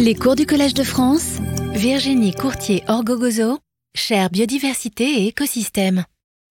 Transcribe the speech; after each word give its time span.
Les 0.00 0.14
cours 0.14 0.36
du 0.36 0.46
Collège 0.46 0.74
de 0.74 0.84
France, 0.84 1.38
Virginie 1.72 2.32
Courtier-Orgogozo, 2.32 3.58
chère 3.96 4.30
biodiversité 4.30 5.04
et 5.04 5.26
écosystème. 5.26 6.04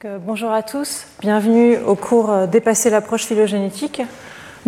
Euh, 0.03 0.17
bonjour 0.19 0.51
à 0.51 0.63
tous, 0.63 1.05
bienvenue 1.21 1.77
au 1.77 1.95
cours 1.95 2.29
euh, 2.29 2.45
Dépasser 2.45 2.89
l'approche 2.89 3.23
phylogénétique. 3.23 4.01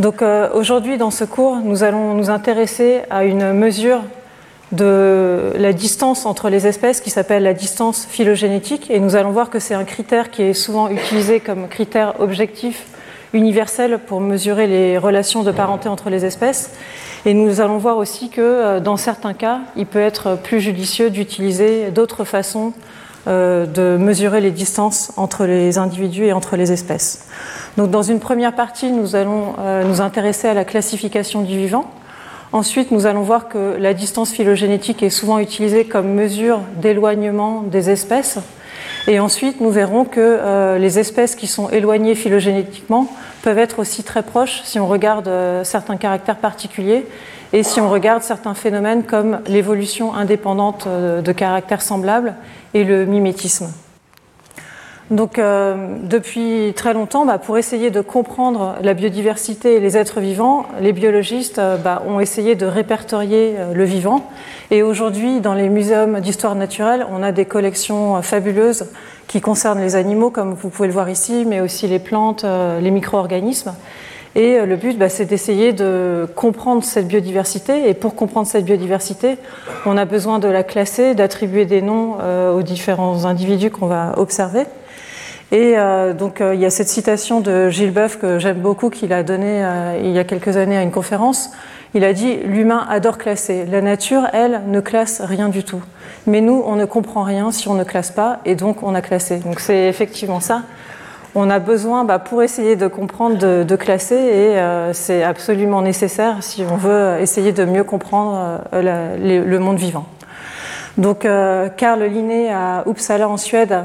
Euh, 0.02 0.50
aujourd'hui 0.54 0.97
dans 0.97 1.12
ce 1.12 1.26
cours, 1.26 1.57
nous 1.57 1.84
allons 1.84 2.13
nous 2.13 2.29
intéresser 2.29 3.02
à 3.10 3.26
une 3.26 3.52
mesure 3.52 4.01
de 4.71 5.51
la 5.57 5.73
distance 5.73 6.25
entre 6.25 6.49
les 6.49 6.65
espèces 6.65 7.01
qui 7.01 7.09
s'appelle 7.09 7.43
la 7.43 7.53
distance 7.53 8.05
phylogénétique 8.05 8.89
et 8.89 9.01
nous 9.01 9.17
allons 9.17 9.31
voir 9.31 9.49
que 9.49 9.59
c'est 9.59 9.73
un 9.73 9.83
critère 9.83 10.31
qui 10.31 10.43
est 10.43 10.53
souvent 10.53 10.87
utilisé 10.89 11.41
comme 11.41 11.67
critère 11.67 12.21
objectif 12.21 12.85
universel 13.33 13.99
pour 14.05 14.21
mesurer 14.21 14.67
les 14.67 14.97
relations 14.97 15.43
de 15.43 15.51
parenté 15.51 15.89
entre 15.89 16.09
les 16.09 16.25
espèces 16.25 16.71
et 17.25 17.34
nous 17.34 17.59
allons 17.61 17.77
voir 17.77 17.98
aussi 17.98 18.29
que 18.29 18.41
euh, 18.41 18.79
dans 18.79 18.98
certains 18.98 19.34
cas, 19.34 19.59
il 19.75 19.85
peut 19.85 19.99
être 19.99 20.37
plus 20.41 20.61
judicieux 20.61 21.09
d'utiliser 21.09 21.91
d'autres 21.91 22.23
façons 22.23 22.73
euh, 23.27 23.65
de 23.65 23.97
mesurer 24.01 24.39
les 24.39 24.51
distances 24.51 25.11
entre 25.17 25.45
les 25.45 25.77
individus 25.77 26.25
et 26.25 26.34
entre 26.34 26.55
les 26.55 26.71
espèces. 26.71 27.27
Donc 27.77 27.91
dans 27.91 28.01
une 28.01 28.20
première 28.20 28.55
partie, 28.55 28.91
nous 28.91 29.15
allons 29.15 29.55
euh, 29.59 29.84
nous 29.84 29.99
intéresser 29.99 30.48
à 30.48 30.53
la 30.53 30.63
classification 30.63 31.41
du 31.41 31.57
vivant. 31.57 31.91
Ensuite, 32.53 32.89
nous 32.91 33.05
allons 33.05 33.21
voir 33.21 33.49
que 33.49 33.75
la 33.77 33.93
distance 33.93 34.31
phylogénétique 34.31 35.03
est 35.03 35.09
souvent 35.09 35.39
utilisée 35.39 35.85
comme 35.85 36.13
mesure 36.13 36.61
d'éloignement 36.77 37.61
des 37.61 37.89
espèces. 37.89 38.39
Et 39.08 39.20
ensuite, 39.20 39.59
nous 39.62 39.71
verrons 39.71 40.05
que 40.05 40.77
les 40.77 40.99
espèces 40.99 41.35
qui 41.35 41.48
sont 41.48 41.70
éloignées 41.70 42.16
phylogénétiquement 42.16 43.07
peuvent 43.41 43.57
être 43.57 43.80
aussi 43.80 44.03
très 44.03 44.23
proches 44.23 44.62
si 44.63 44.80
on 44.80 44.88
regarde 44.88 45.27
euh, 45.27 45.63
certains 45.63 45.98
caractères 45.98 46.38
particuliers 46.38 47.05
et 47.54 47.63
si 47.63 47.80
on 47.80 47.90
regarde 47.90 48.21
certains 48.21 48.54
phénomènes 48.54 49.04
comme 49.04 49.40
l'évolution 49.48 50.13
indépendante 50.13 50.85
euh, 50.88 51.21
de 51.21 51.31
caractères 51.31 51.81
semblables 51.81 52.35
et 52.73 52.84
le 52.84 53.05
mimétisme. 53.05 53.71
Donc, 55.12 55.40
euh, 55.40 55.96
depuis 56.04 56.71
très 56.76 56.93
longtemps, 56.93 57.26
bah, 57.26 57.40
pour 57.40 57.57
essayer 57.57 57.90
de 57.90 57.99
comprendre 57.99 58.76
la 58.84 58.93
biodiversité 58.93 59.76
et 59.76 59.79
les 59.79 59.98
êtres 59.98 60.20
vivants, 60.20 60.68
les 60.82 60.93
biologistes 60.93 61.57
euh, 61.57 61.77
bah, 61.77 62.04
ont 62.07 62.20
essayé 62.20 62.54
de 62.54 62.68
répertorier 62.68 63.55
euh, 63.57 63.74
le 63.74 63.84
vivant. 63.85 64.30
Et 64.70 64.84
aujourd'hui, 64.84 65.40
dans 65.40 65.56
les 65.56 65.68
muséums 65.68 66.20
d'histoire 66.20 66.54
naturelle, 66.54 67.08
on 67.12 67.24
a 67.24 67.32
des 67.32 67.46
collections 67.46 68.22
fabuleuses 68.22 68.86
qui 69.28 69.42
concernent 69.42 69.82
les 69.82 69.96
animaux, 69.96 70.30
comme 70.30 70.54
vous 70.54 70.70
pouvez 70.70 70.88
le 70.88 70.94
voir 70.94 71.10
ici, 71.10 71.44
mais 71.48 71.60
aussi 71.60 71.88
les 71.88 72.00
plantes, 72.00 72.46
les 72.82 72.92
micro-organismes. 72.92 73.73
Et 74.36 74.64
le 74.64 74.76
but, 74.76 74.98
bah, 74.98 75.10
c'est 75.10 75.26
d'essayer 75.26 75.73
de 75.73 76.28
comprendre 76.36 76.84
cette 76.84 77.08
biodiversité. 77.08 77.90
Et 77.90 77.94
pour 77.96 78.16
comprendre 78.16 78.48
cette 78.48 78.66
biodiversité, 78.66 79.38
on 79.86 79.98
a 79.98 80.06
besoin 80.06 80.38
de 80.38 80.48
la 80.48 80.64
classer, 80.64 81.14
d'attribuer 81.14 81.66
des 81.66 81.82
noms 81.84 82.18
aux 82.56 82.62
différents 82.64 83.26
individus 83.26 83.70
qu'on 83.70 83.88
va 83.88 84.14
observer. 84.18 84.66
Et 85.52 85.73
euh, 85.78 86.14
donc 86.14 86.42
euh, 86.42 86.53
il 86.53 86.61
y 86.61 86.66
a 86.66 86.69
cette 86.69 86.89
citation 86.89 87.39
de 87.42 87.69
Gilles 87.69 87.92
Boeuf 87.92 88.19
que 88.19 88.38
j'aime 88.38 88.59
beaucoup, 88.59 88.92
qu'il 88.92 89.11
a 89.14 89.23
donnée 89.23 89.64
euh, 89.64 90.00
il 90.03 90.11
y 90.11 90.19
a 90.19 90.23
quelques 90.23 90.58
années 90.58 90.78
à 90.78 90.83
une 90.83 90.92
conférence. 90.92 91.52
Il 91.95 92.03
a 92.03 92.14
dit 92.14 92.38
L'humain 92.44 92.86
adore 92.88 93.17
classer. 93.17 93.66
La 93.66 93.81
nature, 93.81 94.27
elle, 94.31 94.61
ne 94.67 94.80
classe 94.80 95.22
rien 95.22 95.50
du 95.50 95.64
tout. 95.64 95.81
Mais 96.27 96.39
nous, 96.42 96.61
on 96.67 96.75
ne 96.75 96.86
comprend 96.86 97.23
rien 97.23 97.52
si 97.52 97.67
on 97.67 97.73
ne 97.73 97.83
classe 97.83 98.11
pas, 98.11 98.42
et 98.45 98.53
donc 98.53 98.83
on 98.83 98.94
a 98.94 99.02
classé. 99.02 99.38
Donc 99.38 99.59
c'est 99.59 99.88
effectivement 99.88 100.39
ça. 100.39 100.61
On 101.33 101.50
a 101.50 101.58
besoin, 101.58 102.03
bah, 102.03 102.20
pour 102.20 102.44
essayer 102.44 102.75
de 102.75 102.86
comprendre, 102.88 103.38
de, 103.38 103.75
classer, 103.75 104.16
et 104.16 104.94
c'est 104.94 105.23
absolument 105.23 105.81
nécessaire 105.81 106.38
si 106.42 106.64
on 106.70 106.75
veut 106.75 107.17
essayer 107.20 107.52
de 107.52 107.66
mieux 107.66 107.83
comprendre 107.83 108.61
le 108.73 109.58
monde 109.58 109.77
vivant. 109.77 110.05
Donc 110.97 111.27
Carl 111.77 112.03
Linné 112.03 112.52
à 112.52 112.83
Uppsala 112.88 113.30
en 113.30 113.38
Suède 113.38 113.75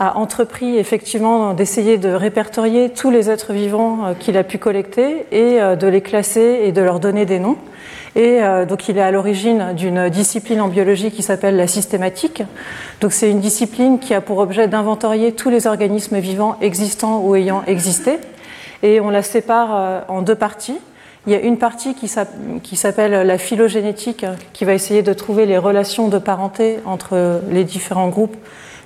a 0.00 0.16
entrepris 0.16 0.76
effectivement 0.76 1.54
d'essayer 1.54 1.98
de 1.98 2.10
répertorier 2.10 2.90
tous 2.90 3.10
les 3.10 3.30
êtres 3.30 3.52
vivants 3.52 4.06
euh, 4.06 4.14
qu'il 4.14 4.36
a 4.36 4.44
pu 4.44 4.58
collecter 4.58 5.26
et 5.32 5.60
euh, 5.60 5.74
de 5.74 5.88
les 5.88 6.02
classer 6.02 6.60
et 6.64 6.72
de 6.72 6.80
leur 6.80 7.00
donner 7.00 7.26
des 7.26 7.40
noms. 7.40 7.56
Et 8.14 8.42
euh, 8.42 8.64
donc 8.64 8.88
il 8.88 8.96
est 8.96 9.02
à 9.02 9.10
l'origine 9.10 9.74
d'une 9.74 10.08
discipline 10.08 10.60
en 10.60 10.68
biologie 10.68 11.10
qui 11.10 11.22
s'appelle 11.22 11.56
la 11.56 11.66
systématique. 11.66 12.42
Donc 13.00 13.12
c'est 13.12 13.30
une 13.30 13.40
discipline 13.40 13.98
qui 13.98 14.14
a 14.14 14.20
pour 14.20 14.38
objet 14.38 14.68
d'inventorier 14.68 15.32
tous 15.32 15.50
les 15.50 15.66
organismes 15.66 16.18
vivants 16.18 16.56
existants 16.60 17.20
ou 17.20 17.34
ayant 17.34 17.64
existé. 17.66 18.18
Et 18.84 19.00
on 19.00 19.10
la 19.10 19.22
sépare 19.22 20.04
en 20.06 20.22
deux 20.22 20.36
parties. 20.36 20.78
Il 21.26 21.32
y 21.32 21.36
a 21.36 21.40
une 21.40 21.58
partie 21.58 21.94
qui 21.94 22.76
s'appelle 22.76 23.26
la 23.26 23.38
phylogénétique, 23.38 24.24
qui 24.52 24.64
va 24.64 24.72
essayer 24.72 25.02
de 25.02 25.12
trouver 25.12 25.46
les 25.46 25.58
relations 25.58 26.06
de 26.06 26.18
parenté 26.18 26.78
entre 26.86 27.40
les 27.50 27.64
différents 27.64 28.08
groupes 28.08 28.36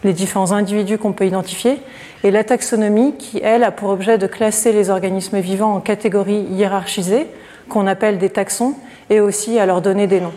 les 0.04 0.12
différents 0.12 0.52
individus 0.52 0.98
qu'on 0.98 1.12
peut 1.12 1.26
identifier, 1.26 1.78
et 2.24 2.30
la 2.30 2.44
taxonomie 2.44 3.14
qui, 3.16 3.40
elle, 3.42 3.64
a 3.64 3.70
pour 3.70 3.90
objet 3.90 4.18
de 4.18 4.26
classer 4.26 4.72
les 4.72 4.90
organismes 4.90 5.40
vivants 5.40 5.74
en 5.74 5.80
catégories 5.80 6.46
hiérarchisées, 6.50 7.26
qu'on 7.68 7.86
appelle 7.86 8.18
des 8.18 8.30
taxons, 8.30 8.74
et 9.10 9.20
aussi 9.20 9.58
à 9.58 9.66
leur 9.66 9.82
donner 9.82 10.06
des 10.06 10.20
noms. 10.20 10.32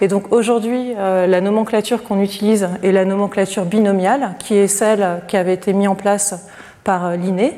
Et 0.00 0.08
donc 0.08 0.32
aujourd'hui, 0.32 0.92
euh, 0.98 1.26
la 1.26 1.40
nomenclature 1.40 2.02
qu'on 2.02 2.20
utilise 2.20 2.68
est 2.82 2.92
la 2.92 3.04
nomenclature 3.04 3.64
binomiale, 3.64 4.34
qui 4.38 4.56
est 4.56 4.66
celle 4.66 5.22
qui 5.28 5.36
avait 5.36 5.54
été 5.54 5.72
mise 5.72 5.88
en 5.88 5.94
place 5.94 6.48
par 6.82 7.06
euh, 7.06 7.16
Linné. 7.16 7.52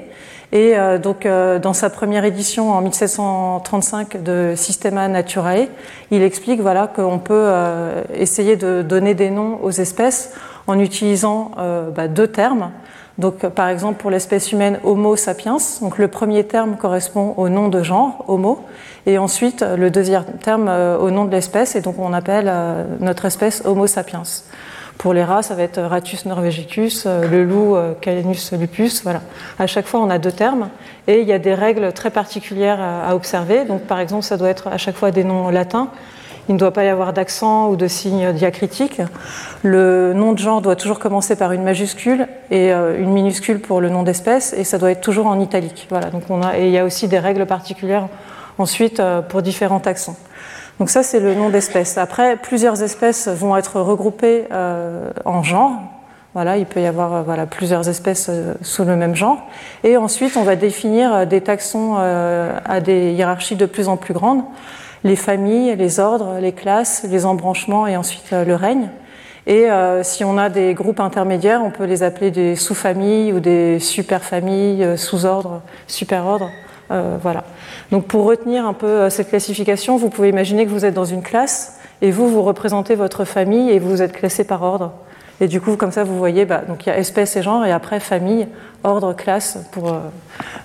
Et 0.53 0.79
euh, 0.79 0.99
donc, 0.99 1.27
dans 1.27 1.73
sa 1.73 1.91
première 1.91 2.25
édition 2.25 2.71
en 2.71 2.81
1735 2.81 4.23
de 4.23 4.53
Systema 4.55 5.09
Naturae, 5.09 5.67
il 6.13 6.23
explique 6.23 6.61
voilà, 6.61 6.87
qu'on 6.87 7.19
peut 7.19 7.51
essayer 8.15 8.55
de 8.55 8.83
donner 8.83 9.15
des 9.15 9.31
noms 9.31 9.59
aux 9.63 9.73
espèces 9.73 10.35
en 10.67 10.79
utilisant 10.79 11.53
euh, 11.59 11.91
bah, 11.91 12.09
deux 12.09 12.29
termes. 12.29 12.71
Donc, 13.19 13.47
par 13.49 13.69
exemple, 13.69 13.99
pour 14.01 14.11
l'espèce 14.11 14.53
humaine 14.53 14.79
Homo 14.85 15.17
sapiens, 15.17 15.57
donc 15.81 15.97
le 15.97 16.09
premier 16.09 16.45
terme 16.45 16.77
correspond 16.77 17.33
au 17.39 17.49
nom 17.49 17.69
de 17.69 17.83
genre, 17.83 18.25
Homo, 18.29 18.63
et 19.07 19.17
ensuite 19.17 19.63
le 19.63 19.91
deuxième 19.91 20.25
terme 20.43 20.67
euh, 20.69 20.99
au 20.99 21.11
nom 21.11 21.25
de 21.25 21.31
l'espèce, 21.31 21.77
et 21.77 21.81
donc 21.81 21.99
on 21.99 22.13
appelle 22.13 22.47
euh, 22.49 22.85
notre 23.01 23.25
espèce 23.25 23.63
Homo 23.65 23.87
sapiens. 23.87 24.25
Pour 24.99 25.15
les 25.15 25.25
rats, 25.25 25.43
ça 25.43 25.55
va 25.55 25.63
être 25.63 25.81
Ratus 25.81 26.25
norvegicus, 26.25 27.07
le 27.07 27.45
loup 27.45 27.77
Calenus 28.01 28.51
lupus. 28.53 29.03
Voilà. 29.03 29.21
À 29.59 29.67
chaque 29.67 29.87
fois, 29.87 30.01
on 30.01 30.09
a 30.09 30.17
deux 30.17 30.33
termes 30.33 30.71
et 31.07 31.21
il 31.21 31.29
y 31.29 31.35
a 31.35 31.39
des 31.39 31.53
règles 31.53 31.93
très 31.93 32.09
particulières 32.09 32.81
à 32.81 33.15
observer. 33.15 33.67
Donc, 33.67 33.83
par 33.83 34.01
exemple, 34.01 34.23
ça 34.23 34.39
doit 34.39 34.49
être 34.49 34.69
à 34.69 34.79
chaque 34.79 34.97
fois 34.97 35.11
des 35.11 35.23
noms 35.23 35.51
latins 35.51 35.91
il 36.49 36.55
ne 36.55 36.59
doit 36.59 36.73
pas 36.73 36.85
y 36.85 36.89
avoir 36.89 37.13
d'accent 37.13 37.69
ou 37.69 37.77
de 37.77 37.89
signe 37.89 38.33
diacritique. 38.33 39.01
Le 39.63 40.13
nom 40.13 40.33
de 40.33 40.39
genre 40.39 40.63
doit 40.63 40.77
toujours 40.77 40.99
commencer 40.99 41.37
par 41.37 41.53
une 41.53 41.63
majuscule 41.63 42.29
et 42.51 42.73
euh, 42.73 43.01
une 43.01 43.11
minuscule 43.11 43.61
pour 43.61 43.81
le 43.81 43.89
nom 43.89 44.03
d'espèce, 44.03 44.53
et 44.53 44.65
ça 44.65 44.79
doit 44.79 44.93
être 44.93 45.01
toujours 45.01 45.27
en 45.27 45.41
italique. 45.41 45.87
Voilà, 45.91 46.11
donc 46.11 46.23
on 46.31 46.43
a, 46.43 46.59
et 46.59 46.67
il 46.67 46.73
y 46.73 46.79
a 46.79 46.85
aussi 46.85 47.09
des 47.09 47.19
règles 47.19 47.47
particulières 47.47 48.09
ensuite 48.59 49.01
euh, 49.01 49.23
pour 49.23 49.43
différents 49.43 49.83
accents. 49.85 50.17
Donc 50.79 50.91
ça, 50.91 51.03
c'est 51.03 51.21
le 51.21 51.35
nom 51.35 51.49
d'espèce. 51.49 51.99
Après, 51.99 52.37
plusieurs 52.37 52.83
espèces 52.83 53.29
vont 53.29 53.57
être 53.57 53.81
regroupées 53.81 54.45
euh, 54.53 55.11
en 55.25 55.43
genre. 55.43 55.73
Voilà, 56.35 56.59
il 56.59 56.67
peut 56.67 56.83
y 56.83 56.87
avoir 56.87 57.25
voilà, 57.25 57.47
plusieurs 57.47 57.89
espèces 57.89 58.31
sous 58.61 58.85
le 58.85 58.95
même 58.95 59.17
genre. 59.17 59.39
Et 59.85 59.97
ensuite, 59.97 60.37
on 60.37 60.43
va 60.43 60.55
définir 60.55 61.27
des 61.27 61.41
taxons 61.41 61.97
à 61.97 62.81
des 62.81 63.13
hiérarchies 63.13 63.57
de 63.57 63.65
plus 63.65 63.89
en 63.89 63.97
plus 63.97 64.13
grandes 64.13 64.43
les 65.07 65.17
familles, 65.17 65.75
les 65.77 66.01
ordres, 66.01 66.39
les 66.41 66.53
classes, 66.53 67.07
les 67.09 67.25
embranchements 67.25 67.87
et 67.87 67.97
ensuite 67.97 68.33
euh, 68.33 68.45
le 68.45 68.55
règne. 68.55 68.91
Et 69.47 69.71
euh, 69.71 70.03
si 70.03 70.25
on 70.25 70.37
a 70.37 70.49
des 70.49 70.75
groupes 70.75 70.99
intermédiaires, 70.99 71.63
on 71.65 71.71
peut 71.71 71.85
les 71.85 72.03
appeler 72.03 72.33
des 72.33 72.57
sous-familles 72.57 73.33
ou 73.33 73.39
des 73.39 73.79
super-familles, 73.79 74.83
euh, 74.83 74.97
sous-ordres, 74.97 75.63
super-ordres. 75.87 76.51
voilà. 77.23 77.45
Donc 77.93 78.07
pour 78.07 78.25
retenir 78.25 78.67
un 78.67 78.73
peu 78.73 79.09
cette 79.11 79.29
classification, 79.29 79.97
vous 79.97 80.11
pouvez 80.11 80.29
imaginer 80.29 80.67
que 80.67 80.71
vous 80.71 80.85
êtes 80.85 80.95
dans 80.95 81.05
une 81.05 81.23
classe 81.23 81.79
et 82.03 82.11
vous, 82.11 82.29
vous 82.29 82.43
représentez 82.43 82.97
votre 82.97 83.25
famille 83.25 83.71
et 83.71 83.79
vous 83.79 84.03
êtes 84.03 84.13
classé 84.13 84.45
par 84.45 84.63
ordre. 84.63 84.93
Et 85.41 85.49
du 85.49 85.61
coup, 85.61 85.77
comme 85.77 85.91
ça, 85.91 86.03
vous 86.05 86.17
voyez, 86.17 86.45
bah, 86.45 86.63
donc 86.67 86.87
il 86.87 86.89
y 86.89 86.93
a 86.93 86.99
espèce 86.99 87.37
et 87.37 87.43
genre, 87.43 87.65
et 87.65 87.73
après 87.73 88.01
famille, 88.01 88.49
ordre, 88.87 89.13
classe, 89.13 89.59
pour 89.73 89.89
euh, 89.89 89.99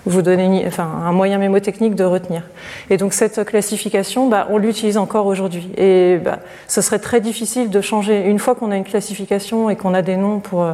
vous 0.06 0.22
donner 0.22 0.64
enfin, 0.66 0.84
un 0.84 1.12
moyen 1.12 1.38
mémotechnique 1.38 1.94
de 1.94 2.04
retenir. 2.04 2.42
Et 2.88 2.96
donc 2.96 3.12
cette 3.12 3.44
classification, 3.44 4.28
bah, 4.28 4.46
on 4.50 4.58
l'utilise 4.58 4.96
encore 4.96 5.26
aujourd'hui. 5.26 5.70
Et 5.76 6.18
bah, 6.18 6.38
ce 6.68 6.80
serait 6.80 6.98
très 6.98 7.20
difficile 7.20 7.70
de 7.70 7.80
changer. 7.80 8.24
Une 8.26 8.38
fois 8.38 8.54
qu'on 8.54 8.70
a 8.70 8.76
une 8.76 8.84
classification 8.84 9.70
et 9.70 9.76
qu'on 9.76 9.94
a 9.94 10.02
des 10.02 10.16
noms 10.16 10.38
pour 10.38 10.62
euh, 10.62 10.72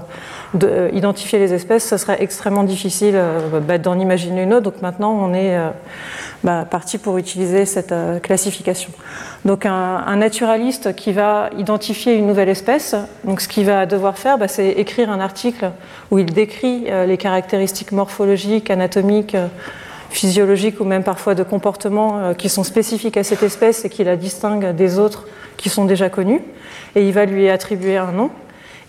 euh, 0.62 0.90
identifier 0.92 1.38
les 1.38 1.54
espèces, 1.54 1.88
ce 1.88 1.96
serait 1.96 2.22
extrêmement 2.22 2.64
difficile 2.64 3.18
d'en 3.82 3.98
imaginer 3.98 4.42
une 4.42 4.54
autre. 4.54 4.70
Donc 4.70 4.82
maintenant, 4.82 5.12
on 5.12 5.34
est 5.34 5.58
parti 6.70 6.98
pour 6.98 7.18
utiliser 7.18 7.66
cette 7.66 7.94
classification. 8.22 8.90
Donc 9.44 9.66
un, 9.66 10.16
naturaliste 10.16 10.94
qui 10.94 11.12
va 11.12 11.50
identifier 11.56 12.14
une 12.14 12.26
nouvelle 12.26 12.48
espèce, 12.48 12.94
donc 13.24 13.40
ce 13.40 13.48
qu'il 13.48 13.66
va 13.66 13.86
devoir 13.86 14.18
faire, 14.18 14.38
bah, 14.38 14.48
c'est 14.48 14.68
écrire 14.70 15.10
un 15.10 15.20
article 15.20 15.70
où 16.10 16.18
il 16.18 16.32
décrit 16.32 16.86
les 17.06 17.16
caractéristiques 17.16 17.37
morphologiques, 17.92 18.70
anatomiques, 18.70 19.34
euh, 19.34 19.48
physiologiques 20.10 20.80
ou 20.80 20.84
même 20.84 21.02
parfois 21.02 21.34
de 21.34 21.42
comportements 21.42 22.32
qui 22.32 22.48
sont 22.48 22.64
spécifiques 22.64 23.18
à 23.18 23.24
cette 23.24 23.42
espèce 23.42 23.84
et 23.84 23.90
qui 23.90 24.04
la 24.04 24.16
distinguent 24.16 24.74
des 24.74 24.98
autres 24.98 25.26
qui 25.58 25.68
sont 25.68 25.84
déjà 25.84 26.08
connus. 26.08 26.40
Et 26.96 27.06
il 27.06 27.12
va 27.12 27.26
lui 27.26 27.50
attribuer 27.50 27.98
un 27.98 28.12
nom. 28.12 28.30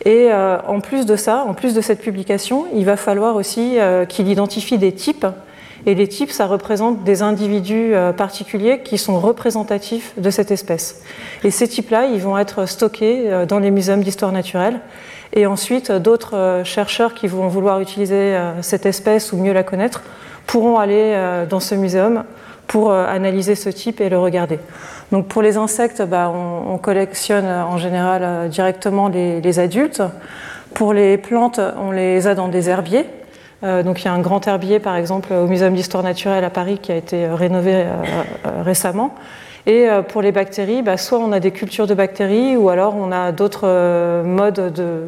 Et 0.05 0.29
en 0.31 0.79
plus 0.79 1.05
de 1.05 1.17
ça, 1.17 1.43
en 1.45 1.53
plus 1.53 1.73
de 1.73 1.81
cette 1.81 1.99
publication, 1.99 2.67
il 2.73 2.85
va 2.85 2.95
falloir 2.95 3.35
aussi 3.35 3.75
qu'il 4.07 4.29
identifie 4.29 4.77
des 4.77 4.93
types 4.93 5.25
et 5.85 5.95
les 5.95 6.07
types, 6.07 6.31
ça 6.31 6.45
représente 6.45 7.03
des 7.03 7.21
individus 7.21 7.93
euh, 7.93 8.11
particuliers 8.11 8.81
qui 8.83 8.97
sont 8.97 9.19
représentatifs 9.19 10.13
de 10.17 10.29
cette 10.29 10.51
espèce. 10.51 11.01
Et 11.43 11.51
ces 11.51 11.67
types-là, 11.67 12.05
ils 12.05 12.21
vont 12.21 12.37
être 12.37 12.65
stockés 12.65 13.23
euh, 13.25 13.45
dans 13.45 13.59
les 13.59 13.71
musées 13.71 13.95
d'histoire 13.97 14.31
naturelle. 14.31 14.81
Et 15.33 15.45
ensuite, 15.45 15.91
d'autres 15.91 16.35
euh, 16.35 16.63
chercheurs 16.63 17.13
qui 17.13 17.27
vont 17.27 17.47
vouloir 17.47 17.79
utiliser 17.81 18.37
cette 18.61 18.85
espèce 18.85 19.31
ou 19.33 19.37
mieux 19.37 19.53
la 19.53 19.63
connaître 19.63 20.03
pourront 20.47 20.79
aller 20.79 21.15
dans 21.47 21.59
ce 21.59 21.75
muséum 21.75 22.23
pour 22.65 22.91
analyser 22.91 23.53
ce 23.53 23.69
type 23.69 24.01
et 24.01 24.09
le 24.09 24.17
regarder. 24.17 24.57
Donc 25.11 25.27
pour 25.27 25.43
les 25.43 25.57
insectes, 25.57 26.01
bah, 26.01 26.33
on, 26.33 26.79
collectionne 26.79 27.45
en 27.45 27.77
général 27.77 28.49
directement 28.49 29.09
les, 29.09 29.59
adultes. 29.59 30.01
Pour 30.73 30.93
les 30.93 31.17
plantes, 31.17 31.59
on 31.77 31.91
les 31.91 32.25
a 32.25 32.33
dans 32.33 32.47
des 32.47 32.67
herbiers. 32.67 33.05
Euh, 33.63 33.83
donc 33.83 34.01
il 34.01 34.05
y 34.05 34.07
a 34.07 34.13
un 34.13 34.21
grand 34.21 34.45
herbier, 34.47 34.79
par 34.79 34.95
exemple, 34.95 35.33
au 35.33 35.47
Muséum 35.47 35.73
d'histoire 35.73 36.03
naturelle 36.03 36.43
à 36.43 36.49
Paris 36.49 36.79
qui 36.81 36.91
a 36.91 36.95
été 36.95 37.25
euh, 37.25 37.35
rénové 37.35 37.73
euh, 37.75 38.63
récemment. 38.63 39.15
Et 39.67 39.87
pour 40.07 40.21
les 40.21 40.31
bactéries, 40.31 40.81
bah, 40.81 40.97
soit 40.97 41.19
on 41.19 41.31
a 41.31 41.39
des 41.39 41.51
cultures 41.51 41.85
de 41.85 41.93
bactéries, 41.93 42.55
ou 42.55 42.69
alors 42.69 42.95
on 42.95 43.11
a 43.11 43.31
d'autres 43.31 44.23
modes 44.23 44.73
de 44.73 45.01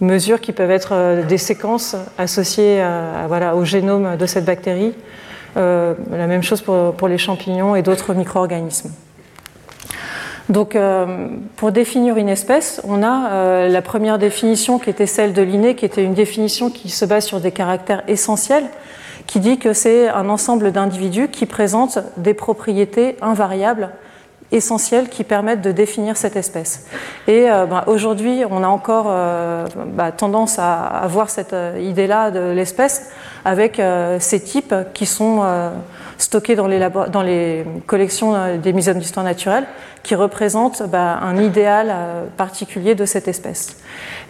mesures 0.00 0.40
qui 0.40 0.52
peuvent 0.52 0.70
être 0.70 1.24
des 1.26 1.38
séquences 1.38 1.96
associées 2.16 2.82
au 3.54 3.64
génome 3.64 4.16
de 4.16 4.26
cette 4.26 4.44
bactérie. 4.44 4.94
la 5.56 5.94
même 6.10 6.42
chose 6.42 6.62
pour, 6.62 7.08
les 7.08 7.18
champignons 7.18 7.74
et 7.74 7.82
d'autres 7.82 8.14
micro-organismes. 8.14 8.92
Donc, 10.48 10.76
euh, 10.76 11.28
pour 11.56 11.72
définir 11.72 12.16
une 12.16 12.28
espèce, 12.28 12.80
on 12.84 13.02
a 13.02 13.30
euh, 13.30 13.68
la 13.68 13.80
première 13.80 14.18
définition 14.18 14.78
qui 14.78 14.90
était 14.90 15.06
celle 15.06 15.32
de 15.32 15.40
Linné, 15.40 15.74
qui 15.74 15.86
était 15.86 16.04
une 16.04 16.14
définition 16.14 16.68
qui 16.68 16.90
se 16.90 17.04
base 17.06 17.24
sur 17.24 17.40
des 17.40 17.50
caractères 17.50 18.02
essentiels, 18.08 18.64
qui 19.34 19.40
dit 19.40 19.58
que 19.58 19.72
c'est 19.72 20.08
un 20.08 20.28
ensemble 20.28 20.70
d'individus 20.70 21.26
qui 21.26 21.44
présentent 21.44 21.98
des 22.16 22.34
propriétés 22.34 23.16
invariables 23.20 23.90
essentielles 24.52 25.08
qui 25.08 25.24
permettent 25.24 25.60
de 25.60 25.72
définir 25.72 26.16
cette 26.16 26.36
espèce. 26.36 26.86
Et 27.26 27.50
euh, 27.50 27.66
bah, 27.66 27.82
aujourd'hui, 27.88 28.44
on 28.48 28.62
a 28.62 28.68
encore 28.68 29.06
bah, 29.06 30.12
tendance 30.12 30.60
à, 30.60 30.84
à, 30.84 31.08
voir 31.08 31.30
cette 31.30 31.56
idée-là 31.80 32.30
de 32.30 32.52
l'espèce 32.52 33.10
avec 33.44 33.82
ces 34.20 34.40
types 34.40 34.72
qui 34.94 35.04
sont 35.04 35.42
stockés 36.24 36.56
dans 36.56 36.66
les, 36.66 37.64
collections 37.86 38.34
euh, 38.34 38.56
des 38.56 38.72
musées 38.72 38.94
d'histoire 38.94 39.24
naturelle, 39.24 39.64
qui 40.02 40.14
représentent 40.14 40.82
bah, 40.88 41.18
un 41.22 41.42
idéal 41.42 41.88
euh, 41.90 42.24
particulier 42.36 42.94
de 42.94 43.04
cette 43.04 43.28
espèce. 43.28 43.76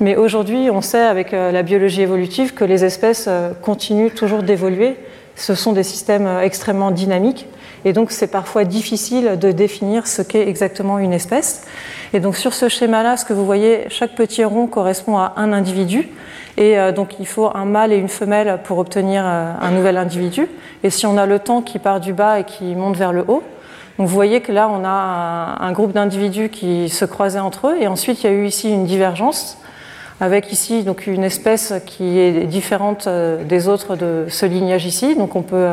Mais 0.00 0.16
aujourd'hui, 0.16 0.70
on 0.70 0.80
sait 0.80 1.02
avec 1.02 1.32
euh, 1.32 1.52
la 1.52 1.62
biologie 1.62 2.02
évolutive 2.02 2.52
que 2.54 2.64
les 2.64 2.84
espèces 2.84 3.28
continuent 3.62 4.10
toujours 4.10 4.42
d'évoluer. 4.42 4.96
Ce 5.36 5.54
sont 5.54 5.72
des 5.72 5.82
systèmes 5.82 6.28
extrêmement 6.42 6.90
dynamiques 6.90 7.46
et 7.84 7.92
donc 7.92 8.10
c'est 8.12 8.28
parfois 8.28 8.64
difficile 8.64 9.38
de 9.38 9.50
définir 9.52 10.06
ce 10.06 10.22
qu'est 10.22 10.48
exactement 10.48 10.98
une 10.98 11.12
espèce. 11.12 11.66
Et 12.14 12.20
donc 12.20 12.36
sur 12.36 12.54
ce 12.54 12.68
schéma-là, 12.68 13.16
ce 13.16 13.24
que 13.24 13.32
vous 13.32 13.44
voyez, 13.44 13.86
chaque 13.88 14.14
petit 14.14 14.44
rond 14.44 14.68
correspond 14.68 15.18
à 15.18 15.32
un 15.36 15.52
individu. 15.52 16.08
Et 16.56 16.78
euh, 16.78 16.92
donc 16.92 17.18
il 17.18 17.26
faut 17.26 17.50
un 17.52 17.64
mâle 17.64 17.92
et 17.92 17.96
une 17.96 18.08
femelle 18.08 18.60
pour 18.62 18.78
obtenir 18.78 19.24
euh, 19.26 19.52
un 19.60 19.72
nouvel 19.72 19.96
individu. 19.96 20.46
Et 20.84 20.90
si 20.90 21.06
on 21.06 21.18
a 21.18 21.26
le 21.26 21.40
temps 21.40 21.60
qui 21.60 21.80
part 21.80 21.98
du 21.98 22.12
bas 22.12 22.38
et 22.38 22.44
qui 22.44 22.76
monte 22.76 22.96
vers 22.96 23.12
le 23.12 23.24
haut, 23.26 23.42
vous 23.98 24.06
voyez 24.06 24.42
que 24.42 24.52
là 24.52 24.68
on 24.70 24.84
a 24.84 25.56
un, 25.60 25.72
groupe 25.72 25.90
d'individus 25.90 26.50
qui 26.50 26.88
se 26.88 27.04
croisaient 27.04 27.40
entre 27.40 27.70
eux. 27.70 27.76
Et 27.80 27.88
ensuite 27.88 28.22
il 28.22 28.26
y 28.28 28.30
a 28.30 28.32
eu 28.32 28.46
ici 28.46 28.70
une 28.70 28.84
divergence 28.84 29.58
avec 30.20 30.52
ici 30.52 30.84
donc 30.84 31.08
une 31.08 31.24
espèce 31.24 31.74
qui 31.84 32.20
est 32.20 32.46
différente 32.46 33.08
euh, 33.08 33.42
des 33.42 33.66
autres 33.66 33.96
de 33.96 34.26
ce 34.28 34.46
lignage 34.46 34.86
ici. 34.86 35.16
Donc 35.16 35.34
on 35.34 35.42
peut 35.42 35.66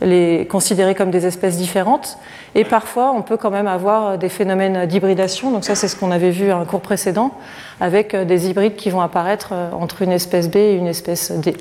les 0.00 0.46
considérer 0.46 0.94
comme 0.94 1.10
des 1.10 1.26
espèces 1.26 1.56
différentes. 1.56 2.18
Et 2.54 2.64
parfois, 2.64 3.12
on 3.12 3.22
peut 3.22 3.36
quand 3.36 3.50
même 3.50 3.66
avoir 3.66 4.18
des 4.18 4.28
phénomènes 4.28 4.86
d'hybridation. 4.86 5.50
Donc 5.50 5.64
ça, 5.64 5.74
c'est 5.74 5.88
ce 5.88 5.96
qu'on 5.96 6.10
avait 6.10 6.30
vu 6.30 6.50
à 6.50 6.56
un 6.56 6.64
cours 6.64 6.80
précédent, 6.80 7.32
avec 7.80 8.14
euh, 8.14 8.24
des 8.24 8.48
hybrides 8.48 8.76
qui 8.76 8.90
vont 8.90 9.00
apparaître 9.00 9.50
euh, 9.52 9.70
entre 9.72 10.02
une 10.02 10.12
espèce 10.12 10.48
B 10.48 10.56
et 10.56 10.74
une 10.74 10.86
espèce 10.86 11.32
D. 11.32 11.56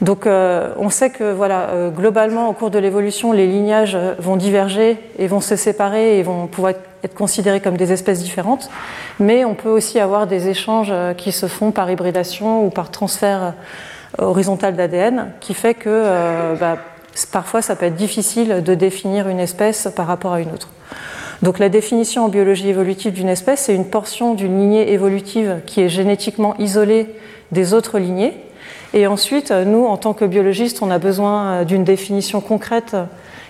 Donc 0.00 0.26
euh, 0.26 0.74
on 0.78 0.90
sait 0.90 1.10
que 1.10 1.32
voilà, 1.32 1.90
globalement, 1.94 2.48
au 2.48 2.52
cours 2.52 2.70
de 2.70 2.78
l'évolution, 2.78 3.32
les 3.32 3.46
lignages 3.46 3.96
vont 4.18 4.36
diverger 4.36 4.98
et 5.18 5.26
vont 5.28 5.40
se 5.40 5.54
séparer 5.54 6.18
et 6.18 6.22
vont 6.22 6.48
pouvoir 6.48 6.74
être 7.04 7.14
considérés 7.14 7.60
comme 7.60 7.76
des 7.76 7.92
espèces 7.92 8.20
différentes. 8.20 8.68
Mais 9.20 9.44
on 9.44 9.54
peut 9.54 9.68
aussi 9.68 10.00
avoir 10.00 10.26
des 10.26 10.48
échanges 10.48 10.92
qui 11.16 11.30
se 11.30 11.46
font 11.46 11.70
par 11.70 11.88
hybridation 11.88 12.66
ou 12.66 12.70
par 12.70 12.90
transfert 12.90 13.54
horizontal 14.18 14.74
d'ADN, 14.74 15.32
qui 15.40 15.54
fait 15.54 15.74
que 15.74 16.54
bah, 16.58 16.78
Parfois, 17.30 17.62
ça 17.62 17.76
peut 17.76 17.86
être 17.86 17.96
difficile 17.96 18.62
de 18.64 18.74
définir 18.74 19.28
une 19.28 19.40
espèce 19.40 19.88
par 19.94 20.06
rapport 20.06 20.32
à 20.32 20.40
une 20.40 20.50
autre. 20.50 20.68
Donc 21.42 21.58
la 21.58 21.68
définition 21.68 22.24
en 22.24 22.28
biologie 22.28 22.68
évolutive 22.68 23.12
d'une 23.12 23.28
espèce, 23.28 23.62
c'est 23.62 23.74
une 23.74 23.86
portion 23.86 24.34
d'une 24.34 24.58
lignée 24.58 24.92
évolutive 24.92 25.60
qui 25.66 25.80
est 25.80 25.88
génétiquement 25.88 26.54
isolée 26.58 27.08
des 27.50 27.74
autres 27.74 27.98
lignées. 27.98 28.34
Et 28.94 29.06
ensuite, 29.06 29.50
nous, 29.50 29.84
en 29.84 29.96
tant 29.96 30.12
que 30.12 30.24
biologistes, 30.24 30.82
on 30.82 30.90
a 30.90 30.98
besoin 30.98 31.64
d'une 31.64 31.82
définition 31.82 32.40
concrète 32.40 32.96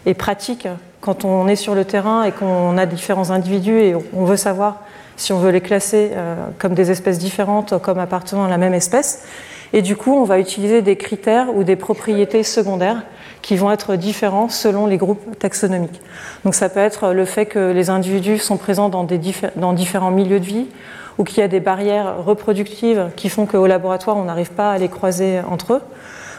et 0.06 0.14
pratique 0.14 0.66
quand 1.00 1.24
on 1.24 1.48
est 1.48 1.56
sur 1.56 1.74
le 1.74 1.84
terrain 1.84 2.22
et 2.22 2.32
qu'on 2.32 2.78
a 2.78 2.86
différents 2.86 3.30
individus 3.30 3.78
et 3.78 3.94
on 4.14 4.24
veut 4.24 4.36
savoir 4.36 4.80
si 5.16 5.32
on 5.32 5.38
veut 5.38 5.50
les 5.50 5.60
classer 5.60 6.10
euh, 6.12 6.36
comme 6.58 6.74
des 6.74 6.90
espèces 6.90 7.18
différentes, 7.18 7.78
comme 7.82 7.98
appartenant 7.98 8.44
à 8.44 8.48
la 8.48 8.56
même 8.56 8.74
espèce. 8.74 9.24
Et 9.72 9.82
du 9.82 9.96
coup, 9.96 10.12
on 10.12 10.24
va 10.24 10.38
utiliser 10.38 10.82
des 10.82 10.96
critères 10.96 11.54
ou 11.54 11.64
des 11.64 11.76
propriétés 11.76 12.42
secondaires 12.42 13.02
qui 13.40 13.56
vont 13.56 13.70
être 13.70 13.96
différents 13.96 14.48
selon 14.48 14.86
les 14.86 14.96
groupes 14.96 15.38
taxonomiques. 15.38 16.00
Donc 16.44 16.54
ça 16.54 16.68
peut 16.68 16.80
être 16.80 17.12
le 17.12 17.24
fait 17.24 17.46
que 17.46 17.72
les 17.72 17.90
individus 17.90 18.38
sont 18.38 18.56
présents 18.56 18.88
dans, 18.88 19.04
des 19.04 19.18
différents 19.18 20.10
milieux 20.10 20.40
de 20.40 20.44
vie 20.44 20.66
ou 21.18 21.24
qu'il 21.24 21.38
y 21.38 21.42
a 21.42 21.48
des 21.48 21.60
barrières 21.60 22.24
reproductives 22.24 23.10
qui 23.16 23.28
font 23.28 23.46
qu'au 23.46 23.66
laboratoire 23.66 24.16
on 24.16 24.24
n'arrive 24.24 24.52
pas 24.52 24.72
à 24.72 24.78
les 24.78 24.88
croiser 24.88 25.40
entre 25.40 25.74
eux. 25.74 25.82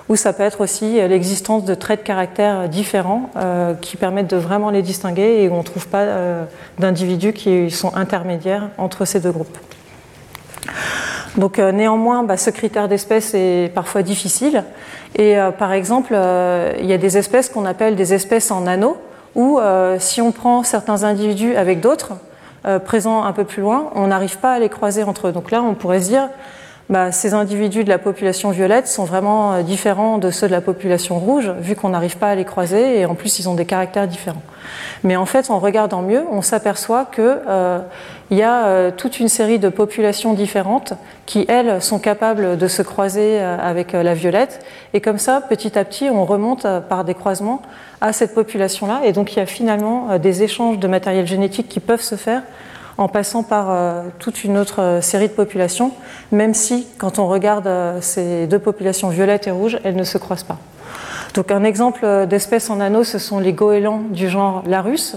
Ou 0.09 0.15
ça 0.17 0.33
peut 0.33 0.43
être 0.43 0.61
aussi 0.61 0.95
l'existence 1.07 1.63
de 1.63 1.75
traits 1.75 2.01
de 2.01 2.05
caractère 2.05 2.67
différents 2.67 3.29
euh, 3.37 3.73
qui 3.73 3.95
permettent 3.95 4.29
de 4.29 4.37
vraiment 4.37 4.69
les 4.69 4.81
distinguer 4.81 5.43
et 5.43 5.49
où 5.49 5.53
on 5.53 5.59
ne 5.59 5.63
trouve 5.63 5.87
pas 5.87 6.01
euh, 6.01 6.43
d'individus 6.77 7.31
qui 7.31 7.71
sont 7.71 7.95
intermédiaires 7.95 8.69
entre 8.77 9.05
ces 9.05 9.21
deux 9.21 9.31
groupes. 9.31 9.57
Donc 11.37 11.57
euh, 11.57 11.71
néanmoins, 11.71 12.23
bah, 12.23 12.37
ce 12.37 12.49
critère 12.49 12.87
d'espèce 12.87 13.33
est 13.33 13.71
parfois 13.73 14.03
difficile. 14.03 14.63
Et 15.15 15.37
euh, 15.37 15.51
par 15.51 15.73
exemple, 15.73 16.13
euh, 16.15 16.73
il 16.79 16.85
y 16.85 16.93
a 16.93 16.97
des 16.97 17.17
espèces 17.17 17.49
qu'on 17.49 17.65
appelle 17.65 17.95
des 17.95 18.13
espèces 18.13 18.51
en 18.51 18.67
anneaux, 18.67 18.97
où 19.35 19.59
si 19.97 20.21
on 20.21 20.31
prend 20.31 20.61
certains 20.61 21.03
individus 21.03 21.55
avec 21.55 21.79
d'autres, 21.79 22.11
présents 22.85 23.23
un 23.23 23.31
peu 23.33 23.45
plus 23.45 23.63
loin, 23.63 23.89
on 23.95 24.05
n'arrive 24.05 24.37
pas 24.37 24.53
à 24.53 24.59
les 24.59 24.69
croiser 24.69 25.01
entre 25.01 25.29
eux. 25.29 25.31
Donc 25.31 25.49
là, 25.49 25.63
on 25.63 25.73
pourrait 25.73 26.01
se 26.01 26.09
dire, 26.09 26.29
bah, 26.89 27.11
ces 27.11 27.33
individus 27.33 27.83
de 27.83 27.89
la 27.89 27.97
population 27.97 28.51
violette 28.51 28.87
sont 28.87 29.05
vraiment 29.05 29.61
différents 29.61 30.17
de 30.17 30.31
ceux 30.31 30.47
de 30.47 30.51
la 30.51 30.61
population 30.61 31.17
rouge, 31.17 31.49
vu 31.59 31.75
qu'on 31.75 31.89
n'arrive 31.89 32.17
pas 32.17 32.29
à 32.29 32.35
les 32.35 32.45
croiser, 32.45 32.99
et 32.99 33.05
en 33.05 33.15
plus, 33.15 33.39
ils 33.39 33.47
ont 33.47 33.55
des 33.55 33.65
caractères 33.65 34.07
différents. 34.07 34.41
Mais 35.03 35.15
en 35.15 35.25
fait, 35.25 35.49
en 35.49 35.59
regardant 35.59 36.01
mieux, 36.01 36.23
on 36.31 36.41
s'aperçoit 36.41 37.05
qu'il 37.05 37.23
euh, 37.23 37.79
y 38.31 38.41
a 38.41 38.65
euh, 38.65 38.91
toute 38.95 39.19
une 39.19 39.27
série 39.27 39.59
de 39.59 39.69
populations 39.69 40.33
différentes 40.33 40.93
qui, 41.25 41.45
elles, 41.49 41.81
sont 41.81 41.99
capables 41.99 42.57
de 42.57 42.67
se 42.67 42.81
croiser 42.81 43.39
euh, 43.39 43.57
avec 43.59 43.91
la 43.91 44.13
violette. 44.13 44.65
Et 44.93 45.01
comme 45.01 45.17
ça, 45.17 45.41
petit 45.41 45.77
à 45.77 45.83
petit, 45.83 46.09
on 46.09 46.25
remonte 46.25 46.65
par 46.87 47.03
des 47.03 47.13
croisements 47.13 47.61
à 47.99 48.13
cette 48.13 48.33
population-là. 48.33 49.01
Et 49.03 49.11
donc, 49.11 49.33
il 49.33 49.39
y 49.39 49.41
a 49.41 49.45
finalement 49.45 50.17
des 50.17 50.43
échanges 50.43 50.79
de 50.79 50.87
matériel 50.87 51.27
génétique 51.27 51.67
qui 51.67 51.79
peuvent 51.79 52.01
se 52.01 52.15
faire 52.15 52.43
en 52.97 53.07
passant 53.07 53.43
par 53.43 53.75
toute 54.19 54.43
une 54.43 54.57
autre 54.57 54.99
série 55.01 55.27
de 55.27 55.33
populations, 55.33 55.91
même 56.31 56.53
si, 56.53 56.87
quand 56.97 57.19
on 57.19 57.27
regarde 57.27 57.69
ces 58.01 58.45
deux 58.47 58.59
populations 58.59 59.09
violettes 59.09 59.47
et 59.47 59.51
rouges, 59.51 59.79
elles 59.83 59.95
ne 59.95 60.03
se 60.03 60.17
croisent 60.17 60.43
pas. 60.43 60.57
Donc 61.33 61.49
un 61.49 61.63
exemple 61.63 62.27
d'espèce 62.27 62.69
en 62.69 62.79
anneau, 62.79 63.03
ce 63.03 63.17
sont 63.17 63.39
les 63.39 63.53
goélands 63.53 64.01
du 64.11 64.29
genre 64.29 64.63
Larus. 64.67 65.15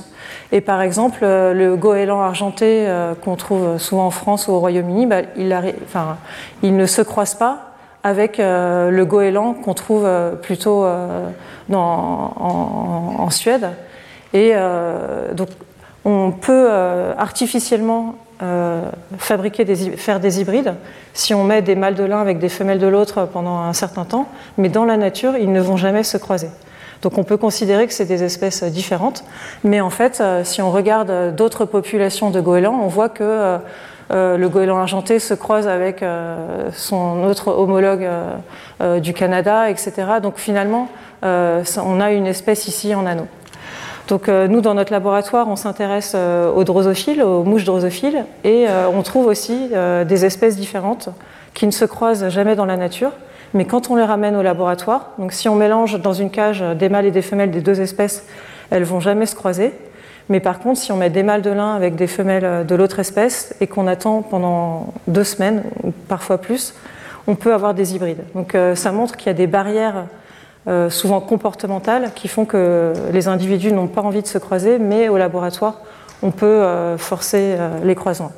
Et 0.50 0.62
par 0.62 0.80
exemple, 0.80 1.18
le 1.22 1.76
goéland 1.76 2.22
argenté 2.22 2.86
euh, 2.86 3.14
qu'on 3.14 3.36
trouve 3.36 3.78
souvent 3.78 4.06
en 4.06 4.10
France 4.10 4.48
ou 4.48 4.52
au 4.52 4.60
Royaume-Uni, 4.60 5.06
bah, 5.06 5.22
il, 5.36 6.76
ne 6.76 6.86
se 6.86 7.02
croise 7.02 7.34
pas 7.34 7.72
avec 8.02 8.40
euh, 8.40 8.90
le 8.90 9.04
goéland 9.04 9.52
qu'on 9.52 9.74
trouve 9.74 10.04
euh, 10.06 10.32
plutôt 10.32 10.86
en, 11.72 12.32
en, 13.18 13.30
Suède. 13.30 13.68
Et 14.32 14.54
donc 15.34 15.48
on 16.06 16.30
peut 16.30 16.70
artificiellement 17.18 18.14
euh, 18.42 18.82
fabriquer 19.16 19.64
des, 19.64 19.74
faire 19.92 20.20
des 20.20 20.42
hybrides 20.42 20.74
si 21.14 21.32
on 21.32 21.42
met 21.42 21.62
des 21.62 21.74
mâles 21.74 21.94
de 21.94 22.04
l'un 22.04 22.20
avec 22.20 22.38
des 22.38 22.50
femelles 22.50 22.78
de 22.78 22.86
l'autre 22.86 23.26
pendant 23.32 23.60
un 23.60 23.72
certain 23.72 24.04
temps, 24.04 24.28
mais 24.58 24.68
dans 24.68 24.84
la 24.84 24.98
nature, 24.98 25.38
ils 25.38 25.50
ne 25.50 25.60
vont 25.60 25.78
jamais 25.78 26.02
se 26.02 26.18
croiser. 26.18 26.50
Donc 27.00 27.16
on 27.16 27.24
peut 27.24 27.38
considérer 27.38 27.86
que 27.86 27.94
c'est 27.94 28.04
des 28.04 28.22
espèces 28.22 28.62
différentes, 28.64 29.24
mais 29.64 29.80
en 29.80 29.88
fait, 29.88 30.22
si 30.44 30.60
on 30.60 30.70
regarde 30.70 31.34
d'autres 31.34 31.64
populations 31.64 32.28
de 32.30 32.40
goélands, 32.42 32.78
on 32.82 32.88
voit 32.88 33.08
que 33.08 33.58
le 34.10 34.46
goéland 34.48 34.78
argenté 34.78 35.18
se 35.18 35.32
croise 35.32 35.66
avec 35.66 36.04
son 36.72 37.24
autre 37.24 37.48
homologue 37.48 38.06
du 39.00 39.14
Canada, 39.14 39.70
etc. 39.70 39.92
Donc 40.22 40.36
finalement, 40.36 40.88
on 41.22 42.00
a 42.00 42.12
une 42.12 42.26
espèce 42.26 42.68
ici 42.68 42.94
en 42.94 43.06
anneau. 43.06 43.26
Donc 44.08 44.28
euh, 44.28 44.46
nous, 44.46 44.60
dans 44.60 44.74
notre 44.74 44.92
laboratoire, 44.92 45.48
on 45.48 45.56
s'intéresse 45.56 46.12
euh, 46.14 46.50
aux 46.52 46.64
drosophiles, 46.64 47.22
aux 47.22 47.42
mouches 47.42 47.64
drosophiles, 47.64 48.24
et 48.44 48.66
euh, 48.68 48.86
on 48.88 49.02
trouve 49.02 49.26
aussi 49.26 49.70
des 50.06 50.24
espèces 50.24 50.56
différentes 50.56 51.08
qui 51.54 51.66
ne 51.66 51.72
se 51.72 51.84
croisent 51.84 52.28
jamais 52.28 52.54
dans 52.54 52.66
la 52.66 52.76
nature. 52.76 53.12
Mais 53.54 53.64
quand 53.64 53.90
on 53.90 53.96
les 53.96 54.04
ramène 54.04 54.36
au 54.36 54.42
laboratoire, 54.42 55.10
donc 55.18 55.32
si 55.32 55.48
on 55.48 55.54
mélange 55.54 56.00
dans 56.00 56.12
une 56.12 56.30
cage 56.30 56.60
des 56.60 56.88
mâles 56.88 57.06
et 57.06 57.10
des 57.10 57.22
femelles 57.22 57.50
des 57.50 57.60
deux 57.60 57.80
espèces, 57.80 58.24
elles 58.70 58.84
vont 58.84 59.00
jamais 59.00 59.26
se 59.26 59.34
croiser. 59.34 59.72
Mais 60.28 60.40
par 60.40 60.58
contre, 60.58 60.80
si 60.80 60.92
on 60.92 60.96
met 60.96 61.10
des 61.10 61.22
mâles 61.22 61.42
de 61.42 61.50
l'un 61.50 61.74
avec 61.74 61.94
des 61.94 62.08
femelles 62.08 62.66
de 62.66 62.74
l'autre 62.74 62.98
espèce 62.98 63.54
et 63.60 63.66
qu'on 63.66 63.86
attend 63.86 64.22
pendant 64.22 64.92
deux 65.06 65.24
semaines 65.24 65.62
parfois 66.08 66.38
plus, 66.38 66.74
on 67.28 67.36
peut 67.36 67.54
avoir 67.54 67.72
des 67.72 67.94
hybrides. 67.94 68.24
Donc 68.34 68.56
ça 68.74 68.92
montre 68.92 69.16
qu'il 69.16 69.28
y 69.28 69.30
a 69.30 69.34
des 69.34 69.46
barrières 69.46 70.06
euh, 70.68 70.90
souvent 70.90 71.20
comportementales, 71.20 72.10
qui 72.16 72.26
font 72.26 72.44
que 72.44 72.92
les 73.12 73.28
individus 73.28 73.72
n'ont 73.72 73.86
pas 73.86 74.02
envie 74.02 74.22
de 74.22 74.26
se 74.26 74.36
croiser, 74.36 74.80
mais 74.80 75.08
au 75.08 75.16
laboratoire, 75.16 75.76
on 76.24 76.32
peut 76.32 76.44
euh, 76.44 76.98
forcer 76.98 77.54
euh, 77.56 77.68
les 77.84 77.94
croisements. 77.94 78.32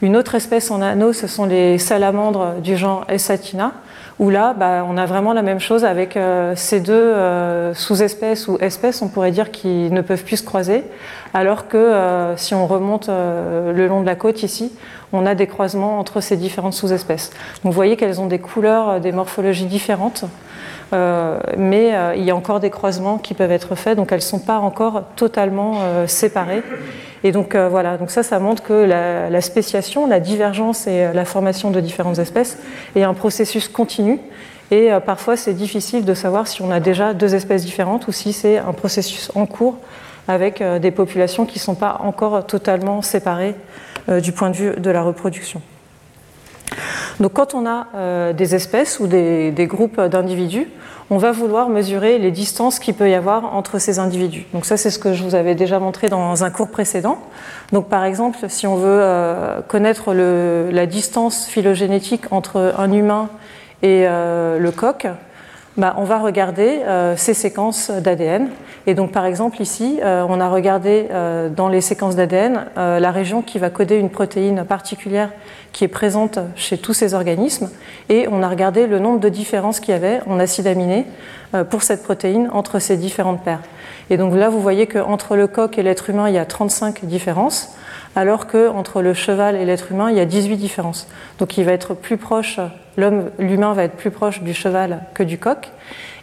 Une 0.00 0.16
autre 0.16 0.34
espèce 0.34 0.70
en 0.70 0.80
anneau, 0.80 1.12
ce 1.12 1.26
sont 1.26 1.44
les 1.44 1.76
salamandres 1.76 2.54
du 2.62 2.78
genre 2.78 3.04
Essatina, 3.10 3.72
où 4.18 4.30
là, 4.30 4.54
bah, 4.54 4.86
on 4.88 4.96
a 4.96 5.04
vraiment 5.04 5.34
la 5.34 5.42
même 5.42 5.60
chose 5.60 5.84
avec 5.84 6.18
ces 6.56 6.80
deux 6.80 7.14
sous-espèces 7.72 8.48
ou 8.48 8.58
espèces, 8.60 9.00
on 9.00 9.08
pourrait 9.08 9.30
dire, 9.30 9.52
qui 9.52 9.90
ne 9.90 10.00
peuvent 10.00 10.24
plus 10.24 10.38
se 10.38 10.44
croiser, 10.44 10.84
alors 11.34 11.68
que 11.68 12.32
si 12.36 12.52
on 12.54 12.66
remonte 12.66 13.08
le 13.08 13.86
long 13.86 14.00
de 14.00 14.06
la 14.06 14.16
côte 14.16 14.42
ici, 14.42 14.72
on 15.12 15.24
a 15.24 15.36
des 15.36 15.46
croisements 15.46 16.00
entre 16.00 16.20
ces 16.20 16.36
différentes 16.36 16.74
sous-espèces. 16.74 17.30
vous 17.62 17.70
voyez 17.70 17.96
qu'elles 17.96 18.20
ont 18.20 18.26
des 18.26 18.40
couleurs, 18.40 19.00
des 19.00 19.12
morphologies 19.12 19.66
différentes. 19.66 20.24
Euh, 20.92 21.38
mais 21.56 21.94
euh, 21.94 22.14
il 22.16 22.24
y 22.24 22.30
a 22.30 22.36
encore 22.36 22.60
des 22.60 22.70
croisements 22.70 23.18
qui 23.18 23.34
peuvent 23.34 23.52
être 23.52 23.74
faits, 23.74 23.96
donc 23.96 24.12
elles 24.12 24.18
ne 24.18 24.22
sont 24.22 24.38
pas 24.38 24.58
encore 24.58 25.04
totalement 25.16 25.78
euh, 25.80 26.06
séparées. 26.06 26.62
Et 27.24 27.30
donc 27.30 27.54
voilà, 27.54 27.98
donc 27.98 28.10
ça, 28.10 28.24
ça 28.24 28.40
montre 28.40 28.64
que 28.64 28.72
la, 28.72 29.40
spéciation, 29.40 30.08
la 30.08 30.18
divergence 30.18 30.88
et 30.88 31.12
la 31.14 31.24
formation 31.24 31.70
de 31.70 31.80
différentes 31.80 32.18
espèces 32.18 32.58
est 32.96 33.04
un 33.04 33.14
processus 33.14 33.68
continu. 33.68 34.18
Et 34.72 34.90
parfois, 35.06 35.36
c'est 35.36 35.54
difficile 35.54 36.04
de 36.04 36.14
savoir 36.14 36.48
si 36.48 36.62
on 36.62 36.72
a 36.72 36.80
déjà 36.80 37.14
deux 37.14 37.36
espèces 37.36 37.64
différentes 37.64 38.08
ou 38.08 38.12
si 38.12 38.32
c'est 38.32 38.58
un 38.58 38.72
processus 38.72 39.30
en 39.36 39.46
cours 39.46 39.76
avec 40.26 40.60
des 40.80 40.90
populations 40.90 41.46
qui 41.46 41.58
ne 41.58 41.62
sont 41.62 41.76
pas 41.76 42.00
encore 42.02 42.44
totalement 42.44 43.02
séparées 43.02 43.54
du 44.20 44.32
point 44.32 44.50
de 44.50 44.56
vue 44.56 44.72
de 44.76 44.90
la 44.90 45.02
reproduction. 45.02 45.62
Donc 47.20 47.32
quand 47.34 47.54
on 47.54 47.66
a 47.66 48.32
des 48.32 48.54
espèces 48.54 49.00
ou 49.00 49.06
des 49.06 49.66
groupes 49.68 50.00
d'individus, 50.00 50.68
on 51.12 51.18
va 51.18 51.30
vouloir 51.30 51.68
mesurer 51.68 52.18
les 52.18 52.30
distances 52.30 52.78
qu'il 52.78 52.94
peut 52.94 53.10
y 53.10 53.14
avoir 53.14 53.54
entre 53.54 53.78
ces 53.78 53.98
individus. 53.98 54.46
Donc 54.54 54.64
ça, 54.64 54.78
c'est 54.78 54.88
ce 54.88 54.98
que 54.98 55.12
je 55.12 55.22
vous 55.22 55.34
avais 55.34 55.54
déjà 55.54 55.78
montré 55.78 56.08
dans 56.08 56.42
un 56.42 56.50
cours 56.50 56.70
précédent. 56.70 57.18
Donc 57.70 57.90
par 57.90 58.04
exemple, 58.06 58.38
si 58.48 58.66
on 58.66 58.76
veut 58.76 59.00
euh, 59.02 59.60
connaître 59.60 60.14
la 60.14 60.86
distance 60.86 61.44
phylogénétique 61.46 62.32
entre 62.32 62.74
un 62.78 62.90
humain 62.90 63.28
et 63.82 64.06
euh, 64.08 64.58
le 64.58 64.70
coq, 64.70 65.06
bah, 65.76 65.94
on 65.98 66.04
va 66.04 66.18
regarder 66.18 66.80
euh, 66.84 67.16
ces 67.16 67.34
séquences 67.34 67.90
d'ADN. 67.90 68.48
Et 68.86 68.94
donc, 68.94 69.12
par 69.12 69.24
exemple, 69.26 69.62
ici, 69.62 70.00
on 70.02 70.40
a 70.40 70.48
regardé 70.48 71.06
dans 71.54 71.68
les 71.68 71.80
séquences 71.80 72.16
d'ADN 72.16 72.66
la 72.74 73.10
région 73.12 73.40
qui 73.40 73.60
va 73.60 73.70
coder 73.70 73.94
une 73.94 74.10
protéine 74.10 74.64
particulière 74.64 75.28
qui 75.72 75.84
est 75.84 75.88
présente 75.88 76.38
chez 76.54 76.78
tous 76.78 76.92
ces 76.92 77.14
organismes 77.14 77.70
et 78.08 78.28
on 78.30 78.42
a 78.42 78.48
regardé 78.48 78.86
le 78.86 78.98
nombre 78.98 79.20
de 79.20 79.28
différences 79.28 79.80
qu'il 79.80 79.92
y 79.92 79.96
avait 79.96 80.20
en 80.26 80.38
acides 80.38 80.66
aminés 80.66 81.06
euh, 81.54 81.64
pour 81.64 81.82
cette 81.82 82.02
protéine 82.02 82.48
entre 82.52 82.78
ces 82.78 82.96
différentes 82.96 83.42
paires. 83.42 83.62
Et 84.10 84.16
donc 84.16 84.34
là, 84.34 84.50
vous 84.50 84.60
voyez 84.60 84.86
qu'entre 84.86 85.36
le 85.36 85.46
coq 85.46 85.78
et 85.78 85.82
l'être 85.82 86.10
humain, 86.10 86.28
il 86.28 86.34
y 86.34 86.38
a 86.38 86.44
35 86.44 87.04
différences, 87.04 87.74
alors 88.14 88.46
qu'entre 88.46 89.02
le 89.02 89.14
cheval 89.14 89.56
et 89.56 89.64
l'être 89.64 89.92
humain, 89.92 90.10
il 90.10 90.16
y 90.16 90.20
a 90.20 90.24
18 90.24 90.56
différences. 90.56 91.06
Donc 91.38 91.56
il 91.58 91.64
va 91.64 91.72
être 91.72 91.94
plus 91.94 92.16
proche, 92.16 92.60
l'homme, 92.96 93.30
l'humain 93.38 93.72
va 93.72 93.84
être 93.84 93.96
plus 93.96 94.10
proche 94.10 94.42
du 94.42 94.54
cheval 94.54 95.02
que 95.14 95.22
du 95.22 95.38
coq. 95.38 95.70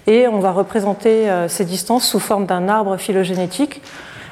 Et 0.08 0.28
on 0.28 0.40
va 0.40 0.52
représenter 0.52 1.30
euh, 1.30 1.48
ces 1.48 1.66
distances 1.66 2.08
sous 2.08 2.20
forme 2.20 2.46
d'un 2.46 2.68
arbre 2.68 2.98
phylogénétique 2.98 3.82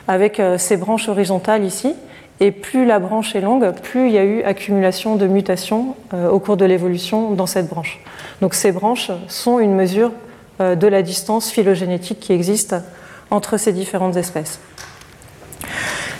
avec 0.07 0.39
euh, 0.39 0.57
ces 0.57 0.77
branches 0.77 1.09
horizontales 1.09 1.63
ici. 1.63 1.93
Et 2.39 2.51
plus 2.51 2.85
la 2.85 2.99
branche 2.99 3.35
est 3.35 3.41
longue, 3.41 3.71
plus 3.81 4.07
il 4.07 4.13
y 4.13 4.17
a 4.17 4.23
eu 4.23 4.43
accumulation 4.43 5.15
de 5.15 5.25
mutations 5.25 5.95
euh, 6.13 6.29
au 6.29 6.39
cours 6.39 6.55
de 6.55 6.65
l'évolution 6.65 7.31
dans 7.31 7.47
cette 7.47 7.67
branche. 7.67 7.99
Donc 8.41 8.53
ces 8.53 8.71
branches 8.71 9.11
sont 9.27 9.59
une 9.59 9.73
mesure 9.73 10.11
euh, 10.61 10.75
de 10.75 10.87
la 10.87 11.01
distance 11.01 11.49
phylogénétique 11.49 12.19
qui 12.19 12.33
existe 12.33 12.75
entre 13.31 13.57
ces 13.57 13.73
différentes 13.73 14.17
espèces. 14.17 14.59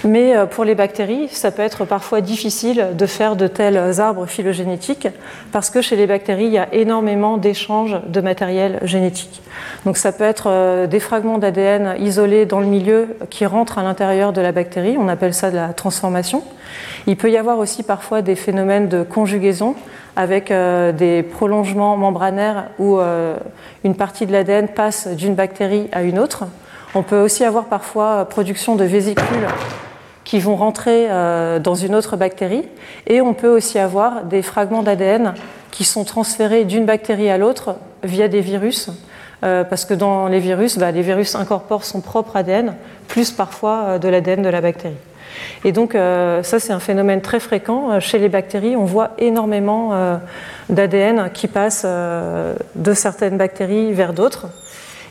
Mais 0.03 0.35
euh, 0.35 0.45
pour 0.45 0.63
les 0.63 0.75
bactéries, 0.75 1.27
ça 1.29 1.51
peut 1.51 1.61
être 1.61 1.85
parfois 1.85 2.21
difficile 2.21 2.89
de 2.93 3.05
faire 3.05 3.35
de 3.35 3.47
tels 3.47 3.99
arbres 3.99 4.25
phylogénétiques 4.25 5.07
parce 5.51 5.69
que 5.69 5.81
chez 5.81 5.95
les 5.95 6.07
bactéries, 6.07 6.45
il 6.45 6.53
y 6.53 6.57
a 6.57 6.73
énormément 6.73 7.37
d'échanges 7.37 7.99
de 8.07 8.21
matériel 8.21 8.79
génétique. 8.83 9.41
Donc 9.85 9.97
ça 9.97 10.11
peut 10.11 10.23
être 10.23 10.47
euh, 10.47 10.87
des 10.87 10.99
fragments 10.99 11.39
d'ADN 11.39 11.95
isolés 11.99 12.45
dans 12.45 12.59
le 12.59 12.67
milieu 12.67 13.07
qui 13.29 13.45
rentrent 13.45 13.79
à 13.79 13.83
l'intérieur 13.83 14.33
de 14.33 14.41
la 14.41 14.51
bactérie, 14.51 14.97
on 14.99 15.07
appelle 15.07 15.33
ça 15.33 15.49
de 15.49 15.55
la 15.55 15.69
transformation. 15.69 16.43
Il 17.07 17.17
peut 17.17 17.31
y 17.31 17.37
avoir 17.37 17.57
aussi 17.57 17.81
parfois 17.81 18.21
des 18.21 18.35
phénomènes 18.35 18.89
de 18.89 19.01
conjugaison 19.03 19.75
avec 20.15 20.51
euh, 20.51 20.91
des 20.91 21.23
prolongements 21.23 21.97
membranaires 21.97 22.65
où 22.77 22.99
une 23.83 23.95
partie 23.95 24.25
de 24.25 24.31
l'ADN 24.31 24.67
passe 24.67 25.07
d'une 25.07 25.35
bactérie 25.35 25.87
à 25.91 26.03
une 26.03 26.19
autre. 26.19 26.45
On 26.95 27.03
peut 27.03 27.19
aussi 27.19 27.43
avoir 27.43 27.65
parfois 27.65 28.25
production 28.25 28.75
de 28.75 28.83
vésicules 28.83 29.47
qui 30.27 30.39
vont 30.39 30.57
rentrer 30.57 31.07
euh, 31.09 31.57
dans 31.57 31.73
une 31.73 31.95
autre 31.95 32.17
bactérie. 32.17 32.65
Et 33.07 33.21
on 33.21 33.33
peut 33.33 33.47
aussi 33.47 33.79
avoir 33.79 34.25
des 34.25 34.41
fragments 34.41 34.83
d'ADN 34.83 35.33
qui 35.71 35.85
sont 35.85 36.03
transférés 36.03 36.65
d'une 36.65 36.85
bactérie 36.85 37.29
à 37.29 37.37
l'autre 37.37 37.77
via 38.03 38.27
des 38.27 38.41
virus. 38.41 38.89
Euh, 39.45 39.63
parce 39.63 39.85
que 39.85 39.93
dans 39.93 40.27
les 40.27 40.39
virus, 40.39 40.77
bah, 40.77 40.91
les 40.91 41.01
virus 41.01 41.33
incorporent 41.35 41.85
son 41.85 42.01
propre 42.01 42.35
ADN, 42.35 42.75
plus 43.07 43.31
parfois 43.31 43.83
euh, 43.85 43.99
de 43.99 44.09
l'ADN 44.09 44.41
de 44.41 44.49
la 44.49 44.59
bactérie. 44.59 44.97
Et 45.63 45.71
donc 45.71 45.93
ça, 45.93 46.59
c'est 46.59 46.73
un 46.73 46.79
phénomène 46.79 47.21
très 47.21 47.39
fréquent. 47.39 47.99
Chez 47.99 48.17
les 48.17 48.27
bactéries, 48.27 48.75
on 48.75 48.85
voit 48.85 49.11
énormément 49.19 49.91
d'ADN 50.69 51.29
qui 51.31 51.47
passe 51.47 51.85
de 51.85 52.93
certaines 52.93 53.37
bactéries 53.37 53.93
vers 53.93 54.13
d'autres. 54.13 54.47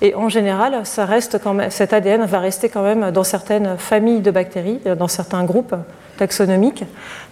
Et 0.02 0.14
en 0.14 0.28
général, 0.28 0.80
ça 0.84 1.04
reste 1.06 1.38
quand 1.42 1.54
même, 1.54 1.70
cet 1.70 1.92
ADN 1.92 2.24
va 2.24 2.38
rester 2.38 2.68
quand 2.68 2.82
même 2.82 3.10
dans 3.10 3.24
certaines 3.24 3.78
familles 3.78 4.20
de 4.20 4.30
bactéries, 4.30 4.80
dans 4.98 5.08
certains 5.08 5.44
groupes 5.44 5.74
taxonomiques, 6.16 6.84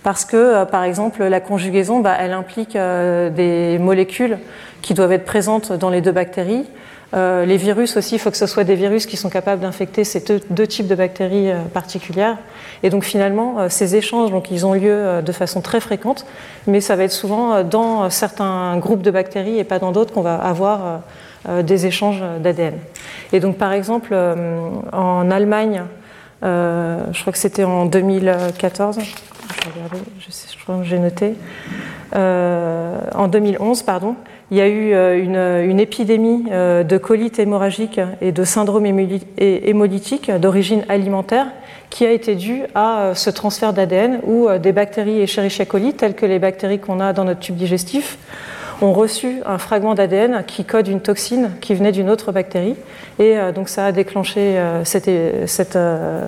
parce 0.02 0.25
que, 0.25 0.37
euh, 0.37 0.64
par 0.64 0.85
exemple, 0.85 1.25
la 1.25 1.40
conjugaison, 1.40 2.00
bah, 2.00 2.16
elle 2.18 2.33
implique 2.33 2.76
euh, 2.76 3.30
des 3.30 3.78
molécules 3.78 4.38
qui 4.83 4.94
doivent 4.94 5.12
être 5.12 5.25
présentes 5.25 5.73
dans 5.73 5.90
les 5.90 6.00
deux 6.00 6.12
bactéries. 6.12 6.66
Euh, 7.14 7.44
les 7.44 7.56
virus 7.56 7.97
aussi, 7.97 8.16
il 8.16 8.18
faut 8.18 8.30
que 8.30 8.37
ce 8.37 8.47
soit 8.47 8.64
des 8.64 8.75
virus 8.75 9.06
qui 9.06 9.16
sont 9.16 9.30
capables 9.30 9.62
d'infecter 9.62 10.04
ces 10.04 10.25
deux, 10.50 10.66
types 10.66 10.88
de 10.88 10.94
bactéries 10.94 11.52
particulières. 11.73 12.38
Et 12.83 12.90
donc 12.90 13.04
finalement, 13.04 13.68
ces 13.68 13.94
échanges, 13.94 14.33
donc, 14.33 14.50
ils 14.50 14.66
ont 14.66 14.75
lieu 14.75 15.23
de 15.23 15.33
façon 15.33 15.61
très 15.61 15.80
fréquente, 15.80 16.26
mais 16.66 16.80
ça 16.80 16.97
va 16.97 17.04
être 17.04 17.12
souvent 17.12 17.62
dans 17.62 18.11
certains 18.11 18.76
groupes 18.78 19.02
de 19.02 19.12
bactéries 19.12 19.59
et 19.59 19.64
pas 19.64 19.78
dans 19.78 19.92
d'autres 19.92 20.12
qu'on 20.12 20.23
va 20.23 20.35
avoir 20.35 20.87
euh, 20.87 20.97
des 21.63 21.87
échanges 21.87 22.23
d'ADN. 22.41 22.75
Et 23.35 23.41
donc, 23.41 23.57
par 23.57 23.73
exemple, 23.73 24.11
euh, 24.13 24.69
en 24.93 25.29
Allemagne, 25.31 25.83
euh, 26.45 27.01
je 27.13 27.21
crois 27.21 27.33
que 27.33 27.39
c'était 27.39 27.65
en 27.65 27.85
2014, 27.85 28.99
je, 29.01 30.31
sais, 30.31 30.49
je 30.57 30.63
crois 30.63 30.79
que 30.79 30.85
j'ai 30.85 31.01
noté, 31.01 31.35
en 32.15 33.29
2011, 33.29 33.83
pardon, 33.83 34.15
il 34.53 34.59
y 34.59 34.61
a 34.61 34.69
eu 34.69 34.93
une, 35.21 35.81
épidémie 35.81 36.45
de 36.45 36.97
colite 36.99 37.41
hémorragique 37.41 37.99
et 38.21 38.31
de 38.31 38.45
syndrome 38.45 38.87
hémolytique 38.87 40.31
d'origine 40.31 40.85
alimentaire 40.89 41.47
qui 41.91 42.07
a 42.07 42.13
été 42.13 42.37
due 42.37 42.63
à 42.77 43.13
ce 43.15 43.31
transfert 43.31 43.73
d'ADN 43.73 44.21
où 44.25 44.49
des 44.63 44.73
bactéries 44.73 45.23
Escherichia 45.23 45.65
coli, 45.65 45.95
telles 45.95 46.15
que 46.15 46.27
les 46.27 46.39
bactéries 46.39 46.79
qu'on 46.79 47.01
a 47.01 47.13
dans 47.13 47.25
notre 47.25 47.41
tube 47.41 47.57
digestif, 47.57 48.17
ont 48.83 48.93
reçu 48.93 49.40
un 49.47 49.59
fragment 49.59 49.95
d'ADN 49.95 50.45
qui 50.47 50.64
code 50.64 50.88
une 50.88 51.00
toxine 51.00 51.50
qui 51.61 51.75
venait 51.75 51.93
d'une 51.93 52.11
autre 52.11 52.33
bactérie. 52.33 52.76
Et 53.19 53.38
euh, 53.38 53.52
donc 53.52 53.69
ça 53.69 53.87
a 53.87 53.93
déclenché 53.93 54.40
euh, 54.40 54.85
cette, 54.85 55.11
cette, 55.49 55.76
euh, 55.76 56.26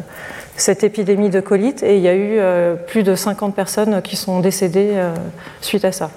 cette, 0.56 0.84
épidémie 0.84 1.30
de 1.30 1.40
colite 1.40 1.82
et 1.82 1.96
il 1.96 2.02
y 2.02 2.08
a 2.08 2.16
eu 2.16 2.38
plus 2.86 3.02
de 3.02 3.14
50 3.14 3.54
personnes 3.54 4.02
qui 4.02 4.16
sont 4.16 4.40
décédées 4.40 4.94
suite 5.60 5.84
à 5.84 5.92
ça. 5.92 6.10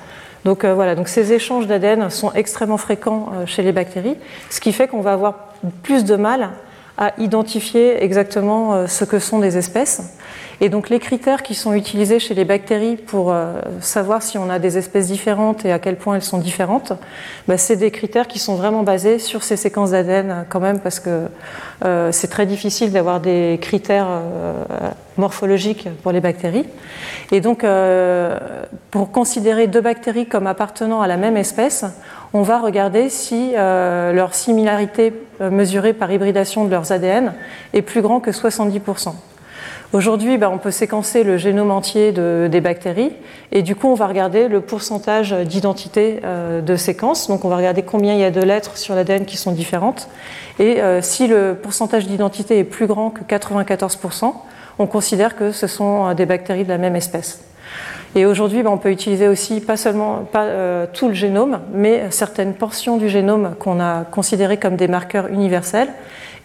Donc 0.46 0.64
voilà, 0.64 0.96
donc 0.96 1.10
ces 1.10 1.34
échanges 1.34 1.68
d'ADN 1.68 2.10
sont 2.10 2.32
extrêmement 2.34 2.78
fréquents 2.78 3.30
chez 3.46 3.62
les 3.62 3.74
bactéries, 3.74 4.16
ce 4.50 4.62
qui 4.62 4.72
fait 4.72 4.88
qu'on 4.88 5.02
va 5.02 5.12
avoir 5.12 5.50
plus 5.84 6.06
de 6.06 6.16
mal 6.16 6.52
à 6.98 7.12
identifier 7.18 8.02
exactement 8.02 8.88
ce 8.88 9.04
que 9.04 9.20
sont 9.20 9.40
des 9.40 9.58
espèces. 9.58 10.02
Et 10.62 10.68
donc 10.68 10.90
les 10.90 11.00
critères 11.00 11.42
qui 11.42 11.56
sont 11.56 11.74
utilisés 11.74 12.20
chez 12.20 12.34
les 12.34 12.44
bactéries 12.44 12.98
pour 12.98 13.32
euh, 13.32 13.62
savoir 13.80 14.22
si 14.22 14.38
on 14.38 14.50
a 14.50 14.60
des 14.60 14.78
espèces 14.78 15.08
différentes 15.08 15.64
et 15.64 15.72
à 15.72 15.80
quel 15.80 15.96
point 15.96 16.16
elles 16.16 16.22
sont 16.22 16.38
différentes, 16.38 16.92
bah, 17.48 17.58
c'est 17.58 17.78
des 17.78 17.92
critères 17.92 18.28
qui 18.28 18.40
sont 18.40 18.56
vraiment 18.56 18.84
basés 18.84 19.20
sur 19.20 19.44
ces 19.44 19.56
séquences 19.56 19.92
d'ADN 19.92 20.46
quand 20.50 20.60
même 20.60 20.80
parce 20.80 21.00
que 21.00 21.28
euh, 21.86 22.12
c'est 22.12 22.28
très 22.28 22.46
difficile 22.46 22.92
d'avoir 22.92 23.22
des 23.22 23.58
critères 23.62 24.08
euh, 24.10 24.66
morphologiques 25.18 25.88
pour 26.04 26.12
les 26.12 26.20
bactéries. 26.20 26.66
Et 27.32 27.42
donc 27.42 27.66
pour 28.90 29.12
considérer 29.12 29.68
deux 29.68 29.82
bactéries 29.82 30.26
comme 30.26 30.48
appartenant 30.48 31.02
à 31.02 31.08
la 31.08 31.18
même 31.18 31.38
espèce, 31.38 31.86
on 32.34 32.42
va 32.42 32.60
regarder 32.60 33.10
si 33.10 33.52
leur 33.54 34.34
similarité 34.34 35.14
mesurée 35.42 35.94
par 35.94 36.12
hybridation 36.12 36.66
de 36.66 36.72
leurs 36.72 36.92
ADN 36.92 37.34
est 37.74 37.82
plus 37.82 38.02
grand 38.02 38.20
que 38.20 38.32
70%. 38.32 39.14
Aujourd'hui, 39.92 40.38
bah, 40.38 40.52
on 40.54 40.60
peut 40.60 40.70
séquencer 40.70 41.24
le 41.24 41.38
génome 41.38 41.72
entier 41.72 42.12
des 42.12 42.62
bactéries 42.62 43.12
et 43.52 43.64
du 43.64 43.76
coup, 43.76 43.88
on 43.88 43.96
va 43.96 44.06
regarder 44.06 44.48
le 44.48 44.62
pourcentage 44.62 45.32
d'identité 45.32 46.20
euh, 46.24 46.62
de 46.62 46.76
séquences. 46.76 47.28
Donc, 47.28 47.44
on 47.44 47.50
va 47.50 47.58
regarder 47.58 47.82
combien 47.82 48.14
il 48.14 48.20
y 48.20 48.24
a 48.24 48.30
de 48.30 48.40
lettres 48.40 48.78
sur 48.78 48.94
l'ADN 48.94 49.26
qui 49.26 49.36
sont 49.36 49.52
différentes. 49.52 50.08
Et 50.60 50.80
euh, 50.80 51.02
si 51.02 51.26
le 51.26 51.58
pourcentage 51.60 52.06
d'identité 52.06 52.60
est 52.60 52.66
plus 52.66 52.86
grand 52.86 53.10
que 53.10 53.24
94%, 53.24 54.32
on 54.78 54.86
considère 54.86 55.36
que 55.36 55.52
ce 55.52 55.66
sont 55.66 56.10
euh, 56.10 56.14
des 56.14 56.28
bactéries 56.28 56.66
de 56.66 56.70
la 56.70 56.78
même 56.78 56.96
espèce. 56.96 57.42
Et 58.14 58.28
aujourd'hui, 58.28 58.62
bah, 58.62 58.70
on 58.72 58.78
peut 58.78 58.92
utiliser 58.92 59.28
aussi 59.28 59.60
pas 59.60 59.76
seulement 59.76 60.18
pas, 60.32 60.86
tout 60.94 61.08
le 61.08 61.16
génome, 61.16 61.62
mais 61.74 62.12
certaines 62.12 62.54
portions 62.54 62.98
du 62.98 63.10
génome 63.10 63.56
qu'on 63.58 63.80
a 63.80 64.04
considérées 64.04 64.58
comme 64.58 64.76
des 64.76 64.88
marqueurs 64.88 65.30
universels. 65.30 65.90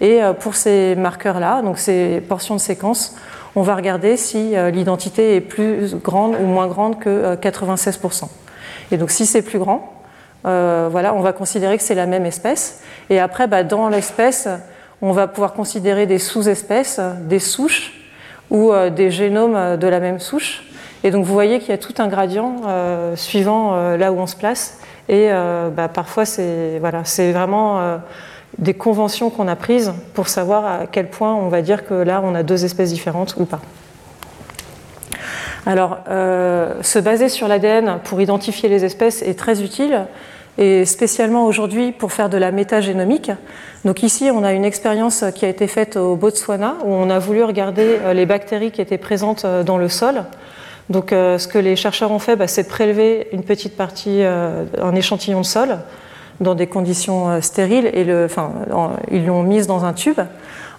Et 0.00 0.20
pour 0.40 0.56
ces 0.56 0.94
marqueurs-là, 0.96 1.62
donc 1.62 1.78
ces 1.78 2.20
portions 2.20 2.56
de 2.56 2.60
séquences, 2.60 3.16
on 3.56 3.62
va 3.62 3.76
regarder 3.76 4.16
si 4.16 4.56
euh, 4.56 4.70
l'identité 4.70 5.37
est 5.37 5.40
plus 5.40 5.94
grande 5.94 6.34
ou 6.34 6.46
moins 6.46 6.66
grande 6.66 6.99
que 6.99 7.34
96%. 7.37 8.25
Euh, 8.25 8.26
et 8.90 8.96
donc 8.96 9.11
si 9.11 9.26
c'est 9.26 9.42
plus 9.42 9.58
grand, 9.58 9.92
euh, 10.46 10.88
voilà, 10.90 11.14
on 11.14 11.20
va 11.20 11.32
considérer 11.32 11.76
que 11.76 11.82
c'est 11.82 11.94
la 11.94 12.06
même 12.06 12.26
espèce. 12.26 12.82
Et 13.11 13.20
après, 13.20 13.46
bah, 13.46 13.62
dans 13.62 13.88
l'espèce, 13.88 14.49
on 15.02 15.12
va 15.12 15.28
pouvoir 15.28 15.52
considérer 15.52 16.06
des 16.06 16.18
sous-espèces, 16.18 17.00
des 17.23 17.38
souches 17.38 17.92
ou 18.50 18.73
des 18.94 19.11
génomes 19.11 19.76
de 19.76 19.87
la 19.87 20.00
même 20.00 20.20
souche. 20.20 20.64
Et 21.02 21.11
donc 21.11 21.25
vous 21.25 21.32
voyez 21.32 21.58
qu'il 21.61 21.70
y 21.70 21.73
a 21.73 21.78
tout 21.78 21.94
un 21.99 22.08
gradient 22.08 22.56
suivant 23.16 23.96
là 23.96 24.12
où 24.12 24.18
on 24.18 24.26
se 24.26 24.37
place. 24.37 24.78
Et 25.08 25.30
bah, 25.75 25.88
parfois, 25.88 26.25
c'est 26.25 26.78
voilà, 26.78 27.02
vraiment 27.32 27.99
des 28.58 28.75
conventions 28.75 29.30
qu'on 29.30 29.49
a 29.49 29.56
prises 29.56 29.92
pour 30.14 30.28
savoir 30.28 30.64
à 30.66 30.87
quel 30.87 31.08
point 31.08 31.34
on 31.34 31.49
va 31.49 31.62
dire 31.62 31.87
que 31.87 31.94
là 31.94 32.20
on 32.25 32.34
a 32.34 32.42
deux 32.42 32.64
espèces 32.64 32.90
différentes 32.90 33.34
ou 33.38 33.44
pas. 33.44 33.61
Alors, 35.66 35.99
euh, 36.08 36.82
se 36.82 36.99
baser 36.99 37.28
sur 37.28 37.49
l'ADN 37.49 37.99
pour 38.04 38.20
identifier 38.20 38.68
les 38.68 38.84
espèces 38.84 39.23
est 39.23 39.38
très 39.38 39.62
utile, 39.62 40.06
et 40.56 40.84
spécialement 40.84 41.46
aujourd'hui 41.46 41.90
pour 41.90 42.12
faire 42.12 42.28
de 42.28 42.37
la 42.37 42.52
métagénomique. 42.52 43.32
Donc 43.84 44.02
ici, 44.02 44.30
on 44.32 44.44
a 44.44 44.52
une 44.52 44.64
expérience 44.64 45.25
qui 45.34 45.44
a 45.44 45.49
été 45.49 45.66
faite 45.66 45.96
au 45.96 46.16
Botswana, 46.16 46.76
où 46.84 46.92
on 46.92 47.11
a 47.11 47.18
voulu 47.18 47.42
regarder 47.42 47.99
euh, 48.02 48.12
les 48.12 48.26
bactéries 48.26 48.70
qui 48.70 48.80
étaient 48.80 48.99
présentes 48.99 49.44
euh, 49.44 49.62
dans 49.62 49.78
le 49.78 49.88
sol. 49.88 50.25
Donc 50.90 51.12
ce 51.12 51.49
que 51.49 51.56
les 51.56 51.76
chercheurs 51.76 52.11
ont 52.11 52.18
fait, 52.18 52.37
bah, 52.37 52.46
c'est 52.46 52.68
prélever 52.68 53.28
une 53.32 53.42
petite 53.42 53.75
partie, 53.75 54.23
un 54.23 54.94
échantillon 54.94 55.40
de 55.40 55.46
sol, 55.46 55.78
dans 56.40 56.54
des 56.54 56.66
conditions 56.66 57.30
euh, 57.30 57.40
stériles 57.40 57.86
et 57.86 58.06
ils 59.10 59.26
l'ont 59.26 59.42
mise 59.42 59.66
dans 59.66 59.84
un 59.84 59.92
tube. 59.92 60.20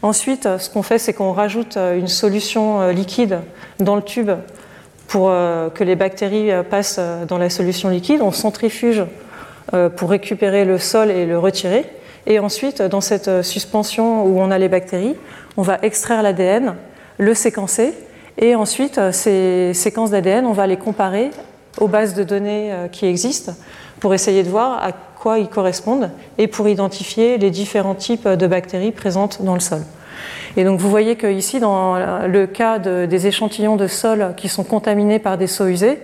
Ensuite, 0.01 0.47
ce 0.57 0.69
qu'on 0.69 0.83
fait, 0.83 0.99
c'est 0.99 1.13
qu'on 1.13 1.31
rajoute 1.31 1.77
euh, 1.77 1.97
une 1.97 2.07
solution 2.07 2.81
euh, 2.81 2.91
liquide 2.91 3.39
dans 3.79 3.95
le 3.95 4.01
tube 4.01 4.31
pour 5.07 5.29
que 5.29 5.83
les 5.83 5.95
bactéries 5.95 6.49
passent 6.67 6.99
dans 7.27 7.37
la 7.37 7.51
solution 7.51 7.89
liquide. 7.89 8.23
On 8.23 8.31
centrifuge 8.31 9.03
pour 9.95 10.09
récupérer 10.09 10.65
le 10.65 10.79
sol 10.79 11.11
et 11.11 11.27
le 11.27 11.37
retirer. 11.37 11.85
Et 12.25 12.39
ensuite, 12.39 12.81
dans 12.81 13.01
cette 13.01 13.43
suspension 13.43 14.25
où 14.25 14.39
on 14.39 14.49
a 14.49 14.57
les 14.57 14.67
bactéries, 14.67 15.15
on 15.57 15.61
va 15.61 15.77
extraire 15.83 16.23
l'ADN, 16.23 16.73
le 17.19 17.33
séquencer, 17.35 17.93
et 18.39 18.55
ensuite, 18.55 18.99
ces 19.11 19.75
séquences 19.75 20.09
d'ADN, 20.09 20.47
on 20.47 20.53
va 20.53 20.65
les 20.65 20.77
comparer 20.77 21.29
aux 21.79 21.87
bases 21.87 22.15
de 22.15 22.23
données 22.23 22.73
qui 22.91 23.05
existent 23.05 23.53
pour 23.99 24.15
essayer 24.15 24.41
de 24.41 24.49
voir 24.49 24.81
ils 25.33 25.47
correspondent 25.47 26.11
et 26.37 26.47
pour 26.47 26.67
identifier 26.67 27.37
les 27.37 27.49
différents 27.49 27.95
types 27.95 28.27
de 28.27 28.47
bactéries 28.47 28.91
présentes 28.91 29.41
dans 29.41 29.53
le 29.53 29.59
sol. 29.59 29.81
Et 30.57 30.63
donc 30.63 30.79
vous 30.79 30.89
voyez 30.89 31.15
qu'ici, 31.15 31.59
dans 31.59 31.97
le 32.27 32.45
cas 32.45 32.79
des 32.79 33.27
échantillons 33.27 33.75
de 33.75 33.87
sol 33.87 34.33
qui 34.37 34.47
sont 34.47 34.63
contaminés 34.63 35.19
par 35.19 35.37
des 35.37 35.61
eaux 35.61 35.67
usées, 35.67 35.99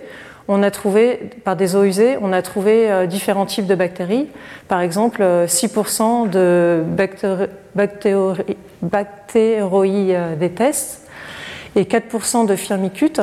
on 0.48 0.62
a 0.62 0.70
trouvé, 0.70 1.30
par 1.44 1.56
des 1.56 1.76
eaux 1.76 1.84
usées, 1.84 2.16
on 2.20 2.32
a 2.32 2.42
trouvé 2.42 2.90
euh, 2.90 3.06
différents 3.06 3.46
types 3.46 3.66
de 3.66 3.74
bactéries. 3.74 4.28
Par 4.68 4.80
exemple, 4.80 5.22
6% 5.22 6.28
de 6.28 6.82
bactéroïdes 8.82 10.10
euh, 10.10 10.36
des 10.36 10.50
tests 10.50 11.08
et 11.76 11.84
4% 11.84 12.46
de 12.46 12.56
firmicutes 12.56 13.20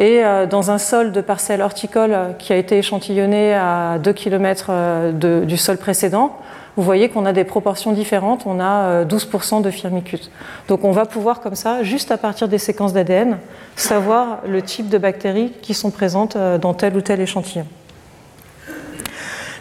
et 0.00 0.24
euh, 0.24 0.46
dans 0.46 0.70
un 0.70 0.78
sol 0.78 1.12
de 1.12 1.20
parcelle 1.20 1.60
horticole 1.60 2.16
qui 2.38 2.54
a 2.54 2.56
été 2.56 2.78
échantillonné 2.78 3.54
à 3.54 3.98
2 4.02 4.12
km 4.14 4.68
euh, 4.70 5.44
du 5.44 5.58
sol 5.58 5.76
précédent, 5.76 6.38
vous 6.76 6.82
voyez 6.82 7.10
qu'on 7.10 7.26
a 7.26 7.34
des 7.34 7.44
proportions 7.44 7.92
différentes. 7.92 8.44
On 8.46 8.60
a 8.60 9.04
12% 9.04 9.58
euh, 9.58 9.60
de 9.60 9.70
firmicutes. 9.70 10.30
Donc 10.68 10.84
on 10.84 10.90
va 10.90 11.04
pouvoir 11.04 11.40
comme 11.40 11.54
ça, 11.54 11.82
juste 11.82 12.10
à 12.10 12.16
partir 12.16 12.48
des 12.48 12.56
séquences 12.56 12.94
d'ADN, 12.94 13.36
savoir 13.76 14.38
le 14.48 14.62
type 14.62 14.88
de 14.88 14.96
bactéries 14.96 15.52
qui 15.60 15.74
sont 15.74 15.90
présentes 15.90 16.36
dans 16.36 16.72
tel 16.72 16.96
ou 16.96 17.02
tel 17.02 17.20
échantillon. 17.20 17.66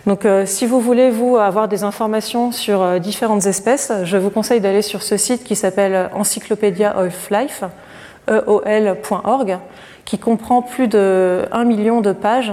Donc, 0.07 0.25
si 0.45 0.65
vous 0.65 0.79
voulez 0.79 1.11
vous 1.11 1.35
avoir 1.37 1.67
des 1.67 1.83
informations 1.83 2.51
sur 2.51 2.99
différentes 3.01 3.45
espèces, 3.45 3.91
je 4.05 4.17
vous 4.17 4.29
conseille 4.29 4.61
d'aller 4.61 4.81
sur 4.81 5.03
ce 5.03 5.17
site 5.17 5.43
qui 5.43 5.55
s'appelle 5.55 6.09
Encyclopedia 6.15 6.97
of 6.97 7.29
Life, 7.29 7.63
eol.org 8.27 9.59
qui 10.09 10.17
comprend 10.17 10.63
plus 10.63 10.87
de 10.87 11.45
1 11.51 11.65
million 11.65 12.01
de 12.01 12.13
pages 12.13 12.51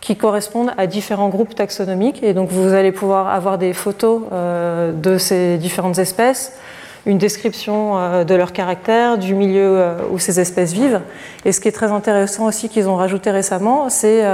qui 0.00 0.16
correspondent 0.16 0.72
à 0.76 0.88
différents 0.88 1.28
groupes 1.28 1.54
taxonomiques. 1.54 2.20
Et 2.24 2.34
donc 2.34 2.48
vous 2.48 2.74
allez 2.74 2.90
pouvoir 2.90 3.28
avoir 3.28 3.58
des 3.58 3.74
photos 3.74 4.22
euh, 4.32 4.90
de 4.90 5.16
ces 5.16 5.56
différentes 5.56 5.98
espèces, 5.98 6.58
une 7.06 7.18
description 7.18 7.96
euh, 7.96 8.24
de 8.24 8.34
leur 8.34 8.52
caractère, 8.52 9.16
du 9.16 9.34
milieu 9.34 9.78
euh, 9.78 9.94
où 10.10 10.18
ces 10.18 10.40
espèces 10.40 10.72
vivent. 10.72 11.00
Et 11.44 11.52
ce 11.52 11.60
qui 11.60 11.68
est 11.68 11.72
très 11.72 11.92
intéressant 11.92 12.46
aussi 12.46 12.68
qu'ils 12.68 12.88
ont 12.88 12.96
rajouté 12.96 13.30
récemment, 13.30 13.88
c'est 13.88 14.24